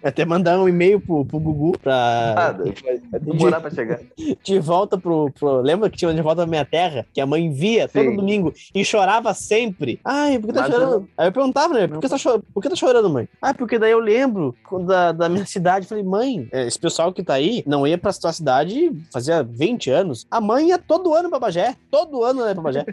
Até 0.02 0.24
mandar 0.24 0.58
um 0.60 0.68
e-mail 0.68 1.00
pro, 1.00 1.24
pro 1.24 1.38
Gugu 1.40 1.78
pra. 1.78 2.34
Ah, 2.36 2.52
vai, 2.52 3.20
demorar 3.20 3.60
pra 3.60 3.70
chegar. 3.70 3.98
de 4.44 4.58
volta 4.60 4.96
pro, 4.96 5.30
pro- 5.38 5.60
Lembra 5.60 5.90
que 5.90 5.96
tinha 5.96 6.14
de 6.14 6.22
volta 6.22 6.42
pra 6.42 6.46
minha 6.50 6.64
terra? 6.64 7.04
Que 7.12 7.20
a 7.20 7.26
mãe 7.26 7.50
via 7.52 7.88
todo 7.88 8.10
Sim. 8.10 8.16
domingo 8.16 8.52
e 8.74 8.84
chorava 8.84 9.34
sempre. 9.34 10.00
Ai, 10.04 10.38
por 10.38 10.46
que 10.48 10.52
tá 10.52 10.62
Mas 10.62 10.70
chorando? 10.72 11.08
Aí 11.16 11.28
eu 11.28 11.32
perguntava, 11.32 11.74
né? 11.74 11.86
Por 11.88 12.00
que, 12.00 12.08
tá 12.08 12.16
cho- 12.16 12.42
por 12.54 12.62
que 12.62 12.68
tá 12.68 12.76
chorando, 12.76 13.10
mãe? 13.10 13.28
Ah, 13.42 13.52
porque 13.52 13.78
daí 13.78 13.90
eu 13.90 13.98
lembro 13.98 14.54
da, 14.86 15.12
da 15.12 15.28
minha 15.28 15.44
cidade. 15.46 15.86
Falei, 15.86 16.04
mãe, 16.04 16.48
é, 16.52 16.66
esse 16.66 16.78
pessoal 16.78 17.12
que 17.12 17.22
tá 17.24 17.34
aí 17.34 17.62
não 17.66 17.86
ia 17.86 17.98
pra 17.98 18.12
tua 18.12 18.32
cidade 18.32 18.92
fazia 19.12 19.42
20 19.42 19.90
anos. 19.90 20.26
A 20.30 20.40
mãe 20.40 20.68
ia 20.68 20.78
todo 20.78 21.12
ano 21.14 21.28
pra 21.28 21.38
Bagé. 21.40 21.74
Todo 21.90 22.22
ano 22.22 22.44
né, 22.44 22.54
pra 22.54 22.62
Bagé. 22.62 22.86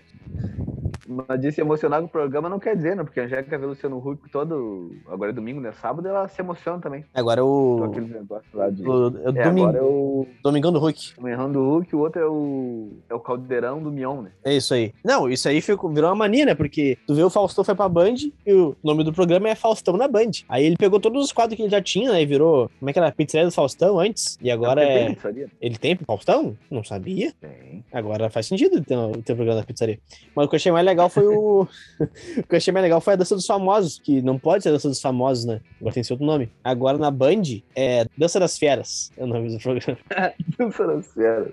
Mas 1.08 1.40
disse 1.40 1.62
emocionar 1.62 2.00
com 2.00 2.08
o 2.08 2.10
programa 2.10 2.50
não 2.50 2.60
quer 2.60 2.76
dizer, 2.76 2.96
né? 2.96 3.04
Porque 3.04 3.20
a 3.20 3.24
Angélica 3.24 3.58
vê 3.58 3.66
o 3.66 3.70
Luciano 3.70 3.98
Huck 3.98 4.30
todo. 4.30 4.92
Agora 5.08 5.32
é 5.32 5.34
domingo, 5.34 5.62
né? 5.62 5.72
Sábado 5.74 6.08
ela 6.08 6.28
se 6.28 6.42
emociona 6.42 6.80
também. 6.80 7.06
Agora 7.14 7.42
Com 7.42 7.48
o. 7.48 7.84
aquele 7.84 8.08
negócio 8.08 8.50
lá 8.54 8.70
de. 8.70 8.88
o, 8.88 9.08
é 9.24 9.30
o 9.30 9.32
domingo, 9.32 9.68
agora 9.68 9.78
é 9.78 9.82
o. 9.82 10.28
Domingão 10.44 10.72
do 10.72 10.80
Hulk. 10.80 11.14
O 11.18 11.28
Errão 11.28 11.52
do 11.52 11.60
Hulk, 11.60 11.96
o 11.96 12.00
outro 12.00 12.22
é 12.22 12.28
o. 12.28 12.90
É 13.10 13.14
o 13.14 13.20
Caldeirão 13.20 13.82
do 13.82 13.92
Mion, 13.92 14.22
né? 14.22 14.32
É 14.44 14.56
isso 14.56 14.74
aí. 14.74 14.94
Não, 15.04 15.30
isso 15.30 15.48
aí 15.48 15.62
ficou, 15.62 15.90
virou 15.90 16.10
uma 16.10 16.16
mania, 16.16 16.46
né? 16.46 16.56
Porque 16.56 16.98
tu 17.06 17.14
vê 17.14 17.24
o 17.24 17.30
Faustão 17.30 17.64
foi 17.64 17.76
pra 17.76 17.90
Band 17.90 18.16
e 18.46 18.54
o 18.54 18.76
nome 18.84 19.04
do 19.04 19.14
programa 19.14 19.50
é 19.50 19.56
Faustão 19.56 19.98
na 19.98 20.08
Band. 20.08 20.32
Aí 20.50 20.66
ele 20.66 20.78
pegou 20.78 21.00
todos 21.00 21.24
os 21.24 21.32
quadros 21.32 21.56
que 21.56 21.64
ele 21.64 21.70
já 21.70 21.82
tinha, 21.82 22.12
né? 22.12 22.22
E 22.22 22.26
virou. 22.26 22.70
Como 22.80 22.90
é 22.90 22.94
que 22.94 23.00
era? 23.00 23.12
Pizzaria 23.12 23.48
do 23.48 23.52
Faustão 23.52 24.00
antes. 24.00 24.38
E 24.42 24.50
agora 24.50 24.84
é. 24.84 25.06
tem 25.06 25.16
pizzaria? 25.16 25.50
Ele 25.62 25.78
tem 25.78 25.96
Faustão? 25.96 26.58
Não 26.70 26.84
sabia. 26.84 27.32
Tem. 27.40 27.84
Agora 27.92 28.30
faz 28.30 28.48
sentido 28.48 28.82
ter 28.82 28.98
o 28.98 29.22
ter 29.22 29.34
o 29.34 29.36
programa 29.36 29.62
da 29.62 29.66
pizzaria. 29.66 30.00
Mas 30.36 30.46
o 30.46 30.50
que 30.50 30.56
eu 30.56 30.58
achei 30.58 30.72
mais 30.72 30.86
legal 30.86 30.95
foi 31.10 31.28
o. 31.28 31.68
o 32.00 32.44
que 32.44 32.56
eu 32.56 32.58
achei 32.58 32.74
mais 32.74 32.84
legal 32.84 33.02
foi 33.02 33.14
a 33.14 33.18
dança 33.18 33.36
dos 33.36 33.46
famosos, 33.46 34.00
que 34.00 34.22
não 34.22 34.40
pode 34.40 34.64
ser 34.64 34.70
a 34.70 34.72
dança 34.74 34.88
dos 34.88 35.02
famosos, 35.02 35.46
né? 35.46 35.62
Agora 35.80 35.94
tem 35.94 36.02
esse 36.02 36.14
outro 36.14 36.26
nome. 36.26 36.52
Agora 36.64 36.98
na 36.98 37.12
Band 37.12 37.44
é 37.76 38.06
Dança 38.18 38.40
das 38.40 38.58
Feras. 38.58 39.12
É 39.18 39.24
o 39.24 39.28
nome 39.28 39.56
do 39.56 39.60
programa. 39.62 39.98
Dança 40.58 40.88
das 40.88 41.14
feras. 41.14 41.52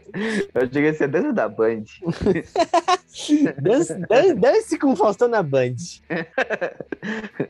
Eu 0.54 0.72
cheguei 0.72 0.90
a 0.90 0.94
ser 0.94 1.08
dança 1.08 1.32
da 1.32 1.48
Band. 1.48 1.82
Dance, 3.60 3.94
dan- 4.08 4.34
dance 4.36 4.78
com 4.78 4.92
o 4.92 4.96
Faustão 4.96 5.28
na 5.28 5.42
Band. 5.42 5.74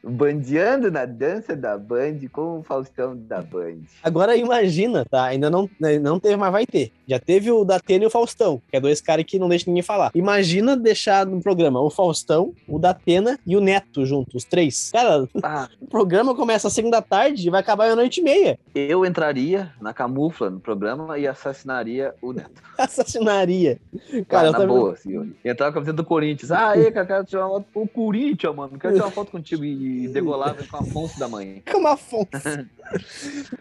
Bandeando 0.03 0.91
na 0.91 1.05
dança 1.05 1.55
da 1.55 1.79
Band 1.79 2.19
com 2.33 2.59
o 2.59 2.63
Faustão 2.63 3.17
da 3.17 3.41
Band. 3.41 3.83
Agora 4.03 4.37
imagina, 4.37 5.05
tá? 5.05 5.25
Ainda 5.25 5.49
não, 5.49 5.71
né, 5.79 5.99
não 5.99 6.19
teve, 6.19 6.37
mas 6.37 6.51
vai 6.51 6.67
ter. 6.67 6.91
Já 7.07 7.19
teve 7.19 7.51
o 7.51 7.65
Datena 7.65 8.05
e 8.05 8.07
o 8.07 8.11
Faustão, 8.11 8.61
que 8.69 8.77
é 8.77 8.81
dois 8.81 9.01
caras 9.01 9.25
que 9.25 9.39
não 9.39 9.49
deixam 9.49 9.71
ninguém 9.71 9.83
falar. 9.83 10.11
Imagina 10.15 10.77
deixar 10.77 11.27
no 11.27 11.41
programa 11.41 11.81
o 11.87 11.91
Faustão, 11.91 12.53
o 12.69 12.79
Datena 12.79 13.39
e 13.47 13.57
o 13.57 13.61
Neto 13.61 14.05
juntos, 14.07 14.35
os 14.35 14.45
três. 14.45 14.91
Cara, 14.93 15.29
Ah, 15.43 15.69
o 15.81 15.87
programa 15.87 16.35
começa 16.35 16.69
às 16.69 16.75
5 16.75 16.91
da 16.91 17.03
tarde 17.03 17.47
e 17.47 17.51
vai 17.51 17.61
acabar 17.61 17.91
à 17.91 17.97
noite 17.97 18.21
e 18.21 18.23
meia. 18.23 18.59
eu 18.75 19.05
entraria 19.05 19.73
na 19.81 19.93
camufla 19.93 20.51
no 20.51 20.61
programa 20.61 21.19
e 21.19 21.27
assassinaria 21.27 22.15
o 22.23 22.33
Neto. 22.33 22.63
Assassinaria. 22.79 23.79
Cara, 24.11 24.25
Cara, 24.29 24.49
eu 24.49 24.53
na 24.53 24.67
boa, 24.67 24.93
assim, 24.93 25.17
ó. 25.17 25.25
Entrar 25.45 25.67
com 25.67 25.71
a 25.71 25.73
camiseta 25.75 25.97
do 25.97 26.05
Corinthians. 26.05 26.51
Ah, 26.51 26.71
aí, 26.71 26.91
cara, 26.91 27.07
quero 27.07 27.25
tirar 27.25 27.47
uma 27.47 27.61
foto 27.61 27.83
o 27.83 27.89
Corinthians, 27.89 28.55
mano. 28.55 28.79
Quero 28.79 28.95
tirar 28.95 29.07
uma 29.07 29.11
foto 29.13 29.31
contigo 29.31 29.65
e 29.65 30.09
degolar 30.09 30.57
com 30.69 30.77
a 30.77 30.81
Afonso 30.81 31.19
da 31.19 31.29
mãe. 31.29 31.63
Com 31.71 31.79
uma 31.79 31.97
fonte. 31.97 32.31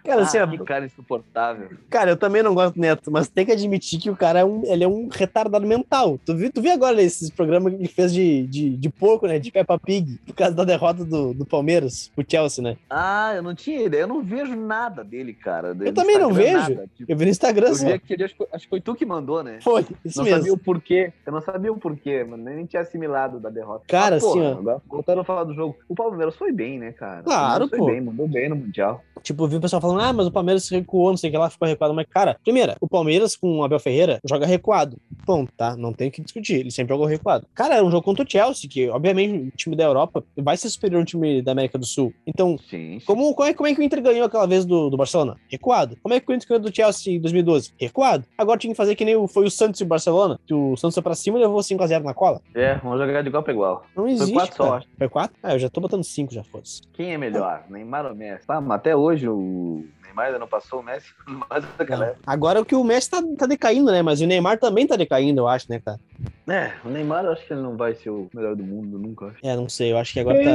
Cara, 0.03 0.21
assim, 0.23 0.38
ah, 0.38 0.47
que 0.47 0.57
cara 0.60 0.86
insuportável. 0.86 1.69
cara, 1.89 2.12
eu 2.12 2.17
também 2.17 2.41
não 2.43 2.53
gosto 2.53 2.75
do 2.75 2.81
Neto, 2.81 3.12
mas 3.12 3.27
tem 3.27 3.45
que 3.45 3.51
admitir 3.51 3.99
que 3.99 4.10
o 4.10 4.15
cara 4.15 4.39
é 4.39 4.45
um, 4.45 4.63
ele 4.65 4.84
é 4.84 4.88
um 4.88 5.07
retardado 5.12 5.65
mental. 5.65 6.19
Tu 6.25 6.36
viu, 6.36 6.51
tu 6.51 6.62
viu 6.62 6.71
agora 6.71 7.01
esses 7.01 7.29
programas 7.29 7.73
que 7.73 7.79
ele 7.79 7.88
fez 7.88 8.11
de, 8.13 8.45
de, 8.47 8.69
de 8.78 8.89
porco, 8.89 9.28
né? 9.28 9.39
De 9.39 9.52
Peppa 9.52 9.80
Pig, 9.80 10.19
por 10.26 10.34
causa 10.36 10.54
da 10.56 10.63
derrota 10.63 11.04
do, 11.06 11.34
do 11.34 11.45
Palmeiras, 11.45 12.12
pro 12.15 12.26
Chelsea, 12.28 12.63
né? 12.63 12.78
Ah, 12.89 13.34
eu 13.36 13.43
não 13.43 13.56
tinha 13.56 13.82
ideia. 13.82 14.02
Eu 14.02 14.08
não 14.08 14.21
vejo 14.21 14.56
nada 14.56 15.04
dele, 15.04 15.34
cara. 15.34 15.76
Eu 15.80 15.93
também 15.93 16.17
não 16.17 16.34
vejo. 16.34 16.67
Tipo, 16.95 17.12
Eu 17.12 17.17
vi 17.17 17.26
no 17.26 17.32
Instagram 17.32 17.67
eu 17.69 17.76
só. 17.76 17.88
aquele, 17.93 18.24
acho, 18.24 18.36
que- 18.36 18.47
acho 18.52 18.63
que 18.65 18.69
foi 18.69 18.82
tu 18.82 18.95
que 18.95 19.06
mandou, 19.06 19.43
né? 19.43 19.60
Foi, 19.62 19.86
isso 20.06 20.17
não 20.19 20.26
mesmo. 20.26 20.38
sabia 20.39 20.54
o 20.54 20.58
porquê. 20.58 21.13
Eu 21.26 21.32
não 21.34 21.41
sabia 21.41 21.71
o 21.71 21.78
porquê, 21.78 22.24
mano. 22.24 22.43
Nem 22.43 22.65
tinha 22.65 22.82
assimilado 22.82 23.39
da 23.39 23.50
derrota. 23.50 23.84
Cara, 23.88 24.19
porra, 24.19 24.32
assim, 24.41 24.41
ó. 24.56 24.60
Agora, 24.60 24.82
voltando 24.88 25.21
a 25.21 25.24
falar 25.24 25.43
do 25.43 25.54
jogo. 25.54 25.76
O 25.88 25.95
Palmeiras 25.95 26.36
foi 26.36 26.52
bem, 26.52 26.80
né, 26.80 26.91
cara? 26.91 27.24
Claro, 27.24 27.65
O 27.65 27.69
pô. 27.69 27.78
Foi 27.78 27.91
bem, 27.93 28.02
mandou 28.02 28.28
bem 28.28 28.50
no 28.50 28.56
Mundial. 28.56 29.02
Tipo, 29.24 29.43
eu 29.43 29.47
vi 29.47 29.56
o 29.58 29.62
pessoal 29.62 29.82
falando, 29.82 30.02
ah, 30.02 30.13
mas 30.13 30.26
o 30.28 30.32
Palmeiras 30.32 30.67
recuou, 30.69 31.10
não 31.12 31.17
sei 31.17 31.30
o 31.30 31.34
que 31.34 31.38
lá, 31.38 31.50
ficou 31.50 31.67
recuado. 31.67 31.93
Mas, 31.93 32.08
cara, 32.10 32.38
primeira, 32.43 32.76
o 32.82 32.88
Palmeiras 32.88 33.36
com 33.36 33.60
o 33.60 33.63
Abel 33.63 33.80
Ferreira 33.80 34.19
joga 34.28 34.45
recuado. 34.45 34.97
Ponto, 35.26 35.52
tá? 35.56 35.76
Não 35.76 35.93
tem 35.93 36.08
o 36.10 36.12
que 36.12 36.21
discutir. 36.21 36.56
Ele 36.62 36.71
sempre 36.71 36.93
jogou 36.93 37.06
recuado. 37.06 37.45
Cara, 37.54 37.76
era 37.76 37.86
um 37.86 37.91
jogo 37.91 38.01
contra 38.02 38.24
o 38.24 38.30
Chelsea, 38.30 38.70
que, 38.70 38.90
obviamente, 38.90 39.50
o 39.50 39.58
time 39.58 39.76
da 39.76 39.84
Europa 39.84 40.24
vai 40.38 40.58
ser 40.58 40.70
superior 40.70 41.00
ao 41.00 41.06
time 41.06 41.42
da 41.42 41.52
América 41.52 41.78
do 41.78 41.86
Sul. 41.86 42.14
Então, 42.26 42.58
Sim. 42.70 43.00
sim. 43.00 43.06
como, 43.06 43.34
como, 43.34 43.48
é, 43.50 43.54
como 43.54 43.68
é 43.68 43.74
que 43.76 43.80
o 43.80 43.84
Inter 43.84 44.02
ganhou 44.02 44.26
aquela 44.26 44.46
vez 44.48 44.66
do, 44.66 44.90
do 44.90 44.98
Barcelona? 44.98 45.38
Recuado. 45.50 45.98
Como 46.02 46.14
é 46.14 46.20
que 46.20 46.32
o 46.32 46.34
Inter 46.36 46.48
ganhou 46.48 46.64
do 46.64 46.76
Chelsea 46.76 47.14
em 47.14 47.20
2012? 47.20 47.74
Recuado. 47.80 48.26
Agora 48.38 48.58
tinha 48.60 48.74
que 48.74 48.78
fazer 48.78 48.96
que 48.96 49.06
nem 49.06 49.16
o- 49.16 49.28
foi 49.28 49.46
o 49.46 49.52
Santos 49.52 49.80
e 49.80 49.84
o 49.84 49.88
Barcelona, 49.88 50.40
que 50.46 50.54
o 50.54 50.76
Santos 50.78 50.96
foi 50.96 51.04
pra 51.04 51.16
cima 51.16 51.38
e 51.38 51.42
levou 51.42 51.60
5x0 51.62 52.04
na 52.04 52.14
cola. 52.14 52.42
É, 52.56 52.76
vamos 52.76 53.00
jogar 53.00 53.22
de 53.22 53.28
igual 53.30 53.44
pra 53.44 53.54
igual. 53.54 53.86
Não 53.96 54.08
existe. 54.08 54.34
quatro 54.34 54.56
só. 54.56 54.82
Foi 54.98 55.10
4? 55.10 55.38
Ah, 55.44 55.54
eu 55.54 55.60
já 55.60 55.70
tô 55.70 55.82
botando 55.82 56.04
5 56.04 56.34
já, 56.34 56.44
foda-se. 56.44 56.82
Quem 56.94 57.14
é 57.14 57.18
melhor? 57.18 57.64
Neymar 57.70 58.06
ou 58.06 58.16
Messi? 58.16 58.44
Ah, 58.48 58.62
mas 58.62 58.78
até 58.78 58.96
hoje 58.96 59.28
o 59.28 59.86
Neymar 60.15 60.39
não 60.39 60.47
passou 60.47 60.80
o 60.80 60.84
Messi. 60.84 61.08
Época. 61.50 62.15
Agora 62.26 62.62
o 62.62 62.65
que 62.65 62.76
o 62.76 62.84
Messi 62.84 63.10
tá, 63.10 63.21
tá 63.38 63.45
decaindo, 63.45 63.91
né? 63.91 64.02
Mas 64.02 64.21
o 64.21 64.28
Neymar 64.28 64.58
também 64.60 64.86
tá 64.88 64.95
decaindo, 64.95 65.41
eu 65.41 65.47
acho, 65.47 65.65
né, 65.69 65.80
cara? 65.84 66.00
É, 66.47 66.74
o 66.84 66.89
Neymar 66.89 67.24
eu 67.24 67.32
acho 67.32 67.45
que 67.47 67.54
ele 67.54 67.62
não 67.62 67.78
vai 67.78 67.93
ser 67.95 68.10
o 68.10 68.28
melhor 68.34 68.56
do 68.56 68.63
mundo, 68.63 69.00
nunca. 69.00 69.28
acho. 69.28 69.38
É, 69.43 69.56
não 69.56 69.69
sei, 69.69 69.91
eu 69.91 69.97
acho 69.97 70.12
que 70.13 70.19
agora 70.19 70.43
tá. 70.43 70.52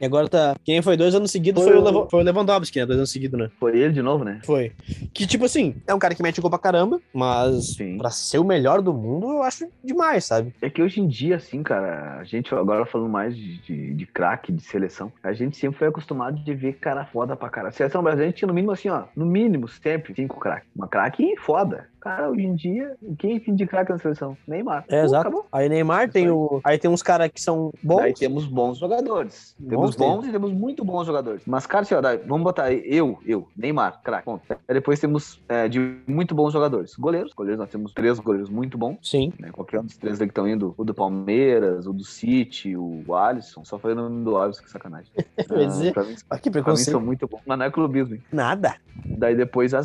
E 0.00 0.04
agora 0.04 0.28
tá. 0.28 0.54
Quem 0.64 0.80
foi 0.80 0.96
dois 0.96 1.14
anos 1.14 1.30
seguidos 1.30 1.62
Foi 1.64 1.72
foi, 1.72 1.80
o 1.80 1.84
Levo- 1.84 2.08
foi 2.10 2.20
o 2.20 2.22
Lewandowski, 2.22 2.78
né? 2.78 2.86
Dois 2.86 2.98
anos 2.98 3.10
seguidos, 3.10 3.38
né? 3.38 3.50
Foi 3.58 3.76
ele 3.76 3.92
de 3.92 4.02
novo, 4.02 4.22
né? 4.24 4.40
Foi. 4.44 4.72
Que, 5.12 5.26
tipo 5.26 5.44
assim, 5.44 5.74
é 5.86 5.94
um 5.94 5.98
cara 5.98 6.14
que 6.14 6.22
mete 6.22 6.40
gol 6.40 6.50
pra 6.50 6.58
caramba, 6.58 7.00
mas 7.12 7.74
Sim. 7.74 7.98
pra 7.98 8.10
ser 8.10 8.38
o 8.38 8.44
melhor 8.44 8.80
do 8.80 8.92
mundo, 8.92 9.28
eu 9.30 9.42
acho 9.42 9.66
demais, 9.82 10.24
sabe? 10.24 10.54
É 10.62 10.70
que 10.70 10.82
hoje 10.82 11.00
em 11.00 11.08
dia, 11.08 11.36
assim, 11.36 11.62
cara, 11.62 12.18
a 12.18 12.24
gente 12.24 12.54
agora 12.54 12.86
falando 12.86 13.10
mais 13.10 13.36
de, 13.36 13.58
de, 13.58 13.94
de 13.94 14.06
craque, 14.06 14.52
de 14.52 14.62
seleção, 14.62 15.12
a 15.22 15.32
gente 15.32 15.56
sempre 15.56 15.78
foi 15.78 15.88
acostumado 15.88 16.38
de 16.38 16.54
ver 16.54 16.74
cara 16.74 17.04
foda 17.06 17.34
pra 17.34 17.48
cara. 17.48 17.68
A 17.68 17.72
seleção 17.72 18.02
brasileira 18.02 18.32
tinha 18.32 18.46
no 18.52 18.54
mínimo 18.54 18.72
assim, 18.72 18.90
ó, 18.90 19.04
no 19.16 19.24
mínimo 19.24 19.66
sempre 19.66 20.14
cinco 20.14 20.38
craques. 20.38 20.68
Uma 20.76 20.86
craque 20.86 21.34
foda. 21.38 21.88
Cara, 22.02 22.30
hoje 22.30 22.42
em 22.42 22.54
dia, 22.54 22.96
quem 23.18 23.38
tem 23.38 23.54
de 23.54 23.66
craque 23.66 23.92
na 23.92 23.98
seleção? 23.98 24.36
Neymar. 24.46 24.84
É, 24.88 24.98
Pô, 25.00 25.04
exato. 25.06 25.20
acabou. 25.28 25.46
Aí 25.52 25.68
Neymar 25.68 26.10
tem 26.10 26.24
aí. 26.24 26.30
o. 26.30 26.60
Aí 26.64 26.76
tem 26.78 26.90
uns 26.90 27.02
caras 27.02 27.30
que 27.32 27.40
são 27.40 27.72
bons. 27.82 27.98
Daí 27.98 28.12
temos 28.14 28.46
bons 28.46 28.78
jogadores. 28.78 29.54
Bons 29.58 29.68
Temos 29.70 29.96
tem. 29.96 30.08
bons 30.08 30.26
e 30.26 30.32
temos 30.32 30.52
muito 30.52 30.84
bons 30.84 31.06
jogadores. 31.06 31.42
Mas, 31.46 31.66
cara, 31.66 31.82
assim, 31.82 31.94
ó, 31.94 32.00
daí, 32.00 32.18
vamos 32.26 32.42
botar 32.42 32.64
aí, 32.64 32.82
eu, 32.84 33.18
eu, 33.24 33.46
Neymar, 33.56 34.00
craque. 34.02 34.28
Aí 34.50 34.74
depois 34.74 34.98
temos 35.00 35.40
é, 35.48 35.68
de 35.68 35.78
muito 36.06 36.34
bons 36.34 36.52
jogadores. 36.52 36.94
Goleiros, 36.96 37.32
goleiros, 37.32 37.60
nós 37.60 37.70
temos 37.70 37.92
três 37.92 38.18
goleiros 38.18 38.50
muito 38.50 38.76
bons. 38.76 38.98
Sim. 39.02 39.32
né? 39.38 39.50
Qualquer 39.52 39.80
um 39.80 39.84
dos 39.84 39.96
três 39.96 40.20
aí 40.20 40.26
que 40.26 40.32
estão 40.32 40.48
indo, 40.48 40.74
o 40.76 40.84
do 40.84 40.92
Palmeiras, 40.94 41.86
o 41.86 41.92
do 41.92 42.04
City, 42.04 42.76
o 42.76 43.14
Alisson, 43.14 43.64
só 43.64 43.78
falei 43.78 43.96
o 43.96 44.00
nome 44.00 44.24
do 44.24 44.36
Alisson, 44.36 44.62
que 44.62 44.70
sacanagem. 44.70 45.10
Quer 45.36 45.66
dizer, 45.66 45.90
Ah, 45.90 45.92
pra 45.92 46.02
mim, 46.04 46.16
Olha 46.30 46.40
que 46.40 46.50
pra 46.50 46.60
mim 46.60 46.64
preconceito. 46.64 46.90
são 46.92 47.00
muito 47.00 47.28
bons, 47.28 47.40
mas 47.46 47.58
não 47.58 47.66
é 47.66 47.70
clubismo. 47.70 48.14
hein? 48.16 48.22
Nada. 48.32 48.74
Daí 49.04 49.34
depois 49.36 49.72
a 49.74 49.82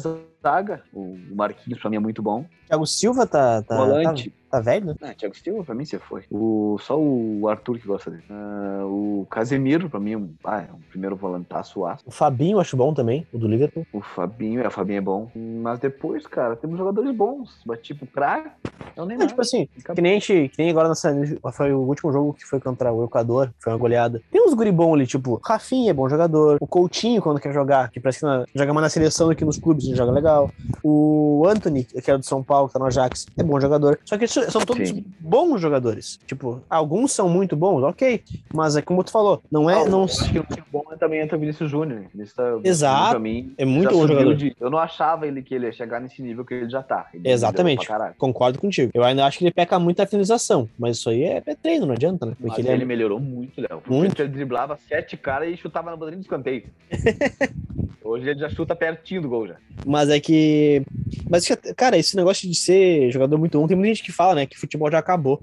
zaga, 0.48 0.82
o 0.94 1.18
o 1.32 1.36
Marquinhos 1.36 1.80
pra 1.80 1.90
mim 1.90 1.98
é 1.98 2.00
muito 2.00 2.22
bom. 2.22 2.46
Thiago 2.68 2.86
Silva 2.86 3.28
tá. 3.28 3.62
tá 3.62 3.76
Volante, 3.76 4.30
Tá, 4.30 4.38
tá 4.58 4.72
velho, 4.72 4.86
né? 4.88 4.96
ah, 5.02 5.13
Thiago 5.13 5.36
Silva 5.38 5.63
pra 5.63 5.76
mim 5.76 5.86
você 5.86 6.00
foi. 6.00 6.24
O, 6.32 6.78
só 6.80 7.00
o 7.00 7.48
Arthur 7.48 7.80
que 7.80 7.88
gosta 7.88 8.10
dele. 8.12 8.24
Ah, 8.30 8.84
o 8.86 9.26
Casemiro 9.30 9.89
pra 9.89 10.00
mim 10.00 10.12
é 10.13 10.17
um, 10.17 10.30
ah, 10.43 10.62
é 10.62 10.74
um 10.74 10.80
primeiro 10.89 11.15
volantaço 11.15 11.86
aço. 11.86 12.04
O 12.06 12.12
Fabinho 12.12 12.56
eu 12.56 12.60
acho 12.62 12.76
bom 12.78 12.93
também, 12.93 13.26
o 13.34 13.38
do 13.38 13.48
Liverpool. 13.48 13.86
O 13.93 14.02
Fabinho, 14.02 14.62
é, 14.62 14.67
o 14.67 14.72
Fabinho 14.72 14.98
é 14.98 15.02
bom. 15.02 15.30
Mas 15.36 15.80
depois, 15.80 16.26
cara, 16.28 16.56
temos 16.56 16.78
jogadores 16.78 17.15
bons. 17.15 17.60
Mas 17.65 17.80
tipo, 17.82 18.06
craque 18.08 18.50
é 18.96 19.02
o 19.02 19.06
Neymar. 19.06 19.28
tipo 19.28 19.41
assim, 19.41 19.67
Acabou. 19.80 19.96
que 19.96 20.02
nem, 20.02 20.12
a 20.12 20.15
gente, 20.20 20.50
que 20.50 20.58
nem 20.62 20.70
agora 20.70 20.89
nessa. 20.89 21.13
Foi 21.54 21.72
o 21.74 21.80
último 21.80 22.12
jogo 22.12 22.34
que 22.34 22.46
foi 22.46 22.60
contra 22.60 22.91
o 22.91 23.04
Equador, 23.06 23.52
foi 23.60 23.72
uma 23.74 23.80
goleada. 23.80 24.22
Tem 24.32 24.41
uns 24.41 24.54
guri 24.54 24.72
bons 24.72 24.93
ali, 24.93 25.08
tipo, 25.08 25.39
Rafinha 25.43 25.91
é 25.91 25.93
bom 25.93 26.08
jogador. 26.10 26.58
O 26.60 26.67
Coutinho, 26.67 27.22
quando 27.22 27.39
quer 27.39 27.54
jogar, 27.54 27.89
que 27.91 28.00
parece 28.00 28.20
que 28.20 28.26
na- 28.26 28.46
joga 28.56 28.74
mais 28.74 28.84
na 28.86 28.89
seleção 28.89 29.28
do 29.30 29.36
que 29.36 29.46
nos 29.46 29.58
clubes, 29.58 29.86
ele 29.86 29.96
joga 29.96 30.12
legal. 30.12 30.50
O 30.84 31.46
Anthony, 31.48 31.84
que 31.84 32.10
é 32.10 32.17
do 32.17 32.26
São 32.26 32.43
Paulo, 32.43 32.67
que 32.67 32.74
tá 32.74 32.80
no 32.80 32.86
Ajax, 32.86 33.26
é 33.38 33.43
bom 33.43 33.60
jogador. 33.60 34.00
Só 34.06 34.17
que 34.17 34.26
isso- 34.26 34.47
são 34.50 34.62
todos 34.62 34.90
Sim. 34.90 35.06
bons 35.20 35.60
jogadores. 35.62 36.20
Tipo, 36.26 36.62
alguns 36.70 37.12
são 37.12 37.28
muito 37.30 37.56
bons, 37.56 37.84
ok. 37.84 38.24
Mas 38.54 38.76
é 38.76 38.82
como 38.82 39.04
tu 39.04 39.12
falou, 39.12 39.42
não 39.52 39.70
é. 39.70 39.82
Ah, 39.82 39.86
não, 39.86 40.00
eu 40.00 40.06
acho 40.06 40.32
que 40.32 40.40
o 40.40 40.44
time 40.44 40.64
bom 40.72 40.84
é 40.92 40.96
também 40.96 41.20
entra 41.22 41.38
o 41.38 41.40
Vinícius 41.40 41.70
Júnior. 41.70 42.06
Vinícius 42.14 42.34
tá- 42.36 42.60
Exato. 42.64 43.10
Pra 43.12 43.20
mim, 43.20 43.54
É 43.58 43.66
muito 43.66 43.94
bom 43.94 44.08
jogador. 44.08 44.36
de- 44.36 44.56
Eu 44.60 44.70
não 44.70 44.78
achava 44.80 45.28
ele 45.28 45.42
que 45.42 45.54
ele 45.56 45.66
ia 45.68 45.72
chegar 45.72 46.00
nesse 46.02 46.22
nível 46.22 46.44
que 46.46 46.54
ele 46.54 46.70
já 46.70 46.82
tá. 46.84 47.08
Ele 47.14 47.30
Exatamente. 47.30 47.88
Concordo 48.18 48.60
contigo. 48.60 48.92
Eu 48.94 49.04
ainda 49.04 49.26
acho 49.26 49.38
que 49.38 49.44
ele 49.44 49.52
peca 49.52 49.78
muito 49.80 50.00
a 50.02 50.06
finalização. 50.06 50.68
Mas 50.78 50.98
isso 50.98 51.10
aí 51.10 51.24
é, 51.24 51.42
é 51.46 51.56
treino, 51.56 51.86
não 51.86 51.94
adianta, 51.94 52.26
né? 52.26 52.34
Porque 52.40 52.50
Mas 52.50 52.60
ele 52.60 52.70
ele, 52.70 52.84
é. 52.84 52.86
melhorou 52.86 53.20
muito, 53.20 53.60
Léo. 53.60 53.80
Porque 53.82 53.94
Muito. 53.94 54.22
Ele 54.22 54.30
driblava 54.30 54.78
sete 54.88 55.16
caras 55.18 55.50
e 55.54 55.58
chutava 55.58 55.90
na 55.92 55.96
bandeirinha 55.98 56.20
do 56.22 56.24
escanteio. 56.24 56.64
Hoje 58.08 58.30
ele 58.30 58.39
já 58.39 58.48
chuta 58.48 58.74
pertinho 58.74 59.22
do 59.22 59.30
gol 59.30 59.48
já. 59.48 59.58
Mas 59.86 60.10
é 60.10 60.17
que. 60.17 60.82
Mas, 61.30 61.46
cara, 61.76 61.98
esse 61.98 62.15
negócio 62.15 62.48
de 62.48 62.56
ser 62.56 63.12
jogador 63.12 63.38
muito 63.38 63.60
bom, 63.60 63.67
tem 63.67 63.76
muita 63.76 63.93
gente 63.93 64.04
que 64.04 64.13
fala, 64.13 64.36
né? 64.36 64.46
Que 64.46 64.58
futebol 64.58 64.89
já 64.89 65.00
acabou. 65.00 65.41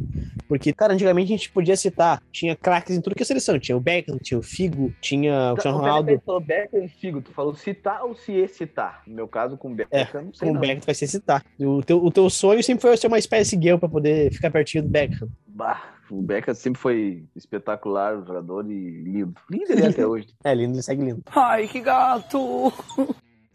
Porque, 0.48 0.72
cara, 0.72 0.94
antigamente 0.94 1.32
a 1.32 1.36
gente 1.36 1.50
podia 1.50 1.76
citar, 1.76 2.22
tinha 2.32 2.56
craques 2.56 2.96
em 2.96 3.02
tudo 3.02 3.14
que 3.14 3.22
é 3.22 3.26
seleção. 3.26 3.58
Tinha 3.58 3.76
o 3.76 3.80
Beckham, 3.80 4.18
tinha 4.18 4.38
o 4.38 4.42
Figo, 4.42 4.92
tinha 4.98 5.50
o 5.50 5.54
Cristiano 5.54 5.78
Ronaldo. 5.78 6.18
Tu 6.18 6.22
falou 6.24 6.40
Beckham 6.40 6.84
e 6.84 6.88
Figo, 6.88 7.20
tu 7.20 7.32
falou 7.32 7.54
citar 7.54 8.02
ou 8.02 8.14
se 8.14 8.32
excitar? 8.32 9.02
No 9.06 9.14
meu 9.14 9.28
caso, 9.28 9.58
com 9.58 9.74
Beckham, 9.74 10.22
não 10.22 10.32
sei 10.32 10.48
Com 10.48 10.56
o. 10.56 10.60
Beckham 10.60 10.80
tu 10.80 10.86
vai 10.86 10.94
se 10.94 11.06
citar. 11.06 11.44
O 11.60 11.82
teu, 11.82 12.02
o 12.02 12.10
teu 12.10 12.30
sonho 12.30 12.62
sempre 12.62 12.80
foi 12.80 12.96
ser 12.96 13.08
uma 13.08 13.18
espécie 13.18 13.60
girl 13.60 13.76
pra 13.76 13.90
poder 13.90 14.32
ficar 14.32 14.50
pertinho 14.50 14.84
do 14.84 14.88
Beckham. 14.88 15.28
Bah, 15.46 15.93
o 16.10 16.22
Beckham 16.22 16.54
sempre 16.54 16.80
foi 16.80 17.24
espetacular, 17.34 18.16
jogador 18.24 18.70
e 18.70 19.02
lindo. 19.02 19.34
Lindo 19.50 19.72
ele 19.72 19.82
é 19.82 19.88
até 19.88 20.06
hoje. 20.06 20.28
É 20.44 20.54
lindo, 20.54 20.74
ele 20.74 20.82
segue 20.82 21.04
lindo. 21.04 21.22
Ai, 21.34 21.68
que 21.68 21.80
gato! 21.80 22.72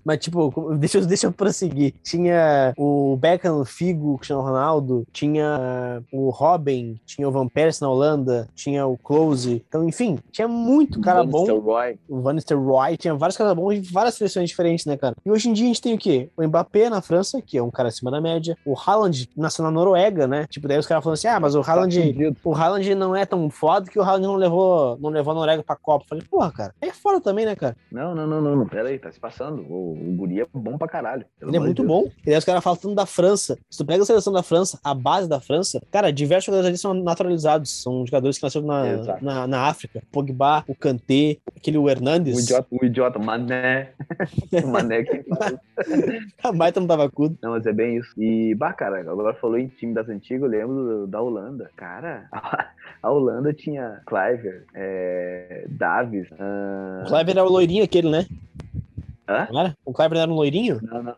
Mas, 0.03 0.19
tipo, 0.19 0.49
deixa, 0.77 0.97
eu- 0.99 1.05
deixa 1.05 1.27
eu 1.27 1.31
prosseguir. 1.31 1.93
Tinha 2.03 2.73
o 2.77 3.17
Beckham, 3.17 3.59
o 3.59 3.65
Figo, 3.65 4.13
o 4.13 4.17
Cristiano 4.17 4.41
Ronaldo, 4.41 5.05
tinha 5.11 6.01
o 6.11 6.29
Robin, 6.29 6.99
tinha 7.05 7.27
o 7.27 7.31
Van 7.31 7.47
Persie 7.47 7.81
na 7.81 7.89
Holanda, 7.89 8.47
tinha 8.55 8.85
o 8.87 8.97
Close. 8.97 9.63
Então, 9.67 9.87
enfim, 9.87 10.17
tinha 10.31 10.47
muito 10.47 10.99
cara 11.01 11.23
Van 11.23 11.29
bom. 11.29 11.39
Nistelrooy. 11.41 11.99
O 12.07 12.21
Van 12.21 12.33
Nistelrooy, 12.33 12.97
tinha 12.97 13.15
vários 13.15 13.37
caras 13.37 13.53
bons 13.53 13.73
em 13.73 13.81
várias 13.81 14.15
seleções 14.15 14.49
diferentes, 14.49 14.85
né, 14.85 14.97
cara? 14.97 15.15
E 15.25 15.31
hoje 15.31 15.49
em 15.49 15.53
dia 15.53 15.65
a 15.65 15.67
gente 15.67 15.81
tem 15.81 15.93
o 15.93 15.97
quê? 15.97 16.29
O 16.37 16.43
Mbappé 16.43 16.89
na 16.89 17.01
França, 17.01 17.41
que 17.41 17.57
é 17.57 17.63
um 17.63 17.71
cara 17.71 17.89
acima 17.89 18.11
da 18.11 18.21
média. 18.21 18.57
O 18.65 18.73
Haaland 18.77 19.29
nasceu 19.35 19.63
na 19.63 19.71
Noruega, 19.71 20.27
né? 20.27 20.45
Tipo, 20.49 20.67
daí 20.67 20.77
os 20.77 20.87
caras 20.87 21.03
falando 21.03 21.15
assim, 21.17 21.27
ah, 21.27 21.39
mas 21.39 21.55
o 21.55 21.61
Haaland... 21.61 21.95
fudido. 22.01 22.37
O 22.43 22.53
Haaland 22.55 22.95
não 22.95 23.15
é 23.15 23.25
tão 23.25 23.49
foda 23.49 23.89
que 23.89 23.99
o 23.99 24.01
Haaland 24.01 24.25
não 24.27 24.35
levou, 24.35 24.97
não 24.99 25.09
levou 25.09 25.31
a 25.31 25.35
Noruega 25.35 25.63
pra 25.63 25.75
Copa. 25.75 26.05
Falei, 26.07 26.23
porra, 26.29 26.51
cara, 26.51 26.75
é 26.81 26.91
foda 26.91 27.19
também, 27.21 27.45
né, 27.45 27.55
cara? 27.55 27.75
Não, 27.91 28.15
não, 28.15 28.25
não, 28.27 28.41
não, 28.41 28.55
não. 28.55 28.67
Pera 28.67 28.89
aí, 28.89 28.97
tá 28.99 29.11
se 29.11 29.19
passando. 29.19 29.61
O, 29.69 29.88
o 29.91 30.15
guri 30.15 30.41
é 30.41 30.47
bom 30.53 30.77
pra 30.77 30.87
caralho. 30.87 31.25
Ele 31.41 31.57
é 31.57 31.59
muito 31.59 31.83
Deus. 31.83 31.87
bom. 31.87 32.11
E 32.25 32.31
aí 32.31 32.37
os 32.37 32.45
caras 32.45 32.63
falam 32.63 32.77
tanto 32.79 32.95
da 32.95 33.05
França. 33.05 33.57
Se 33.69 33.77
tu 33.77 33.85
pega 33.85 34.03
a 34.03 34.05
seleção 34.05 34.31
da 34.33 34.43
França, 34.43 34.79
a 34.83 34.93
base 34.93 35.27
da 35.27 35.39
França, 35.39 35.81
cara, 35.91 36.11
diversos 36.11 36.45
jogadores 36.45 36.67
ali 36.67 36.77
são 36.77 36.93
naturalizados. 36.93 37.81
São 37.81 38.05
jogadores 38.05 38.37
que 38.37 38.43
nasceram 38.43 38.65
na, 38.67 38.87
Exato. 38.87 39.23
na, 39.25 39.47
na 39.47 39.61
África. 39.67 40.01
Pogba, 40.11 40.63
o 40.67 40.75
Kanté, 40.75 41.37
aquele 41.55 41.77
o 41.77 41.89
Hernandes. 41.89 42.35
O 42.37 42.39
idiota, 42.41 42.67
o 42.71 42.85
idiota, 42.85 43.19
Mané. 43.19 43.89
o 44.63 44.67
Mané 44.67 45.03
que. 45.03 45.25
A 46.43 46.51
baita 46.51 46.79
no 46.79 46.87
Tavacudo. 46.87 47.37
Não, 47.41 47.51
mas 47.51 47.65
é 47.65 47.73
bem 47.73 47.97
isso. 47.97 48.09
E, 48.17 48.53
bah, 48.55 48.73
cara, 48.73 48.99
agora 48.99 49.33
falou 49.35 49.57
em 49.57 49.67
time 49.67 49.93
das 49.93 50.07
antigas, 50.09 50.41
eu 50.43 50.49
lembro 50.49 51.07
da 51.07 51.21
Holanda. 51.21 51.69
Cara, 51.75 52.27
a, 52.31 52.67
a 53.03 53.11
Holanda 53.11 53.53
tinha 53.53 54.01
Cliver, 54.05 54.65
é, 54.73 55.65
Davis. 55.69 56.27
ah, 56.39 57.03
O 57.05 57.09
Kleber 57.09 57.37
era 57.37 57.45
o 57.45 57.51
loirinho 57.51 57.83
aquele, 57.83 58.09
né? 58.09 58.25
Hã? 59.30 59.47
Não 59.51 59.59
era? 59.59 59.77
O 59.86 59.93
Kleber 59.93 60.17
era 60.19 60.32
um 60.32 60.36
loirinho? 60.36 60.80
Não, 60.82 61.03
não. 61.03 61.15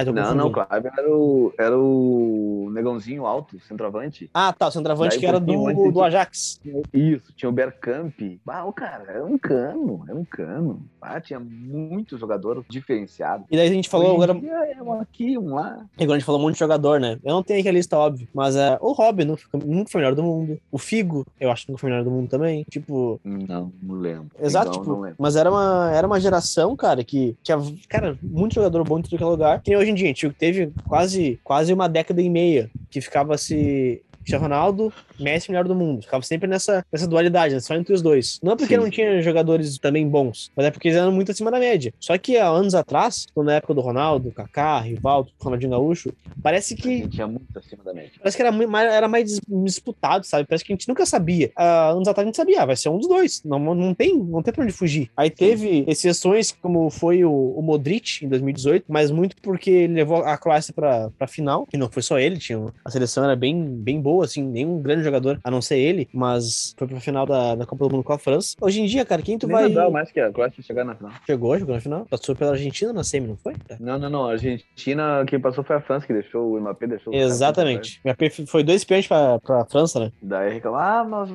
Ah, 0.00 0.04
tô 0.04 0.12
Não, 0.12 0.34
não, 0.34 0.46
o 0.48 0.52
confundindo. 0.52 0.90
Era 0.96 1.10
o, 1.10 1.54
era 1.58 1.78
o 1.78 2.70
negãozinho 2.72 3.26
alto, 3.26 3.58
centroavante. 3.60 4.30
Ah, 4.32 4.52
tá, 4.52 4.68
o 4.68 4.70
centroavante 4.70 5.10
Daí 5.10 5.20
que 5.20 5.26
era 5.26 5.38
antes 5.38 5.74
do, 5.74 5.92
do 5.92 6.02
Ajax. 6.02 6.60
Isso, 6.92 7.32
tinha 7.36 7.48
o 7.48 7.52
Bergkamp. 7.52 8.14
Bah, 8.44 8.64
o 8.64 8.72
cara, 8.72 9.04
era 9.08 9.24
um 9.24 9.38
cano, 9.38 10.04
era 10.08 10.16
um 10.16 10.24
cano. 10.24 10.82
Ah, 11.00 11.20
tinha 11.20 11.40
muito 11.40 12.16
jogador 12.18 12.64
diferenciado. 12.68 13.44
E 13.50 13.56
daí 13.56 13.68
a 13.68 13.72
gente 13.72 13.88
falou 13.88 14.18
Hoje 14.18 14.30
agora. 14.30 14.72
é 14.72 14.82
um 14.82 14.92
aqui, 15.00 15.38
um 15.38 15.54
lá. 15.54 15.84
E 15.98 16.02
agora 16.02 16.16
a 16.16 16.18
gente 16.18 16.26
falou 16.26 16.40
um 16.40 16.44
monte 16.44 16.54
de 16.54 16.60
jogador, 16.60 17.00
né? 17.00 17.18
Eu 17.24 17.32
não 17.34 17.42
tenho 17.42 17.60
aqui 17.60 17.68
a 17.68 17.72
lista, 17.72 17.96
óbvio. 17.96 18.28
Mas 18.34 18.56
é, 18.56 18.78
o 18.80 18.92
Robin 18.92 19.24
nunca, 19.24 19.42
nunca 19.64 19.90
foi 19.90 20.00
o 20.00 20.02
melhor 20.02 20.14
do 20.14 20.22
mundo. 20.22 20.58
O 20.70 20.78
Figo, 20.78 21.26
eu 21.38 21.50
acho 21.50 21.64
que 21.64 21.72
nunca 21.72 21.80
foi 21.80 21.90
o 21.90 21.92
melhor 21.92 22.04
do 22.04 22.10
mundo 22.10 22.28
também. 22.28 22.64
Tipo, 22.70 23.20
Não, 23.24 23.72
não 23.82 23.94
lembro. 23.96 24.30
Exato, 24.40 24.72
tipo, 24.72 24.84
não 24.86 25.00
lembro. 25.00 25.16
mas 25.18 25.36
era 25.36 25.50
uma, 25.50 25.90
era 25.92 26.06
uma 26.06 26.20
geração, 26.20 26.76
cara, 26.76 27.02
que 27.04 27.36
tinha, 27.42 27.58
cara, 27.88 28.16
muito 28.22 28.54
jogador 28.54 28.84
bom 28.84 28.98
em 28.98 29.02
tudo 29.02 29.16
que 29.16 29.22
é 29.22 29.26
lugar. 29.26 29.60
Que 29.62 29.70
nem 29.70 29.78
gente 29.96 30.28
teve 30.30 30.72
quase, 30.86 31.40
quase 31.42 31.72
uma 31.72 31.88
década 31.88 32.20
e 32.22 32.28
meia 32.28 32.70
que 32.90 33.00
ficava 33.00 33.36
se. 33.38 34.02
Cristiano 34.20 34.44
Ronaldo, 34.44 34.92
Messi 35.18 35.50
melhor 35.50 35.66
do 35.66 35.74
mundo. 35.74 36.02
Ficava 36.02 36.22
sempre 36.22 36.48
nessa, 36.48 36.84
nessa 36.92 37.06
dualidade, 37.06 37.54
né? 37.54 37.60
só 37.60 37.74
entre 37.74 37.92
os 37.92 38.00
dois. 38.02 38.38
Não 38.42 38.52
é 38.52 38.56
porque 38.56 38.74
Sim. 38.74 38.80
não 38.80 38.90
tinha 38.90 39.20
jogadores 39.22 39.78
também 39.78 40.08
bons, 40.08 40.50
mas 40.56 40.66
é 40.66 40.70
porque 40.70 40.88
eles 40.88 40.98
eram 40.98 41.12
muito 41.12 41.30
acima 41.30 41.50
da 41.50 41.58
média. 41.58 41.92
Só 42.00 42.16
que 42.16 42.36
há 42.36 42.48
anos 42.48 42.74
atrás, 42.74 43.26
quando 43.34 43.46
na 43.48 43.54
época 43.54 43.74
do 43.74 43.80
Ronaldo, 43.80 44.30
Kaká, 44.32 44.80
Rivaldo, 44.80 45.30
Ronaldinho 45.38 45.70
Gaúcho, 45.72 46.12
parece 46.42 46.74
A 46.74 46.76
que 46.76 46.98
gente 46.98 47.08
tinha 47.10 47.26
muito 47.26 47.46
acima 47.58 47.82
da 47.84 47.92
média. 47.92 48.12
Parece 48.18 48.36
que 48.36 48.42
era, 48.42 48.52
mais, 48.52 48.92
era 48.92 49.08
mais 49.08 49.24
dis- 49.24 49.40
disputado, 49.64 50.24
sabe? 50.26 50.46
Parece 50.46 50.64
que 50.64 50.72
a 50.72 50.76
gente 50.76 50.88
nunca 50.88 51.04
sabia. 51.06 51.50
Há 51.56 51.90
anos 51.90 52.08
atrás 52.08 52.24
a 52.24 52.28
gente 52.28 52.36
sabia, 52.36 52.62
ah, 52.62 52.66
vai 52.66 52.76
ser 52.76 52.88
um 52.88 52.98
dos 52.98 53.08
dois. 53.08 53.42
Não, 53.44 53.58
não, 53.58 53.94
tem, 53.94 54.16
não 54.18 54.42
tem 54.42 54.52
pra 54.52 54.64
onde 54.64 54.72
fugir. 54.72 55.10
Aí 55.16 55.30
teve 55.30 55.84
exceções, 55.86 56.52
como 56.62 56.90
foi 56.90 57.24
o, 57.24 57.30
o 57.56 57.62
Modric 57.62 58.24
em 58.24 58.28
2018, 58.28 58.84
mas 58.88 59.10
muito 59.10 59.36
porque 59.42 59.70
ele 59.70 59.94
levou 59.94 60.18
a 60.24 60.36
Croácia 60.38 60.72
pra, 60.72 61.10
pra 61.18 61.26
final. 61.26 61.66
E 61.72 61.76
não 61.76 61.90
foi 61.90 62.02
só 62.02 62.18
ele, 62.18 62.38
tinha, 62.38 62.58
a 62.84 62.90
seleção 62.90 63.24
era 63.24 63.34
bem, 63.36 63.62
bem 63.64 64.00
boa, 64.00 64.09
assim, 64.22 64.42
nenhum 64.42 64.80
grande 64.80 65.02
jogador, 65.02 65.38
a 65.42 65.50
não 65.50 65.62
ser 65.62 65.78
ele, 65.78 66.08
mas 66.12 66.74
foi 66.76 66.86
pra 66.86 67.00
final 67.00 67.26
da, 67.26 67.54
da 67.54 67.66
Copa 67.66 67.88
do 67.88 67.94
Mundo 67.94 68.04
com 68.04 68.12
a 68.12 68.18
França. 68.18 68.56
Hoje 68.60 68.80
em 68.80 68.86
dia, 68.86 69.04
cara, 69.04 69.22
quem 69.22 69.38
tu 69.38 69.46
Nem 69.46 69.56
vai. 69.56 69.66
lembrava 69.66 69.90
mais 69.90 70.10
que 70.10 70.20
a 70.20 70.30
Croácia 70.32 70.62
chegar 70.62 70.84
na 70.84 70.94
final. 70.94 71.12
Chegou, 71.26 71.58
jogou 71.58 71.74
na 71.74 71.80
final. 71.80 72.06
Passou 72.06 72.34
pela 72.34 72.52
Argentina 72.52 72.92
na 72.92 73.04
semi, 73.04 73.28
não 73.28 73.36
foi? 73.36 73.54
Tá. 73.54 73.76
Não, 73.80 73.98
não, 73.98 74.10
não. 74.10 74.26
A 74.26 74.32
Argentina, 74.32 75.24
quem 75.26 75.40
passou 75.40 75.64
foi 75.64 75.76
a 75.76 75.80
França, 75.80 76.06
que 76.06 76.12
deixou 76.12 76.52
o 76.54 76.60
Mbappé, 76.60 76.86
deixou 76.86 77.12
o 77.12 77.16
Exatamente. 77.16 78.00
Minha 78.04 78.14
P 78.14 78.30
Foi 78.46 78.62
dois 78.62 78.84
pênaltis 78.84 79.08
pra, 79.08 79.38
pra 79.38 79.64
França, 79.64 80.00
né? 80.00 80.12
Daí 80.22 80.54
reclamar, 80.54 81.00
ah, 81.00 81.04
mas 81.04 81.30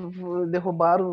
derrubaram 0.49 1.05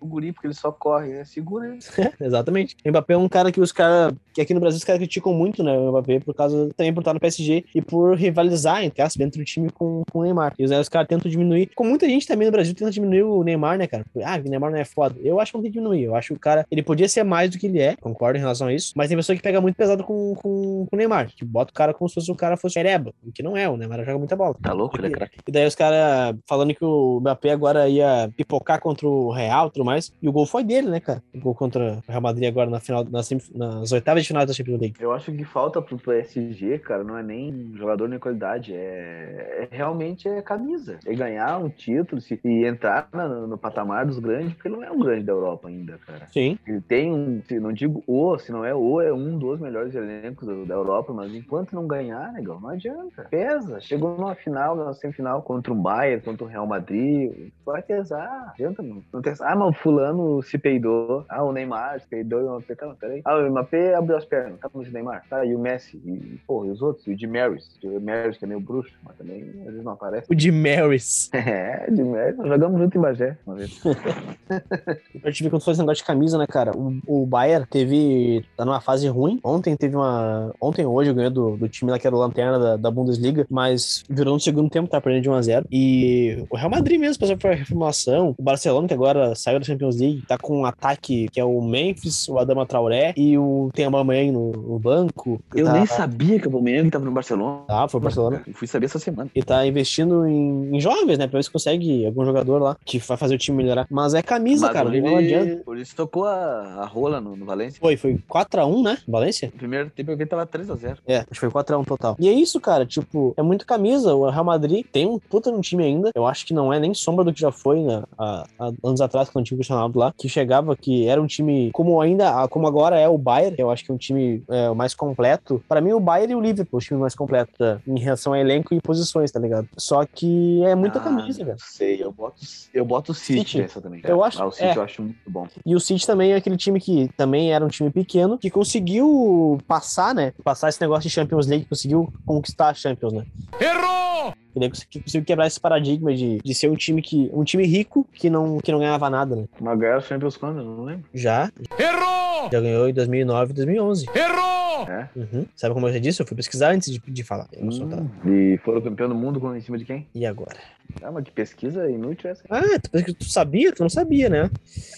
o 0.00 0.06
guri 0.06 0.32
porque 0.32 0.46
ele 0.46 0.54
só 0.54 0.70
corre. 0.70 1.12
É, 1.12 1.24
segura 1.24 1.68
ele. 1.68 1.78
Exatamente. 2.20 2.76
O 2.84 2.88
Mbappé 2.88 3.14
é 3.14 3.18
um 3.18 3.28
cara 3.28 3.50
que 3.52 3.60
os 3.60 3.72
caras. 3.72 4.14
Que 4.34 4.40
aqui 4.40 4.54
no 4.54 4.60
Brasil 4.60 4.78
os 4.78 4.84
caras 4.84 4.98
criticam 4.98 5.32
muito, 5.32 5.62
né? 5.62 5.76
O 5.76 5.90
Mbappé, 5.90 6.20
por 6.20 6.34
causa 6.34 6.68
também 6.76 6.92
por 6.92 7.00
estar 7.00 7.14
no 7.14 7.20
PSG 7.20 7.64
e 7.74 7.82
por 7.82 8.16
rivalizar, 8.16 8.84
entre 8.84 9.02
aspas, 9.02 9.16
dentro 9.16 9.38
do 9.38 9.44
time 9.44 9.70
com, 9.70 10.02
com 10.10 10.20
o 10.20 10.22
Neymar. 10.22 10.54
E 10.58 10.64
os 10.64 10.88
caras 10.88 11.07
tentam 11.08 11.30
diminuir. 11.30 11.70
Como 11.74 11.90
muita 11.90 12.06
gente 12.06 12.26
também 12.26 12.46
no 12.46 12.52
Brasil 12.52 12.74
tenta 12.74 12.90
diminuir 12.90 13.22
o 13.22 13.42
Neymar, 13.42 13.78
né, 13.78 13.86
cara? 13.86 14.04
Ah, 14.22 14.38
o 14.38 14.48
Neymar 14.48 14.70
não 14.70 14.78
é 14.78 14.84
foda. 14.84 15.16
Eu 15.22 15.40
acho 15.40 15.52
que 15.52 15.58
não 15.58 15.62
tem 15.62 15.72
que 15.72 15.78
diminuir. 15.78 16.04
Eu 16.04 16.14
acho 16.14 16.28
que 16.28 16.34
o 16.34 16.40
cara, 16.40 16.66
ele 16.70 16.82
podia 16.82 17.08
ser 17.08 17.24
mais 17.24 17.50
do 17.50 17.58
que 17.58 17.66
ele 17.66 17.80
é, 17.80 17.96
concordo 17.96 18.38
em 18.38 18.40
relação 18.40 18.68
a 18.68 18.72
isso. 18.72 18.92
Mas 18.94 19.08
tem 19.08 19.16
pessoa 19.16 19.36
que 19.36 19.42
pega 19.42 19.60
muito 19.60 19.76
pesado 19.76 20.04
com, 20.04 20.34
com, 20.34 20.86
com 20.86 20.96
o 20.96 20.96
Neymar, 20.96 21.32
que 21.34 21.44
bota 21.44 21.70
o 21.70 21.74
cara 21.74 21.94
como 21.94 22.08
se 22.08 22.14
fosse 22.14 22.30
o 22.30 22.34
cara 22.34 22.56
fosse 22.56 22.78
ereba, 22.78 23.12
o 23.26 23.32
que 23.32 23.42
não 23.42 23.56
é. 23.56 23.68
O 23.68 23.76
Neymar 23.76 24.04
joga 24.04 24.18
muita 24.18 24.36
bola. 24.36 24.54
Tá 24.62 24.72
louco? 24.72 24.98
Ele 24.98 25.08
é 25.08 25.10
craque. 25.10 25.38
E 25.46 25.52
daí 25.52 25.66
os 25.66 25.74
caras 25.74 26.36
falando 26.46 26.74
que 26.74 26.84
o 26.84 27.18
Mbappé 27.20 27.50
agora 27.50 27.88
ia 27.88 28.30
pipocar 28.36 28.80
contra 28.80 29.06
o 29.08 29.30
Real 29.30 29.68
e 29.68 29.70
tudo 29.70 29.84
mais. 29.84 30.12
E 30.20 30.28
o 30.28 30.32
gol 30.32 30.46
foi 30.46 30.62
dele, 30.62 30.88
né, 30.88 31.00
cara? 31.00 31.22
O 31.34 31.40
gol 31.40 31.54
contra 31.54 32.02
o 32.06 32.10
Real 32.10 32.20
Madrid 32.20 32.48
agora 32.48 32.70
na 32.70 32.80
final, 32.80 33.04
nas, 33.04 33.30
nas 33.54 33.92
oitavas 33.92 34.22
de 34.22 34.28
final 34.28 34.44
da 34.44 34.52
Champions 34.52 34.80
League. 34.80 34.94
Eu 35.00 35.12
acho 35.12 35.32
que 35.32 35.44
falta 35.44 35.80
pro 35.80 35.98
PSG, 35.98 36.78
cara, 36.78 37.02
não 37.02 37.16
é 37.16 37.22
nem 37.22 37.72
jogador 37.74 38.08
nem 38.08 38.18
qualidade, 38.18 38.74
é, 38.74 39.68
é 39.70 39.76
realmente 39.76 40.28
é 40.28 40.42
camisa. 40.42 40.97
É 41.06 41.14
ganhar 41.14 41.58
um 41.58 41.68
título 41.68 42.20
se, 42.20 42.40
e 42.44 42.64
entrar 42.64 43.08
na- 43.12 43.28
no, 43.28 43.58
patamar 43.58 44.06
dos 44.06 44.18
grandes, 44.18 44.54
porque 44.54 44.68
ele 44.68 44.76
não 44.76 44.84
é 44.84 44.90
um 44.90 44.98
grande 44.98 45.24
da 45.24 45.32
Europa 45.32 45.68
ainda, 45.68 45.98
cara. 45.98 46.26
Sim. 46.32 46.58
Ele 46.66 46.80
tem 46.80 47.12
um, 47.12 47.42
se 47.42 47.58
não 47.60 47.72
digo 47.72 48.02
o, 48.06 48.38
se 48.38 48.52
não 48.52 48.64
é 48.64 48.74
o, 48.74 49.00
é 49.00 49.12
um 49.12 49.38
dos 49.38 49.60
melhores 49.60 49.94
elencos 49.94 50.46
da 50.66 50.74
Europa, 50.74 51.12
mas 51.12 51.34
enquanto 51.34 51.74
não 51.74 51.86
ganhar, 51.86 52.32
negão, 52.32 52.60
não 52.60 52.70
adianta. 52.70 53.26
Pesa. 53.30 53.80
Chegou 53.80 54.16
numa 54.16 54.34
final, 54.34 54.76
numa 54.76 54.94
semifinal 54.94 55.42
contra 55.42 55.72
o 55.72 55.76
Bayern, 55.76 56.22
contra 56.22 56.44
o 56.44 56.48
Real 56.48 56.66
Madrid, 56.66 57.50
vai 57.64 57.82
pesar. 57.82 58.28
Não 58.28 58.48
adianta, 58.52 58.82
não. 58.82 59.02
não 59.12 59.22
tem- 59.22 59.34
ah, 59.40 59.56
mas 59.56 59.68
o 59.68 59.72
fulano 59.72 60.42
se 60.42 60.58
peidou. 60.58 61.24
Ah, 61.28 61.42
o 61.44 61.52
Neymar 61.52 62.00
se 62.00 62.08
peidou 62.08 62.40
e 62.40 62.44
o 62.44 62.50
Mbappé, 62.56 62.74
calma, 62.74 62.96
peraí. 62.98 63.20
Ah, 63.24 63.36
o 63.38 63.50
Mbappé 63.50 63.94
abriu 63.94 64.16
as 64.16 64.24
pernas, 64.24 64.58
tá 64.60 64.68
mas 64.72 64.88
o 64.88 64.92
Neymar. 64.92 65.24
Tá, 65.28 65.44
e 65.44 65.54
o 65.54 65.58
Messi, 65.58 65.96
e, 66.04 66.38
porra, 66.46 66.66
e 66.68 66.70
os 66.70 66.82
outros? 66.82 67.06
E 67.06 67.12
o 67.12 67.16
de 67.16 67.26
Maris. 67.26 67.78
O 67.82 68.00
Maris 68.00 68.38
que 68.38 68.44
é 68.44 68.48
meio 68.48 68.60
bruxo, 68.60 68.92
mas 69.02 69.16
também 69.16 69.42
às 69.60 69.66
vezes 69.66 69.84
não 69.84 69.92
aparece. 69.92 70.26
O 70.30 70.34
de 70.34 70.50
Marys. 70.88 71.30
É, 71.48 71.90
de 71.90 72.02
Maris. 72.02 72.36
Nós 72.36 72.48
jogamos 72.48 72.80
junto 72.80 72.98
em 72.98 73.00
Bagé 73.00 73.36
uma 73.46 73.56
vez. 73.56 73.80
Eu 75.22 75.32
tive 75.32 75.50
quando 75.50 75.62
foi 75.62 75.72
esse 75.72 75.80
negócio 75.80 76.02
de 76.02 76.06
camisa, 76.06 76.38
né, 76.38 76.46
cara? 76.46 76.72
O, 76.76 76.98
o 77.06 77.26
Bayern 77.26 77.66
teve. 77.66 78.44
tá 78.56 78.64
numa 78.64 78.80
fase 78.80 79.08
ruim. 79.08 79.40
Ontem 79.42 79.76
teve 79.76 79.96
uma. 79.96 80.52
Ontem 80.60 80.84
hoje 80.84 81.12
ganhou 81.12 81.30
do, 81.30 81.56
do 81.56 81.68
time 81.68 81.90
lá 81.90 81.98
que 81.98 82.06
era 82.06 82.14
o 82.14 82.18
Lanterna 82.18 82.58
da, 82.58 82.76
da 82.76 82.90
Bundesliga, 82.90 83.46
mas 83.50 84.04
virou 84.08 84.34
no 84.34 84.40
segundo 84.40 84.70
tempo, 84.70 84.88
tá 84.88 85.00
perdendo 85.00 85.22
de 85.22 85.30
1x0. 85.30 85.64
E 85.70 86.44
o 86.50 86.56
Real 86.56 86.70
Madrid 86.70 87.00
mesmo 87.00 87.20
passou 87.20 87.36
por 87.36 87.50
reformulação. 87.50 88.34
O 88.38 88.42
Barcelona, 88.42 88.88
que 88.88 88.94
agora 88.94 89.34
saiu 89.34 89.58
da 89.58 89.64
Champions 89.64 89.96
League, 89.96 90.24
tá 90.26 90.36
com 90.38 90.60
um 90.60 90.66
ataque 90.66 91.28
que 91.28 91.40
é 91.40 91.44
o 91.44 91.60
Memphis, 91.60 92.28
o 92.28 92.38
Adama 92.38 92.66
Traoré 92.66 93.12
e 93.16 93.36
o 93.38 93.70
tem 93.72 93.84
a 93.84 93.88
Aubameyang 93.88 94.32
no, 94.32 94.52
no 94.52 94.78
banco. 94.78 95.40
Eu 95.54 95.66
tá, 95.66 95.72
nem 95.72 95.86
sabia 95.86 96.38
que 96.38 96.46
o 96.46 96.50
Aubameyang 96.50 96.90
tava 96.90 97.04
no 97.04 97.12
Barcelona. 97.12 97.62
Tá, 97.66 97.88
foi 97.88 98.00
o 98.00 98.02
Barcelona. 98.02 98.42
Eu 98.46 98.54
fui 98.54 98.66
saber 98.66 98.86
essa 98.86 98.98
semana. 98.98 99.30
E 99.34 99.42
tá 99.42 99.66
investindo 99.66 100.26
em, 100.26 100.76
em 100.78 100.80
jovens, 100.80 101.18
né? 101.18 101.26
Pra 101.26 101.38
ver 101.38 101.42
se 101.42 101.50
consegue 101.50 102.06
algum 102.06 102.24
jogador 102.24 102.62
lá 102.62 102.76
que 102.84 102.98
vai 102.98 103.16
fazer 103.16 103.34
o 103.34 103.38
time 103.38 103.58
melhorar. 103.58 103.86
Mas 103.90 104.14
é 104.14 104.22
camisa, 104.22 104.66
Mas 104.66 104.72
cara. 104.72 104.90
Não 104.90 105.16
adianta. 105.16 105.62
hoje 105.66 105.82
ele 105.82 105.90
tocou 105.94 106.24
a, 106.24 106.80
a 106.80 106.86
rola 106.86 107.20
no, 107.20 107.36
no 107.36 107.44
Valência. 107.44 107.80
Foi, 107.80 107.96
foi 107.96 108.18
4x1, 108.28 108.82
né? 108.82 108.98
Valência? 109.06 109.50
No 109.52 109.58
primeiro 109.58 109.90
tempo 109.90 110.10
eu 110.10 110.16
vi 110.16 110.26
tava 110.26 110.46
3x0. 110.46 110.98
É, 111.06 111.18
acho 111.18 111.28
que 111.28 111.40
foi 111.40 111.50
4x1 111.50 111.86
total. 111.86 112.16
E 112.18 112.28
é 112.28 112.32
isso, 112.32 112.60
cara. 112.60 112.86
Tipo, 112.86 113.34
é 113.36 113.42
muito 113.42 113.66
camisa. 113.66 114.14
O 114.14 114.28
Real 114.30 114.44
Madrid 114.44 114.84
tem 114.90 115.06
um 115.06 115.18
puta 115.18 115.50
no 115.50 115.60
time 115.60 115.84
ainda. 115.84 116.10
Eu 116.14 116.26
acho 116.26 116.46
que 116.46 116.54
não 116.54 116.72
é 116.72 116.78
nem 116.78 116.94
sombra 116.94 117.24
do 117.24 117.32
que 117.32 117.40
já 117.40 117.50
foi 117.50 117.80
né, 117.80 118.02
há, 118.18 118.46
há 118.58 118.72
anos 118.84 119.00
atrás, 119.00 119.28
quando 119.28 119.44
tinha 119.44 119.56
o 119.56 119.58
Cristiano 119.58 119.80
Ronaldo 119.80 119.98
lá, 119.98 120.14
que 120.16 120.28
chegava, 120.28 120.76
que 120.76 121.06
era 121.06 121.20
um 121.20 121.26
time 121.26 121.70
como 121.72 122.00
ainda, 122.00 122.46
como 122.48 122.66
agora 122.66 122.98
é 122.98 123.08
o 123.08 123.18
Bayern. 123.18 123.56
Eu 123.58 123.70
acho 123.70 123.84
que 123.84 123.90
é 123.90 123.94
um 123.94 123.98
time 123.98 124.42
é, 124.48 124.70
mais 124.70 124.94
completo. 124.94 125.62
Pra 125.68 125.80
mim, 125.80 125.92
o 125.92 126.00
Bayern 126.00 126.32
e 126.32 126.36
o 126.36 126.40
Liverpool, 126.40 126.78
o 126.78 126.82
time 126.82 127.00
mais 127.00 127.14
completo 127.14 127.52
tá, 127.58 127.78
em 127.86 127.98
relação 127.98 128.32
a 128.32 128.40
elenco 128.40 128.74
e 128.74 128.80
posições, 128.80 129.30
tá 129.30 129.40
ligado? 129.40 129.68
Só 129.76 130.04
que 130.04 130.62
é 130.68 130.74
muita 130.74 130.98
Ah, 130.98 131.02
camisa, 131.02 131.44
velho. 131.44 131.56
sei, 131.58 132.02
eu 132.02 132.12
boto, 132.12 132.40
eu 132.72 132.84
boto 132.84 133.12
o 133.12 133.14
City, 133.14 133.40
City. 133.40 133.58
nessa 133.62 133.80
também. 133.80 134.00
Eu 134.04 134.22
acho- 134.24 134.42
Ah, 134.42 134.46
o 134.46 134.50
City 134.52 134.64
é. 134.66 134.76
eu 134.76 134.82
acho 134.82 135.02
muito 135.02 135.18
bom. 135.30 135.46
E 135.64 135.74
o 135.74 135.80
City 135.80 136.06
também 136.06 136.32
é 136.32 136.36
aquele 136.36 136.56
time 136.56 136.80
que 136.80 137.08
também 137.16 137.52
era 137.52 137.64
um 137.64 137.68
time 137.68 137.90
pequeno, 137.90 138.38
que 138.38 138.50
conseguiu 138.50 139.58
passar, 139.66 140.14
né? 140.14 140.32
Passar 140.44 140.68
esse 140.68 140.80
negócio 140.80 141.02
de 141.08 141.10
Champions 141.14 141.46
League, 141.46 141.64
conseguiu 141.66 142.12
conquistar 142.26 142.68
a 142.68 142.74
Champions, 142.74 143.12
né? 143.12 143.24
Errou! 143.60 144.32
E 144.54 144.60
daí 144.60 144.68
conseguiu 144.70 145.24
quebrar 145.24 145.46
esse 145.46 145.60
paradigma 145.60 146.12
de, 146.14 146.38
de 146.44 146.54
ser 146.54 146.68
um 146.70 146.74
time 146.74 147.00
que 147.00 147.30
um 147.32 147.44
time 147.44 147.64
rico 147.66 148.06
que 148.12 148.28
não, 148.28 148.58
que 148.58 148.72
não 148.72 148.78
ganhava 148.78 149.08
nada, 149.08 149.36
né? 149.36 149.44
Mas 149.60 149.78
ganhou 149.78 149.96
a 149.96 150.00
Champions 150.00 150.36
quando? 150.36 150.58
Eu 150.58 150.64
não 150.64 150.84
lembro. 150.84 151.04
Já, 151.14 151.50
Errou! 151.78 152.48
já 152.50 152.60
ganhou 152.60 152.88
em 152.88 152.92
2009 152.92 153.52
e 153.52 153.54
2011. 153.54 154.06
Errou! 154.14 154.57
É? 154.86 155.08
Uhum. 155.16 155.46
Sabe 155.56 155.74
como 155.74 155.88
eu 155.88 155.92
já 155.92 155.98
disse? 155.98 156.20
Eu 156.22 156.26
fui 156.26 156.36
pesquisar 156.36 156.72
antes 156.72 156.92
de, 156.92 156.98
de 157.00 157.22
falar. 157.24 157.48
Eu 157.52 157.64
não 157.64 157.72
sou. 157.72 157.86
Hum, 157.86 158.08
E 158.26 158.58
foram 158.58 158.80
campeão 158.82 159.08
do 159.08 159.14
mundo 159.14 159.40
com- 159.40 159.54
em 159.56 159.60
cima 159.60 159.78
de 159.78 159.84
quem? 159.84 160.06
E 160.14 160.26
agora? 160.26 160.56
Ah, 161.02 161.10
mas 161.12 161.24
que 161.24 161.30
pesquisa 161.30 161.88
inútil 161.90 162.30
essa. 162.30 162.42
Ah, 162.48 162.62
tu, 162.82 162.90
pensa 162.90 163.04
que 163.04 163.14
tu 163.14 163.24
sabia? 163.24 163.72
Tu 163.72 163.82
não 163.82 163.90
sabia, 163.90 164.28
né? 164.28 164.50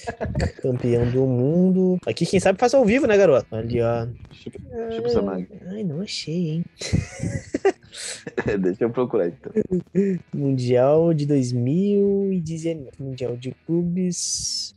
Campeão 0.63 1.11
do 1.11 1.27
mundo. 1.27 1.99
Aqui, 2.07 2.25
quem 2.27 2.39
sabe, 2.41 2.59
faz 2.59 2.73
ao 2.75 2.85
vivo, 2.85 3.07
né, 3.07 3.17
garoto? 3.17 3.47
Ali, 3.55 3.81
ó. 3.83 4.07
Chupa, 4.31 4.59
chupa 4.93 5.09
essa 5.09 5.23
manga. 5.23 5.49
Ai, 5.69 5.83
não 5.85 6.01
achei, 6.01 6.51
hein? 6.51 6.65
Deixa 8.61 8.85
eu 8.85 8.91
procurar 8.91 9.27
então. 9.29 9.53
Mundial 10.33 11.13
de 11.13 11.27
2019. 11.27 12.91
Mundial 12.99 13.37
de 13.37 13.53
clubes. 13.67 14.75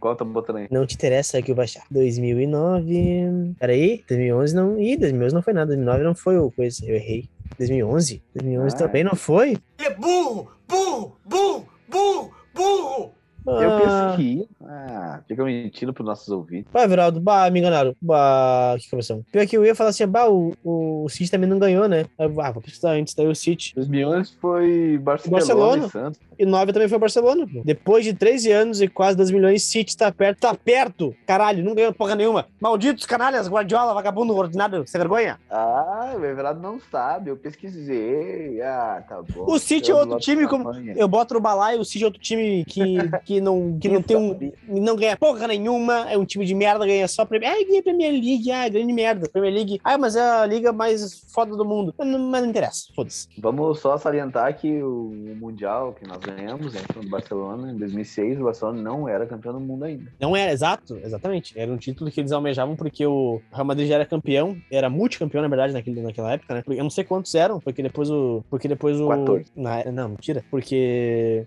Qual 0.00 0.16
tá 0.16 0.24
botando 0.24 0.56
aí? 0.56 0.68
Não 0.70 0.86
te 0.86 0.94
interessa 0.94 1.40
que 1.42 1.50
eu 1.50 1.54
baixar. 1.54 1.84
2009. 1.90 3.54
Peraí, 3.58 4.02
2011 4.08 4.54
não. 4.54 4.80
Ih, 4.80 4.96
2011 4.96 5.34
não 5.34 5.42
foi 5.42 5.52
nada. 5.52 5.66
2009 5.66 6.02
não 6.04 6.14
foi 6.14 6.38
o 6.38 6.50
coisa. 6.50 6.84
Eu 6.86 6.96
errei. 6.96 7.28
2011? 7.58 8.22
2011 8.34 8.74
Ah, 8.74 8.78
também 8.78 9.04
não 9.04 9.14
foi? 9.14 9.50
Ele 9.78 9.88
é 9.88 9.94
burro! 9.94 10.50
Burro! 10.66 11.16
Burro! 11.26 11.68
Burro! 11.88 12.30
Burro! 12.54 13.12
Eu 13.50 13.70
Ah, 13.70 14.08
pesquei. 14.16 14.48
Ah, 14.64 15.20
fica 15.26 15.44
mentindo 15.44 15.92
pros 15.92 16.06
nossos 16.06 16.28
ouvintes. 16.28 16.66
Vai, 16.72 16.86
Viraldo. 16.86 17.20
Bah, 17.20 17.50
me 17.50 17.58
enganaram. 17.60 17.94
Bah, 18.00 18.76
que 18.78 18.88
começou. 18.90 19.24
Pior 19.32 19.46
que 19.46 19.56
eu 19.56 19.64
ia 19.64 19.74
falar 19.74 19.90
assim, 19.90 20.06
bah, 20.06 20.28
o, 20.28 20.52
o 20.64 21.08
City 21.08 21.30
também 21.30 21.48
não 21.48 21.58
ganhou, 21.58 21.88
né? 21.88 22.06
Aí 22.18 22.30
Ah, 22.38 22.50
vou 22.52 22.62
pesquisar 22.62 22.92
antes, 22.92 23.14
daí 23.14 23.26
o 23.26 23.34
City. 23.34 23.72
2011 23.74 24.32
foi 24.40 24.98
Barcelona, 24.98 25.38
Barcelona. 25.38 25.86
e 25.86 25.90
Santos. 25.90 26.20
E 26.38 26.46
9 26.46 26.72
também 26.72 26.88
foi 26.88 26.98
Barcelona. 26.98 27.46
Depois 27.64 28.04
de 28.04 28.14
13 28.14 28.50
anos 28.52 28.80
e 28.80 28.88
quase 28.88 29.16
2 29.16 29.30
milhões, 29.30 29.62
City 29.64 29.96
tá 29.96 30.10
perto. 30.10 30.40
Tá 30.40 30.54
perto! 30.54 31.14
Caralho, 31.26 31.62
não 31.64 31.74
ganhou 31.74 31.92
porra 31.92 32.14
nenhuma. 32.14 32.46
Malditos 32.60 33.04
canalhas, 33.06 33.48
Guardiola, 33.48 33.92
vagabundo, 33.92 34.34
ordinário, 34.34 34.86
sem 34.86 34.98
vergonha. 34.98 35.38
Ah, 35.50 36.14
o 36.18 36.24
Everardo 36.24 36.60
não 36.60 36.78
sabe, 36.90 37.30
eu 37.30 37.36
pesquisei. 37.36 38.60
Ah, 38.62 39.02
tá 39.06 39.20
bom. 39.22 39.44
O 39.46 39.58
City 39.58 39.90
é 39.90 39.94
Eu 39.94 39.96
outro 39.98 40.10
boto 40.12 40.22
time 40.24 40.46
como-. 40.46 40.70
Eu 40.96 41.08
boto 41.08 41.34
no 41.34 41.40
balaio, 41.40 41.80
o 41.80 41.84
City 41.84 42.04
é 42.04 42.06
outro 42.06 42.20
time 42.20 42.64
que, 42.64 42.96
que, 43.24 43.39
não, 43.40 43.78
que 43.78 43.88
não 43.88 44.02
tem 44.02 44.16
um. 44.16 44.52
Não 44.68 44.96
ganha 44.96 45.16
porra 45.16 45.46
nenhuma. 45.46 46.10
É 46.10 46.16
um 46.16 46.24
time 46.24 46.44
de 46.44 46.54
merda, 46.54 46.86
ganha 46.86 47.06
só 47.08 47.24
Premier. 47.24 47.52
Ah, 47.52 47.64
ganha 47.64 47.82
Premier 47.82 48.12
League, 48.12 48.50
ah, 48.50 48.68
grande 48.68 48.92
merda. 48.92 49.28
Premier 49.28 49.54
League. 49.54 49.80
Ah, 49.84 49.98
mas 49.98 50.16
é 50.16 50.20
a 50.20 50.46
liga 50.46 50.72
mais 50.72 51.20
foda 51.32 51.56
do 51.56 51.64
mundo. 51.64 51.94
Mas 51.98 52.06
não, 52.08 52.18
mas 52.18 52.42
não 52.42 52.48
interessa, 52.50 52.86
foda-se. 52.94 53.28
Vamos 53.38 53.80
só 53.80 53.96
salientar 53.96 54.56
que 54.58 54.82
o 54.82 55.12
Mundial 55.36 55.94
que 55.94 56.06
nós 56.06 56.18
ganhamos, 56.18 56.74
né, 56.74 56.80
Barcelona, 57.08 57.72
em 57.72 57.76
2006, 57.76 58.40
o 58.40 58.44
Barcelona 58.44 58.82
não 58.82 59.08
era 59.08 59.26
campeão 59.26 59.54
do 59.54 59.60
mundo 59.60 59.84
ainda. 59.84 60.10
Não 60.20 60.36
era, 60.36 60.52
exato, 60.52 60.98
exatamente. 61.02 61.58
Era 61.58 61.72
um 61.72 61.76
título 61.76 62.10
que 62.10 62.20
eles 62.20 62.32
almejavam 62.32 62.76
porque 62.76 63.04
o 63.06 63.40
Real 63.52 63.64
Madrid 63.64 63.88
já 63.88 63.96
era 63.96 64.06
campeão, 64.06 64.56
era 64.70 64.88
multicampeão, 64.90 65.42
na 65.42 65.48
verdade, 65.48 65.72
naquele, 65.72 66.00
naquela 66.02 66.32
época, 66.32 66.54
né? 66.54 66.62
Eu 66.68 66.82
não 66.82 66.90
sei 66.90 67.04
quantos 67.04 67.34
eram, 67.34 67.60
porque 67.60 67.82
depois 67.82 68.10
o. 68.10 68.44
Porque 68.50 68.68
depois 68.68 69.00
o. 69.00 69.08
14. 69.08 69.44
Na- 69.56 69.84
não, 69.92 70.10
mentira. 70.10 70.44
Porque. 70.50 71.46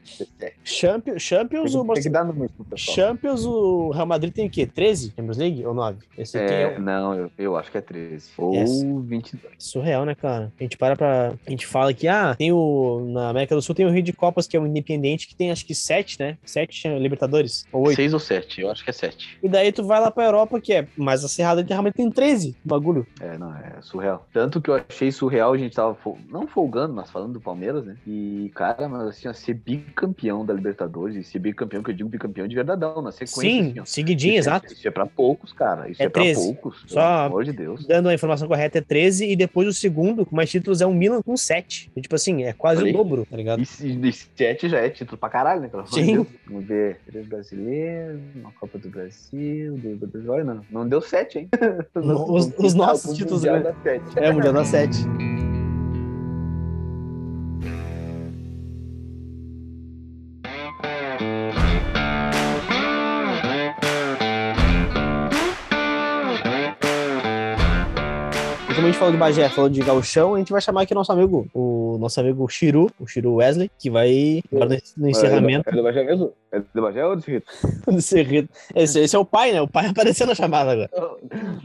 Champions, 0.63 1.21
Champions 1.21 1.72
Tem, 1.73 1.81
o 1.81 1.93
tem 1.93 2.03
que 2.03 2.09
dar 2.09 2.25
pro 2.25 2.49
pessoal. 2.65 2.95
Champions, 2.95 3.45
o 3.45 3.91
Real 3.91 4.05
Madrid 4.05 4.33
tem 4.33 4.47
o 4.47 4.49
quê? 4.49 4.65
13 4.65 5.13
Champions 5.15 5.37
League 5.37 5.65
ou 5.65 5.73
9? 5.73 5.97
Esse 6.17 6.37
aqui 6.37 6.53
é, 6.53 6.61
É, 6.73 6.79
não, 6.79 7.13
eu, 7.15 7.31
eu 7.37 7.55
acho 7.57 7.71
que 7.71 7.77
é 7.77 7.81
13. 7.81 8.29
Ou 8.37 8.53
Yes. 8.53 8.83
22. 8.83 9.53
surreal, 9.57 10.05
né, 10.05 10.15
cara? 10.15 10.51
A 10.59 10.63
gente 10.63 10.77
para 10.77 10.95
pra. 10.95 11.33
A 11.45 11.49
gente 11.49 11.65
fala 11.67 11.93
que, 11.93 12.07
ah, 12.07 12.35
tem 12.37 12.51
o. 12.51 13.05
Na 13.11 13.29
América 13.29 13.55
do 13.55 13.61
Sul 13.61 13.75
tem 13.75 13.85
o 13.85 13.89
Rio 13.91 14.03
de 14.03 14.13
Copas, 14.13 14.47
que 14.47 14.55
é 14.55 14.59
o 14.59 14.65
Independente, 14.67 15.27
que 15.27 15.35
tem 15.35 15.51
acho 15.51 15.65
que 15.65 15.73
7, 15.75 16.19
né? 16.19 16.37
7 16.43 16.87
Libertadores. 16.99 17.65
Ou 17.71 17.87
8. 17.87 17.95
6 17.95 18.13
ou 18.13 18.19
7, 18.19 18.61
eu 18.61 18.69
acho 18.71 18.83
que 18.83 18.89
é 18.89 18.93
7. 18.93 19.37
E 19.41 19.47
daí 19.49 19.71
tu 19.71 19.83
vai 19.85 19.99
lá 19.99 20.09
pra 20.11 20.25
Europa, 20.25 20.59
que 20.59 20.73
é 20.73 20.87
mais 20.97 21.23
acirrada, 21.23 21.63
que 21.63 21.69
realmente 21.71 21.95
tem 21.95 22.09
13 22.09 22.55
bagulho. 22.63 23.05
É, 23.19 23.37
não, 23.37 23.53
é 23.55 23.81
surreal. 23.81 24.25
Tanto 24.33 24.61
que 24.61 24.69
eu 24.69 24.75
achei 24.75 25.11
surreal, 25.11 25.53
a 25.53 25.57
gente 25.57 25.75
tava 25.75 25.93
fol- 25.95 26.17
não 26.29 26.47
folgando, 26.47 26.93
mas 26.93 27.09
falando 27.11 27.33
do 27.33 27.41
Palmeiras, 27.41 27.85
né? 27.85 27.95
E, 28.07 28.51
cara, 28.55 28.87
mas 28.87 29.07
assim, 29.09 29.27
ó, 29.27 29.33
ser 29.33 29.53
bicampeão 29.53 30.45
da 30.45 30.53
Libertadores, 30.53 31.15
e 31.15 31.23
ser 31.23 31.39
bicampeão, 31.39 31.62
que 31.67 31.91
eu 31.91 31.93
digo 31.93 32.09
bicampeão 32.09 32.47
de 32.47 32.55
verdadão, 32.55 33.01
na 33.01 33.11
sequência. 33.11 33.41
Sim, 33.41 33.79
assim, 33.79 33.85
seguidinho, 33.85 34.31
Isso 34.39 34.49
é- 34.49 34.53
exato. 34.53 34.73
Isso 34.73 34.87
é 34.87 34.91
pra 34.91 35.05
poucos, 35.05 35.51
cara. 35.53 35.89
Isso 35.89 36.01
É 36.01 36.05
é, 36.05 36.09
pra 36.09 36.21
13. 36.21 36.41
poucos. 36.53 36.83
Só- 36.87 36.99
Pelo 37.01 37.25
amor 37.25 37.43
de 37.45 37.51
Deus. 37.53 37.85
Dando 37.87 38.09
a 38.09 38.13
informação 38.13 38.47
correta, 38.47 38.77
é 38.77 38.81
13, 38.81 39.25
e 39.29 39.35
depois 39.35 39.67
o 39.67 39.73
segundo, 39.73 40.25
com 40.25 40.35
mais 40.35 40.49
títulos, 40.49 40.81
é 40.81 40.85
o 40.85 40.93
Milan 40.93 41.21
com 41.21 41.35
7. 41.37 41.91
E, 41.95 42.01
tipo 42.01 42.15
assim, 42.15 42.43
é 42.43 42.53
quase 42.53 42.81
Olha 42.81 42.91
o 42.91 42.97
dobro, 42.97 43.25
tá 43.29 43.35
ligado? 43.37 43.61
E, 43.61 43.85
e, 43.85 44.07
e 44.09 44.13
7 44.13 44.69
já 44.69 44.79
é 44.79 44.89
título 44.89 45.17
pra 45.17 45.29
caralho, 45.29 45.61
né? 45.61 45.67
Pelo 45.67 45.85
Sim. 45.87 46.13
Deus. 46.13 46.27
Vamos 46.47 46.65
ver. 46.65 46.97
Três 47.05 47.25
brasileiros, 47.27 48.19
uma 48.35 48.51
Copa 48.51 48.77
do 48.77 48.89
Brasil, 48.89 49.77
do, 49.77 50.31
olha, 50.31 50.43
não, 50.43 50.61
não 50.71 50.87
deu 50.87 51.01
7, 51.01 51.39
hein? 51.39 51.49
Os- 51.95 52.51
os 52.57 52.73
nossos 52.73 53.17
títulos, 53.17 53.39
Mundial 53.43 53.57
né? 53.57 53.63
dá 53.63 53.73
7. 53.83 54.03
É, 54.19 54.31
Mundial 54.31 54.53
dá 54.53 54.65
7. 54.65 54.97
falou 69.03 69.11
de 69.11 69.17
Bagé, 69.17 69.49
falou 69.49 69.69
de 69.69 69.81
Gauchão, 69.81 70.35
a 70.35 70.37
gente 70.37 70.51
vai 70.51 70.61
chamar 70.61 70.83
aqui 70.83 70.93
nosso 70.93 71.11
amigo, 71.11 71.45
o 71.53 71.97
nosso 71.99 72.21
amigo 72.21 72.47
Chiru, 72.47 72.89
o 72.97 73.05
Chiru 73.05 73.35
Wesley, 73.35 73.69
que 73.77 73.89
vai 73.89 74.41
agora 74.49 74.69
no, 74.69 75.03
no 75.03 75.09
encerramento 75.09 75.69
É 75.69 75.73
do 75.73 75.83
Bagé 75.83 76.03
mesmo? 76.03 76.33
É 76.53 76.59
do 76.59 76.81
Bagé 76.83 77.03
ou 77.03 77.15
do 77.15 77.21
Rio? 77.21 77.41
do 77.85 77.93
encerramento. 77.93 78.49
Esse, 78.75 78.99
esse 78.99 79.15
é 79.15 79.19
o 79.19 79.25
pai, 79.25 79.51
né? 79.51 79.59
O 79.59 79.67
pai 79.67 79.87
apareceu 79.91 80.27
na 80.27 80.35
chamada 80.35 80.71
agora. 80.71 80.89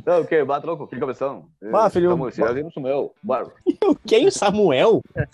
Não, 0.04 0.22
o 0.22 0.26
que? 0.26 0.42
Bata 0.42 0.66
louco, 0.66 0.86
que 0.86 0.98
cabeção. 0.98 1.44
Ah, 1.72 1.90
filho, 1.90 2.26
esse 2.26 2.42
Wesley 2.42 2.62
não 2.62 2.70
sou 2.70 2.82
meu. 2.82 3.12
Bora. 3.22 3.48
Quem? 4.06 4.26
O 4.26 4.32
Samuel? 4.32 5.02
É, 5.14 5.28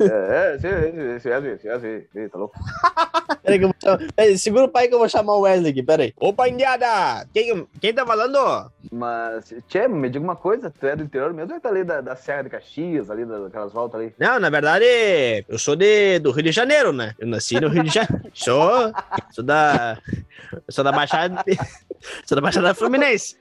é, 0.00 0.56
esse, 0.56 0.66
esse, 0.66 0.98
esse 0.98 1.28
Wesley, 1.28 1.52
esse 1.52 1.68
Wesley, 1.68 2.28
tá 2.30 2.38
louco? 2.38 2.58
Peraí 3.42 3.58
que 3.58 3.64
eu 3.66 3.68
vou 3.68 3.76
chamar. 3.80 4.12
Peraí, 4.16 4.38
segura 4.38 4.64
o 4.64 4.68
pai 4.68 4.88
que 4.88 4.94
eu 4.94 4.98
vou 4.98 5.08
chamar 5.08 5.36
o 5.36 5.42
Wesley 5.42 5.72
aqui, 5.72 5.82
peraí. 5.82 6.14
Opa, 6.18 6.48
Indiada! 6.48 7.28
Quem, 7.34 7.66
quem 7.78 7.92
tá 7.92 8.06
falando? 8.06 8.70
Mas, 8.90 9.54
Tchê, 9.68 9.86
me 9.86 10.08
diga 10.08 10.24
uma 10.24 10.36
coisa, 10.36 10.70
tu 10.70 10.86
é 10.86 10.96
do 10.96 11.04
interior 11.04 11.34
mesmo 11.36 11.52
ou 11.52 11.58
é 11.58 11.60
tá 11.60 11.68
ali 11.68 11.84
da, 11.84 12.00
da 12.00 12.16
Serra 12.16 12.42
de 12.42 12.50
Caxias, 12.50 13.10
ali 13.10 13.24
daquelas 13.24 13.72
voltas 13.72 14.00
ali? 14.00 14.14
Não, 14.18 14.40
na 14.40 14.48
verdade, 14.48 15.44
eu 15.46 15.58
sou 15.58 15.76
de, 15.76 16.18
do 16.18 16.30
Rio 16.30 16.44
de 16.44 16.52
Janeiro, 16.52 16.92
né? 16.92 17.14
Eu 17.18 17.26
nasci 17.26 17.60
no 17.60 17.68
Rio 17.68 17.84
de 17.84 17.92
Janeiro. 17.92 18.26
Sou, 18.32 18.92
sou 19.30 19.44
da. 19.44 19.98
Sou 20.68 20.82
da 20.82 20.92
Baixada. 20.92 21.44
Sou 22.24 22.36
da 22.36 22.40
Baixada 22.40 22.74
Fluminense. 22.74 23.36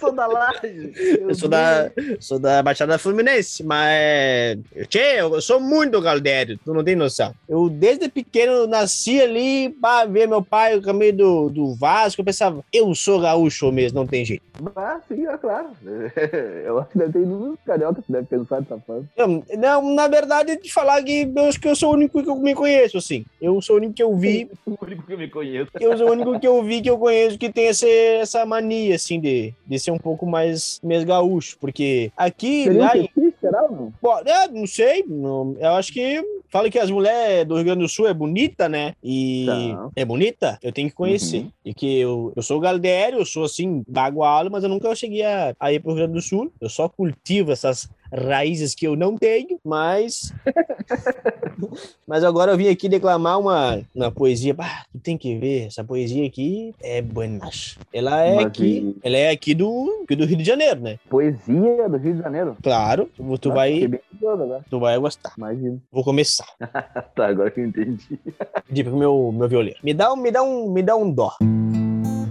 Sou 0.00 0.12
da 0.12 0.26
laje. 0.26 0.92
Eu 1.20 1.34
sou 1.34 1.48
da, 1.48 1.90
sou 2.20 2.38
da 2.38 2.62
Baixada 2.62 2.98
Fluminense, 2.98 3.62
mas. 3.62 4.58
Tchê, 4.88 5.20
eu 5.20 5.40
sou 5.40 5.60
muito 5.60 6.00
galdério, 6.00 6.58
tu 6.64 6.72
não 6.72 6.84
tem 6.84 6.96
noção. 6.96 7.34
Eu, 7.48 7.68
desde 7.68 8.08
pequeno, 8.08 8.66
nasci 8.66 9.20
ali 9.20 9.70
pra 9.70 10.04
ver 10.04 10.28
meu 10.28 10.42
pai 10.42 10.76
o 10.76 10.82
caminho 10.82 11.16
do, 11.16 11.48
do 11.50 11.74
Vasco. 11.74 12.20
Eu 12.20 12.24
pensava, 12.24 12.64
eu 12.72 12.94
sou 12.94 13.20
gaúcho 13.20 13.70
mesmo, 13.72 13.98
não 13.98 14.06
tem 14.06 14.24
jeito. 14.24 14.42
Ah, 14.74 15.00
sim, 15.06 15.26
é 15.26 15.36
claro. 15.36 15.68
Eu 16.64 16.78
acho 16.78 16.90
que 16.90 16.98
deve 16.98 17.12
ter 17.12 17.26
nos 17.26 17.58
cariocas 17.66 18.04
que 18.04 18.12
deve 18.12 18.26
pensar 18.26 18.60
dessa 18.60 18.78
forma. 18.78 19.04
Não, 19.16 19.44
não, 19.56 19.94
na 19.94 20.08
verdade, 20.08 20.56
de 20.60 20.72
falar 20.72 21.02
que 21.02 21.30
eu 21.34 21.44
acho 21.44 21.60
que 21.60 21.68
eu 21.68 21.76
sou 21.76 21.90
o 21.90 21.94
único 21.94 22.22
que 22.22 22.28
eu 22.28 22.36
me 22.36 22.54
conheço, 22.54 22.98
assim. 22.98 23.24
Eu 23.40 23.60
sou 23.60 23.76
o 23.76 23.78
único 23.78 23.94
que 23.94 24.02
eu 24.02 24.16
vi, 24.16 24.48
O 24.66 24.84
único 24.84 25.06
que 25.06 25.12
eu 25.12 25.18
me 25.18 25.28
conheço. 25.28 25.70
eu 25.78 25.96
sou 25.96 26.08
o 26.08 26.12
único 26.12 26.40
que 26.40 26.48
eu 26.48 26.62
vi 26.62 26.80
que 26.80 26.90
eu 26.90 26.98
conheço 26.98 27.38
que 27.38 27.52
tem 27.52 27.66
esse, 27.66 27.88
essa 27.88 28.44
mania, 28.46 28.95
assim, 28.96 29.20
de, 29.20 29.54
de 29.66 29.78
ser 29.78 29.90
um 29.92 29.98
pouco 29.98 30.26
mais, 30.26 30.80
mais 30.82 31.04
gaúcho. 31.04 31.56
Porque 31.60 32.10
aqui, 32.16 32.68
lá 32.70 32.96
em. 32.96 33.08
será, 33.40 33.62
não? 33.70 33.92
É, 34.26 34.48
não 34.48 34.66
sei, 34.66 35.04
não- 35.06 35.54
eu 35.58 35.70
acho 35.70 35.92
que 35.92 36.22
fala 36.50 36.70
que 36.70 36.78
as 36.78 36.90
mulheres 36.90 37.46
do 37.46 37.54
Rio 37.56 37.64
Grande 37.64 37.80
do 37.82 37.88
Sul 37.88 38.06
é 38.08 38.14
bonita, 38.14 38.68
né? 38.68 38.94
E 39.02 39.46
Tá. 39.46 39.88
é 39.96 40.04
bonita, 40.04 40.58
eu 40.62 40.72
tenho 40.72 40.88
que 40.88 40.94
conhecer. 40.94 41.40
Uhum. 41.42 41.50
E 41.64 41.74
que 41.74 41.98
eu, 42.00 42.32
eu 42.34 42.42
sou 42.42 42.58
galdério, 42.60 43.18
eu 43.18 43.24
sou 43.26 43.44
assim, 43.44 43.82
bagualo, 43.88 44.50
mas 44.50 44.62
eu 44.62 44.68
nunca 44.70 44.94
cheguei 44.94 45.22
a, 45.22 45.54
a 45.60 45.72
ir 45.72 45.80
pro 45.80 45.90
Rio 45.90 45.98
Grande 46.02 46.14
do 46.14 46.22
Sul. 46.22 46.50
Eu 46.60 46.68
só 46.68 46.88
cultivo 46.88 47.52
essas 47.52 47.88
raízes 48.12 48.74
que 48.74 48.86
eu 48.86 48.96
não 48.96 49.16
tenho, 49.16 49.58
mas. 49.64 50.32
mas 52.06 52.24
agora 52.24 52.52
eu 52.52 52.56
vim 52.56 52.68
aqui 52.68 52.88
declamar 52.88 53.38
uma, 53.38 53.82
uma 53.94 54.10
poesia. 54.10 54.54
Bah, 54.54 54.84
tu 54.92 54.98
tem 55.00 55.16
que 55.18 55.36
ver, 55.38 55.66
essa 55.66 55.84
poesia 55.84 56.26
aqui 56.26 56.74
é 56.82 57.00
buenas. 57.02 57.76
Ela 57.92 58.22
é 58.22 58.34
Mas 58.36 58.46
aqui, 58.46 58.64
e- 58.64 58.96
ela 59.02 59.16
é 59.16 59.30
aqui 59.30 59.54
do, 59.54 60.02
aqui 60.04 60.16
do 60.16 60.24
Rio 60.24 60.36
de 60.36 60.44
Janeiro, 60.44 60.80
né? 60.80 60.98
Poesia 61.08 61.88
do 61.88 61.96
Rio 61.96 62.14
de 62.14 62.22
Janeiro. 62.22 62.56
Claro, 62.62 63.06
Tu, 63.16 63.22
tu 63.38 63.48
Nossa, 63.48 63.62
fiquei 63.64 63.88
vai, 63.88 64.60
tu 64.70 64.80
vai 64.80 64.98
gostar. 64.98 65.32
Imagina. 65.36 65.78
Vou 65.90 66.04
começar. 66.04 66.46
Tá, 67.16 67.28
agora 67.28 67.50
que 67.50 67.60
eu 67.60 67.64
entendi. 67.64 68.20
Pedir 68.66 68.84
pro 68.84 68.96
meu, 68.96 69.32
meu 69.32 69.48
violeiro. 69.48 69.78
Me 69.82 69.94
dá, 69.94 70.12
um, 70.12 70.16
me, 70.16 70.30
dá 70.30 70.42
um, 70.42 70.70
me 70.70 70.82
dá 70.82 70.94
um 70.96 71.10
dó. 71.10 71.32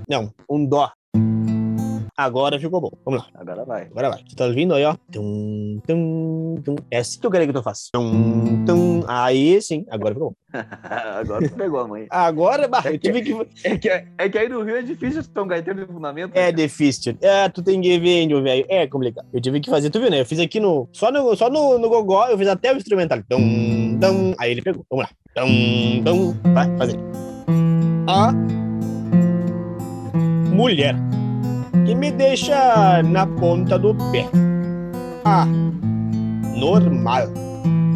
Não, 0.07 0.31
um 0.49 0.63
dó. 0.63 0.91
Agora 2.17 2.57
ficou 2.57 2.79
bom. 2.79 2.91
Vamos 3.03 3.19
lá. 3.19 3.27
Agora 3.33 3.65
vai. 3.65 3.81
Agora 3.83 4.09
vai. 4.09 4.23
Você 4.25 4.35
tá 4.37 4.45
ouvindo 4.45 4.73
aí, 4.73 4.85
ó? 4.85 4.95
Tum, 5.11 5.81
tum, 5.85 6.55
tum. 6.63 6.75
É 6.89 6.99
assim 6.99 7.19
que 7.19 7.27
eu 7.27 7.31
quero 7.31 7.45
que 7.45 7.51
tu 7.51 7.61
faça. 7.61 7.89
Tum, 7.91 8.63
tum. 8.65 9.03
Aí 9.05 9.61
sim. 9.61 9.85
Agora 9.89 10.13
ficou 10.13 10.29
bom. 10.29 10.35
agora 11.19 11.49
tu 11.49 11.55
pegou 11.55 11.79
a 11.81 11.87
mãe. 11.89 12.07
Agora, 12.09 12.69
bah, 12.69 12.83
eu 12.85 12.97
tive 12.97 13.21
que... 13.21 13.33
É 13.65 13.77
que, 13.77 13.89
é 13.89 14.29
que 14.29 14.37
aí 14.37 14.47
no 14.47 14.63
Rio 14.63 14.77
é 14.77 14.81
difícil 14.81 15.23
ter 15.25 15.41
um 15.41 15.47
gaiteiro 15.47 15.85
de 15.85 15.91
fundamento. 15.91 16.33
É 16.37 16.53
difícil. 16.53 17.17
É, 17.21 17.49
tu 17.49 17.61
tem 17.61 17.81
que 17.81 17.99
ver, 17.99 18.25
meu 18.27 18.41
velho. 18.41 18.65
É 18.69 18.87
complicado. 18.87 19.27
Eu 19.33 19.41
tive 19.41 19.59
que 19.59 19.69
fazer, 19.69 19.89
tu 19.89 19.99
viu, 19.99 20.09
né? 20.09 20.21
Eu 20.21 20.25
fiz 20.25 20.39
aqui 20.39 20.57
no. 20.57 20.87
Só 20.93 21.11
no, 21.11 21.35
só 21.35 21.49
no, 21.49 21.77
no 21.77 21.89
gogó, 21.89 22.27
eu 22.27 22.37
fiz 22.37 22.47
até 22.47 22.73
o 22.73 22.77
instrumental. 22.77 23.19
Tum, 23.29 23.99
tum. 23.99 24.33
Aí 24.39 24.51
ele 24.51 24.61
pegou. 24.61 24.85
Vamos 24.89 25.05
lá. 25.05 25.11
Tum, 25.35 26.03
tum. 26.05 26.53
Vai, 26.53 26.77
fazer. 26.77 26.97
A 28.07 28.31
mulher 30.53 30.95
que 31.85 31.95
me 31.95 32.11
deixa 32.11 33.01
na 33.03 33.25
ponta 33.25 33.77
do 33.77 33.93
pé. 34.11 34.27
A 35.25 35.45
normal. 36.55 37.27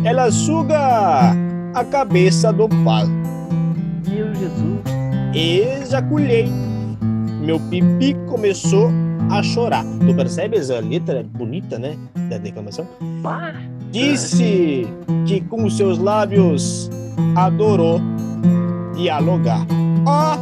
Ela 0.04 0.32
suga 0.32 1.34
a 1.74 1.84
cabeça 1.84 2.52
do 2.52 2.68
pau. 2.70 3.06
Meu 4.08 4.34
Jesus. 4.34 4.80
Ejaculei. 5.34 6.50
Meu 7.42 7.60
pipi 7.70 8.16
começou 8.28 8.90
a 9.30 9.42
chorar. 9.44 9.84
Tu 10.06 10.14
percebes 10.14 10.70
a 10.72 10.80
letra 10.80 11.24
bonita, 11.24 11.78
né? 11.78 11.98
Da 12.30 12.38
declamação? 12.38 12.88
Pá. 13.22 13.54
Disse 13.92 14.88
que 15.26 15.42
com 15.42 15.70
seus 15.70 15.98
lábios 15.98 16.90
adorou 17.36 18.00
dialogar. 18.96 19.66
Ó, 20.06 20.38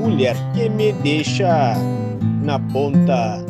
mulher 0.00 0.36
que 0.54 0.68
me 0.68 0.92
deixa 0.92 1.74
na 2.46 2.58
ponta 2.70 3.42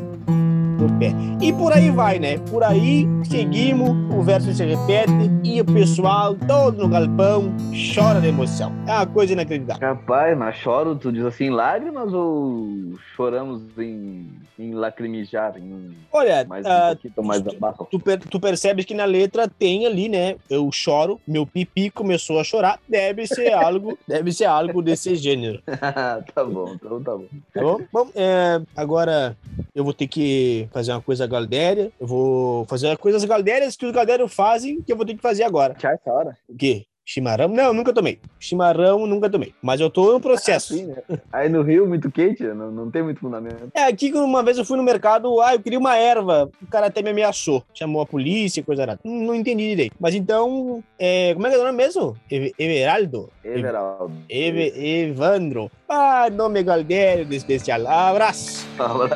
do 0.77 0.87
pé. 0.99 1.13
E 1.41 1.53
por 1.53 1.73
aí 1.73 1.91
vai, 1.91 2.19
né? 2.19 2.39
Por 2.51 2.63
aí 2.63 3.07
seguimos, 3.25 3.91
o 4.15 4.23
verso 4.23 4.53
se 4.53 4.65
repete 4.65 5.13
e 5.43 5.61
o 5.61 5.65
pessoal 5.65 6.37
todo 6.47 6.77
no 6.77 6.89
galpão 6.89 7.53
chora 7.95 8.21
de 8.21 8.29
emoção. 8.29 8.73
É 8.87 8.93
uma 8.93 9.07
coisa 9.07 9.33
inacreditável. 9.33 9.89
Rapaz, 9.89 10.37
mas 10.37 10.57
choro, 10.57 10.95
tu 10.97 11.11
diz 11.11 11.25
assim, 11.25 11.51
lágrimas 11.51 12.13
ou 12.13 12.95
choramos 13.15 13.63
em, 13.79 14.29
em 14.59 14.75
lacrimejar? 14.75 15.57
Em 15.57 15.95
Olha, 16.13 16.45
mais 16.47 16.65
um 16.67 16.69
ah, 16.69 16.97
pouquinho 17.01 17.27
mais 17.27 17.47
abaixo? 17.47 17.87
tu, 17.91 17.99
per- 17.99 18.19
tu 18.19 18.39
percebes 18.39 18.85
que 18.85 18.95
na 18.95 19.05
letra 19.05 19.49
tem 19.49 19.87
ali, 19.87 20.09
né? 20.09 20.37
Eu 20.49 20.71
choro, 20.73 21.21
meu 21.27 21.47
pipi 21.47 21.91
começou 21.91 22.39
a 22.39 22.45
chorar. 22.45 22.79
Deve 22.89 23.27
ser 23.27 23.53
algo, 23.53 23.99
deve 24.07 24.33
ser 24.33 24.45
algo 24.45 24.83
desse 24.83 25.17
gênero. 25.17 25.61
tá 26.35 26.45
bom, 26.45 26.75
então 26.75 27.03
tá 27.03 27.17
bom. 27.17 27.27
Tá 27.53 27.63
bom? 27.63 27.81
Bom, 27.93 28.11
é, 28.15 28.61
agora 28.77 29.37
eu 29.77 29.85
vou 29.85 29.93
ter 29.93 30.07
que 30.09 30.67
fazer 30.73 30.91
uma 30.93 31.03
coisa 31.03 31.27
galdéria. 31.27 31.93
Eu 32.01 32.07
vou 32.07 32.65
fazer 32.65 32.97
coisas 32.97 33.23
galdérias 33.25 33.77
que 33.77 33.85
os 33.85 33.93
galdérios 33.93 34.33
fazem 34.35 34.81
que 34.81 34.91
eu 34.91 34.97
vou 34.97 35.05
ter 35.05 35.15
que 35.15 35.21
fazer 35.23 35.43
agora. 35.45 35.75
Tchau, 35.75 35.93
essa 35.93 36.11
hora. 36.11 36.37
O 36.49 36.57
quê? 36.57 36.87
Chimarrão? 37.09 37.47
Não, 37.47 37.73
nunca 37.73 37.93
tomei. 37.93 38.19
Chimarrão, 38.41 39.07
nunca 39.07 39.31
tomei. 39.31 39.55
Mas 39.63 39.81
eu 39.81 39.89
tô 39.89 40.15
no 40.15 40.21
processo. 40.21 40.75
Assim, 40.75 40.87
né? 40.87 40.97
Aí 41.33 41.49
no 41.49 41.63
Rio, 41.63 41.87
muito 41.87 42.11
quente, 42.11 42.43
não, 42.43 42.73
não 42.73 42.91
tem 42.91 43.01
muito 43.01 43.21
fundamento. 43.21 43.71
É, 43.75 43.85
aqui 43.85 44.13
uma 44.13 44.43
vez 44.43 44.59
eu 44.59 44.65
fui 44.65 44.77
no 44.77 44.83
mercado, 44.83 45.41
ah, 45.41 45.55
eu 45.55 45.61
queria 45.61 45.79
uma 45.79 45.97
erva. 45.97 46.51
O 46.61 46.67
cara 46.67 46.87
até 46.87 47.03
me 47.03 47.11
ameaçou. 47.11 47.63
Chamou 47.73 48.03
a 48.03 48.07
polícia, 48.07 48.61
coisa 48.65 48.85
nada. 48.87 48.99
Não, 49.05 49.13
não 49.13 49.35
entendi 49.37 49.69
direito. 49.69 49.95
Mas 50.01 50.17
então, 50.17 50.83
é, 50.99 51.33
como 51.35 51.47
é 51.47 51.51
que 51.51 51.57
é 51.57 51.59
o 51.61 51.65
nome 51.65 51.77
mesmo? 51.77 52.17
Eve- 52.29 52.53
Everaldo? 52.59 53.31
Everaldo. 53.45 54.13
Eve, 54.29 54.73
Evandro. 54.75 55.71
Ah, 55.89 56.29
nome 56.29 56.61
galdério 56.65 57.25
de 57.25 57.37
especial. 57.37 57.87
Abraço. 57.87 58.67
Fala. 58.77 59.09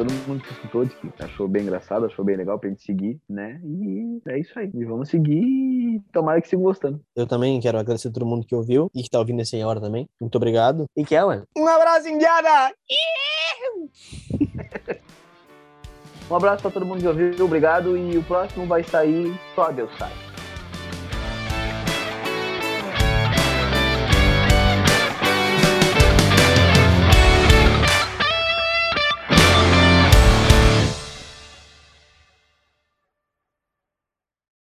Todo 0.00 0.14
mundo 0.26 0.42
que 0.42 0.50
escutou 0.50 0.82
disse 0.82 0.96
que 0.96 1.22
achou 1.22 1.46
bem 1.46 1.62
engraçado, 1.62 2.06
achou 2.06 2.24
bem 2.24 2.34
legal 2.34 2.58
pra 2.58 2.70
gente 2.70 2.82
seguir, 2.82 3.20
né? 3.28 3.60
E 3.62 4.18
é 4.28 4.38
isso 4.38 4.58
aí. 4.58 4.70
E 4.72 4.82
vamos 4.82 5.10
seguir 5.10 5.42
e 5.42 6.00
tomara 6.10 6.40
que 6.40 6.48
sigam 6.48 6.64
gostando. 6.64 7.02
Eu 7.14 7.26
também 7.26 7.60
quero 7.60 7.78
agradecer 7.78 8.08
a 8.08 8.10
todo 8.10 8.24
mundo 8.24 8.46
que 8.46 8.54
ouviu 8.54 8.90
e 8.94 9.02
que 9.02 9.10
tá 9.10 9.18
ouvindo 9.18 9.42
essa 9.42 9.58
hora 9.58 9.78
também. 9.78 10.08
Muito 10.18 10.34
obrigado. 10.36 10.86
E 10.96 11.04
que 11.04 11.14
é, 11.14 11.22
mano? 11.22 11.42
Um 11.54 11.68
abraço, 11.68 12.08
Indiana! 12.08 12.72
Um 16.30 16.36
abraço 16.36 16.62
pra 16.62 16.70
todo 16.70 16.86
mundo 16.86 17.00
que 17.00 17.08
ouviu, 17.08 17.44
obrigado. 17.44 17.96
E 17.96 18.16
o 18.16 18.22
próximo 18.22 18.64
vai 18.64 18.84
sair 18.84 19.34
só 19.52 19.72
Deus 19.72 19.90
sabe. 19.98 20.29